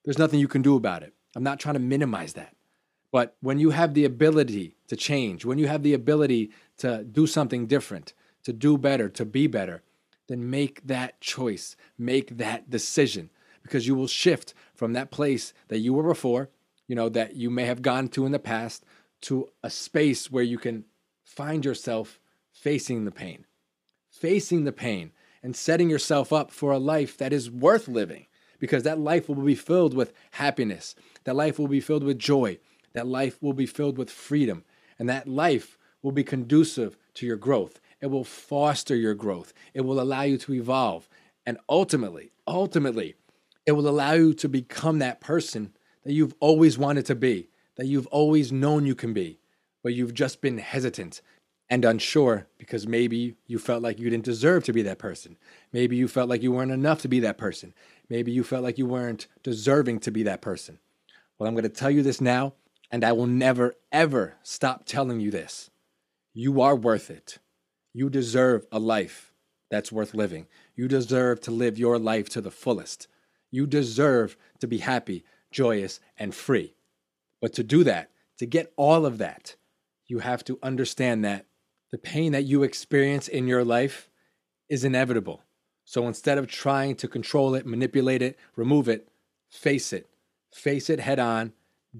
there's 0.05 0.19
nothing 0.19 0.39
you 0.39 0.49
can 0.49 0.63
do 0.63 0.77
about 0.77 1.03
it. 1.03 1.13
I'm 1.35 1.43
not 1.43 1.59
trying 1.59 1.75
to 1.75 1.81
minimize 1.81 2.35
that. 2.35 2.55
But 3.11 3.37
when 3.41 3.59
you 3.59 3.71
have 3.71 3.95
the 3.95 4.05
ability 4.05 4.77
to 4.89 4.97
change, 4.97 5.45
when 5.45 5.59
you 5.59 5.67
have 5.67 5.83
the 5.83 5.95
ability 5.95 6.51
to 6.79 7.05
do 7.05 7.27
something 7.27 7.67
different, 7.67 8.13
to 8.45 8.53
do 8.53 8.77
better, 8.77 9.09
to 9.09 9.25
be 9.25 9.47
better, 9.47 9.83
then 10.29 10.51
make 10.51 10.87
that 10.87 11.21
choice, 11.21 11.77
make 11.99 12.37
that 12.39 12.71
decision, 12.71 13.31
because 13.63 13.87
you 13.87 13.95
will 13.95 14.07
shift 14.07 14.55
from 14.75 14.93
that 14.93 15.11
place 15.11 15.53
that 15.69 15.79
you 15.79 15.93
were 15.93 16.03
before, 16.03 16.51
you 16.87 16.95
know, 16.95 17.09
that 17.09 17.35
you 17.37 17.51
may 17.51 17.65
have 17.65 17.83
gone 17.83 18.09
to 18.09 18.27
in 18.27 18.33
the 18.33 18.39
past, 18.39 18.85
to 19.25 19.49
a 19.63 19.71
space 19.71 20.31
where 20.31 20.43
you 20.43 20.59
can 20.59 20.85
find 21.23 21.65
yourself 21.65 22.19
facing 22.53 23.05
the 23.05 23.11
pain, 23.11 23.45
facing 24.11 24.65
the 24.65 24.73
pain, 24.73 25.13
and 25.43 25.55
setting 25.55 25.91
yourself 25.91 26.33
up 26.33 26.51
for 26.51 26.73
a 26.73 26.79
life 26.79 27.19
that 27.19 27.33
is 27.33 27.51
worth 27.51 27.89
living, 27.89 28.27
because 28.59 28.83
that 28.85 28.99
life 28.99 29.29
will 29.29 29.37
be 29.37 29.55
filled 29.55 29.95
with 29.95 30.13
happiness, 30.33 30.95
that 31.25 31.37
life 31.37 31.59
will 31.59 31.69
be 31.69 31.81
filled 31.81 32.05
with 32.05 32.19
joy, 32.19 32.59
that 32.93 33.07
life 33.07 33.43
will 33.43 33.53
be 33.53 33.67
filled 33.67 33.99
with 33.99 34.11
freedom, 34.11 34.65
and 34.99 35.09
that 35.09 35.29
life 35.29 35.77
will 36.03 36.13
be 36.13 36.25
conducive 36.25 36.97
to 37.15 37.27
your 37.27 37.37
growth. 37.37 37.81
It 38.01 38.07
will 38.07 38.25
foster 38.25 38.95
your 38.95 39.15
growth. 39.15 39.53
It 39.73 39.81
will 39.81 40.01
allow 40.01 40.23
you 40.23 40.39
to 40.39 40.55
evolve. 40.55 41.09
And 41.47 41.59
ultimately, 41.69 42.31
ultimately, 42.47 43.15
it 43.67 43.73
will 43.73 43.89
allow 43.89 44.13
you 44.13 44.35
to 44.35 44.49
become 44.49 44.99
that 44.99 45.21
person 45.21 45.73
that 46.05 46.13
you've 46.13 46.35
always 46.41 46.77
wanted 46.79 47.07
to 47.07 47.15
be, 47.15 47.49
that 47.77 47.87
you've 47.87 48.07
always 48.09 48.53
known 48.53 48.87
you 48.87 48.95
can 48.95 49.13
be, 49.13 49.39
but 49.83 49.95
you've 49.95 50.15
just 50.15 50.41
been 50.41 50.59
hesitant 50.59 51.21
and 51.71 51.85
unsure 51.85 52.47
because 52.59 52.87
maybe 52.87 53.37
you 53.47 53.59
felt 53.59 53.83
like 53.83 53.99
you 53.99 54.11
didn't 54.11 54.25
deserve 54.25 54.65
to 54.65 54.73
be 54.73 54.83
that 54.83 54.99
person. 54.99 55.37
Maybe 55.73 55.97
you 55.97 56.09
felt 56.09 56.29
like 56.29 56.43
you 56.43 56.53
weren't 56.53 56.71
enough 56.71 57.01
to 57.03 57.09
be 57.09 57.21
that 57.21 57.39
person. 57.39 57.75
Maybe 58.09 58.33
you 58.33 58.45
felt 58.45 58.63
like 58.63 58.79
you 58.79 58.87
weren't 58.87 59.27
deserving 59.43 60.01
to 60.01 60.11
be 60.11 60.23
that 60.25 60.43
person. 60.43 60.79
Well, 61.39 61.49
I'm 61.49 61.55
going 61.55 61.65
to 61.65 61.69
tell 61.69 61.91
you 61.91 62.03
this 62.03 62.21
now, 62.21 62.55
and 62.91 63.03
I 63.03 63.13
will 63.13 63.27
never, 63.27 63.75
ever 63.91 64.35
stop 64.43 64.85
telling 64.85 65.21
you 65.21 65.31
this. 65.31 65.71
You 66.33 66.61
are 66.61 66.77
worth 66.77 67.11
it. 67.11 67.39
You 67.93 68.11
deserve 68.11 68.67
a 68.71 68.79
life 68.79 69.33
that's 69.71 69.91
worth 69.91 70.15
living. 70.15 70.47
You 70.77 70.87
deserve 70.87 71.41
to 71.43 71.51
live 71.51 71.79
your 71.79 71.99
life 71.99 72.29
to 72.31 72.41
the 72.41 72.51
fullest. 72.51 73.09
You 73.51 73.67
deserve 73.67 74.37
to 74.61 74.67
be 74.67 74.79
happy, 74.79 75.25
joyous, 75.51 76.01
and 76.19 76.35
free. 76.35 76.75
But 77.41 77.53
to 77.55 77.63
do 77.63 77.85
that, 77.85 78.11
to 78.39 78.47
get 78.47 78.73
all 78.77 79.07
of 79.07 79.19
that, 79.19 79.57
you 80.07 80.19
have 80.21 80.45
to 80.45 80.59
understand 80.63 81.25
that 81.25 81.47
the 81.91 81.99
pain 81.99 82.33
that 82.33 82.45
you 82.45 82.63
experience 82.63 83.29
in 83.29 83.47
your 83.47 83.65
life 83.65 84.09
is 84.69 84.85
inevitable. 84.85 85.43
So 85.85 86.09
instead 86.09 86.39
of 86.39 86.47
trying 86.47 86.97
to 86.97 87.09
control 87.09 87.55
it, 87.55 87.67
manipulate 87.67 88.23
it, 88.23 88.39
remove 88.57 88.89
it, 88.89 89.09
face 89.51 89.93
it. 89.93 90.09
Face 90.53 90.89
it 90.89 91.01
head 91.01 91.19
on, 91.19 91.53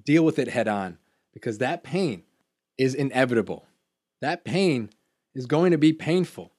deal 0.05 0.25
with 0.25 0.39
it 0.39 0.49
head 0.49 0.69
on, 0.69 0.99
because 1.33 1.59
that 1.59 1.83
pain 1.83 2.23
is 2.79 2.95
inevitable. 2.95 3.67
That 4.21 4.45
pain 4.45 4.91
is 5.35 5.47
going 5.47 5.73
to 5.73 5.79
be 5.79 5.93
painful. 5.93 6.53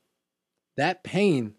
That 0.78 1.04
pain 1.04 1.56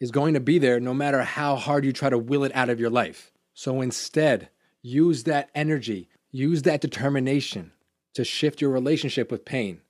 is 0.00 0.10
going 0.10 0.34
to 0.34 0.40
be 0.40 0.58
there 0.58 0.80
no 0.80 0.94
matter 0.94 1.22
how 1.22 1.56
hard 1.56 1.84
you 1.84 1.92
try 1.92 2.08
to 2.08 2.18
will 2.18 2.44
it 2.44 2.54
out 2.54 2.70
of 2.70 2.80
your 2.80 2.90
life. 2.90 3.32
So 3.52 3.80
instead, 3.80 4.48
use 4.80 5.24
that 5.24 5.50
energy, 5.54 6.08
use 6.30 6.62
that 6.62 6.80
determination 6.80 7.72
to 8.14 8.24
shift 8.24 8.60
your 8.60 8.70
relationship 8.70 9.30
with 9.30 9.44
pain. 9.44 9.80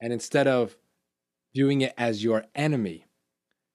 And 0.00 0.12
instead 0.12 0.46
of 0.46 0.76
viewing 1.54 1.80
it 1.82 1.94
as 1.98 2.24
your 2.24 2.44
enemy, 2.54 3.06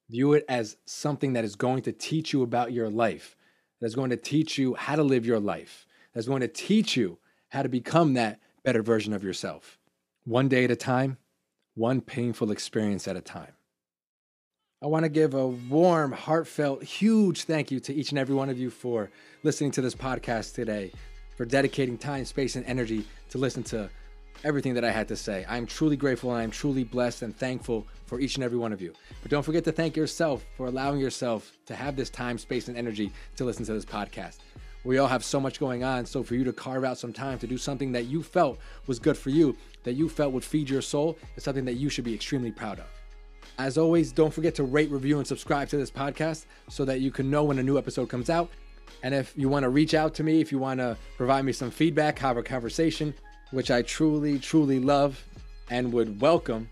view 0.10 0.34
it 0.34 0.45
as 0.47 0.78
something 0.86 1.34
that 1.34 1.43
is 1.43 1.56
going 1.56 1.84
to 1.84 1.91
teach 1.91 2.34
you 2.34 2.43
about 2.43 2.72
your 2.72 2.89
life, 2.89 3.36
that 3.80 3.88
is 3.88 3.95
going 3.95 4.10
to 4.10 4.18
teach 4.18 4.58
you 4.58 4.76
how 4.76 4.95
to 4.95 5.03
live 5.03 5.26
your 5.26 5.39
life, 5.39 5.86
that 6.14 6.20
is 6.20 6.28
going 6.28 6.41
to 6.41 6.47
teach 6.47 6.95
you 6.95 7.18
how 7.49 7.62
to 7.62 7.70
become 7.70 8.14
that 8.14 8.39
better 8.64 8.82
version 8.82 9.14
of 9.14 9.24
yourself. 9.24 9.78
One 10.24 10.47
day 10.47 10.64
at 10.64 10.72
a 10.72 10.76
time, 10.76 11.18
one 11.76 12.01
painful 12.01 12.51
experience 12.51 13.08
at 13.08 13.16
a 13.16 13.22
time. 13.22 13.53
I 14.82 14.88
want 14.88 15.03
to 15.03 15.10
give 15.10 15.34
a 15.34 15.47
warm, 15.47 16.12
heartfelt, 16.12 16.84
huge 16.84 17.43
thank 17.43 17.72
you 17.72 17.80
to 17.82 17.93
each 17.93 18.12
and 18.12 18.20
every 18.20 18.36
one 18.36 18.49
of 18.49 18.58
you 18.58 18.70
for 18.70 19.10
listening 19.43 19.72
to 19.72 19.82
this 19.82 19.95
podcast 19.95 20.53
today. 20.53 20.91
For 21.36 21.45
dedicating 21.45 21.97
time, 21.97 22.25
space, 22.25 22.55
and 22.55 22.65
energy 22.65 23.05
to 23.29 23.38
listen 23.38 23.63
to 23.63 23.89
everything 24.43 24.73
that 24.75 24.83
I 24.83 24.91
had 24.91 25.07
to 25.07 25.15
say. 25.15 25.45
I 25.47 25.57
am 25.57 25.65
truly 25.65 25.97
grateful 25.97 26.31
and 26.31 26.39
I 26.39 26.43
am 26.43 26.51
truly 26.51 26.83
blessed 26.83 27.23
and 27.23 27.36
thankful 27.36 27.86
for 28.05 28.19
each 28.19 28.36
and 28.36 28.43
every 28.43 28.57
one 28.57 28.73
of 28.73 28.81
you. 28.81 28.93
But 29.21 29.31
don't 29.31 29.43
forget 29.43 29.63
to 29.63 29.71
thank 29.71 29.95
yourself 29.95 30.45
for 30.55 30.67
allowing 30.67 30.99
yourself 30.99 31.51
to 31.65 31.75
have 31.75 31.95
this 31.95 32.09
time, 32.09 32.38
space, 32.38 32.67
and 32.67 32.77
energy 32.77 33.11
to 33.38 33.45
listen 33.45 33.65
to 33.65 33.73
this 33.73 33.86
podcast. 33.86 34.38
We 34.83 34.99
all 34.99 35.07
have 35.07 35.23
so 35.25 35.39
much 35.39 35.59
going 35.59 35.83
on, 35.83 36.05
so 36.05 36.21
for 36.21 36.36
you 36.36 36.43
to 36.43 36.53
carve 36.53 36.83
out 36.83 36.99
some 36.99 37.11
time 37.11 37.39
to 37.39 37.47
do 37.47 37.57
something 37.57 37.91
that 37.93 38.05
you 38.05 38.21
felt 38.21 38.59
was 38.86 38.99
good 38.99 39.17
for 39.17 39.31
you, 39.31 39.57
that 39.83 39.93
you 39.93 40.07
felt 40.07 40.31
would 40.31 40.43
feed 40.43 40.69
your 40.69 40.83
soul, 40.83 41.17
is 41.36 41.43
something 41.43 41.65
that 41.65 41.73
you 41.73 41.89
should 41.89 42.05
be 42.05 42.13
extremely 42.13 42.51
proud 42.51 42.77
of. 42.77 42.86
As 43.57 43.79
always, 43.79 44.11
don't 44.11 44.33
forget 44.33 44.53
to 44.55 44.63
rate, 44.63 44.91
review, 44.91 45.17
and 45.17 45.25
subscribe 45.25 45.69
to 45.69 45.77
this 45.77 45.89
podcast 45.89 46.45
so 46.69 46.86
that 46.86 46.99
you 46.99 47.09
can 47.09 47.31
know 47.31 47.45
when 47.45 47.57
a 47.57 47.63
new 47.63 47.79
episode 47.79 48.09
comes 48.09 48.29
out. 48.29 48.51
And 49.03 49.13
if 49.13 49.33
you 49.36 49.49
want 49.49 49.63
to 49.63 49.69
reach 49.69 49.93
out 49.93 50.13
to 50.15 50.23
me, 50.23 50.41
if 50.41 50.51
you 50.51 50.59
want 50.59 50.79
to 50.79 50.97
provide 51.17 51.45
me 51.45 51.51
some 51.51 51.71
feedback, 51.71 52.19
have 52.19 52.38
a 52.38 52.43
conversation, 52.43 53.13
which 53.51 53.71
I 53.71 53.81
truly, 53.81 54.39
truly 54.39 54.79
love 54.79 55.23
and 55.69 55.91
would 55.93 56.21
welcome, 56.21 56.69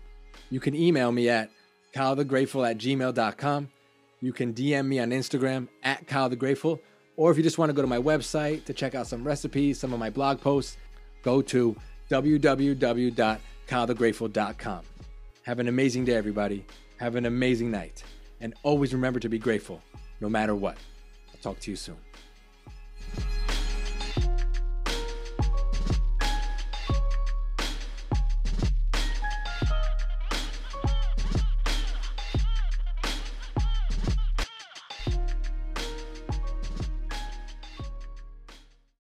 you 0.50 0.60
can 0.60 0.74
email 0.74 1.12
me 1.12 1.28
at 1.28 1.50
kylethegrateful 1.94 2.68
at 2.68 2.78
gmail.com. 2.78 3.68
You 4.20 4.32
can 4.32 4.54
DM 4.54 4.86
me 4.86 4.98
on 5.00 5.10
Instagram 5.10 5.68
at 5.82 6.06
kylethegrateful. 6.06 6.80
Or 7.16 7.30
if 7.30 7.36
you 7.36 7.42
just 7.42 7.58
want 7.58 7.68
to 7.70 7.74
go 7.74 7.82
to 7.82 7.88
my 7.88 7.98
website 7.98 8.64
to 8.64 8.72
check 8.72 8.94
out 8.94 9.06
some 9.06 9.22
recipes, 9.22 9.78
some 9.78 9.92
of 9.92 10.00
my 10.00 10.08
blog 10.10 10.40
posts, 10.40 10.78
go 11.22 11.42
to 11.42 11.76
www.kylethegrateful.com. 12.10 14.80
Have 15.42 15.58
an 15.58 15.68
amazing 15.68 16.06
day, 16.06 16.14
everybody. 16.14 16.64
Have 16.98 17.16
an 17.16 17.26
amazing 17.26 17.70
night. 17.70 18.02
And 18.40 18.54
always 18.62 18.94
remember 18.94 19.20
to 19.20 19.28
be 19.28 19.38
grateful, 19.38 19.82
no 20.20 20.28
matter 20.28 20.54
what. 20.54 20.78
Talk 21.44 21.60
to 21.60 21.70
you 21.70 21.76
soon. 21.76 21.96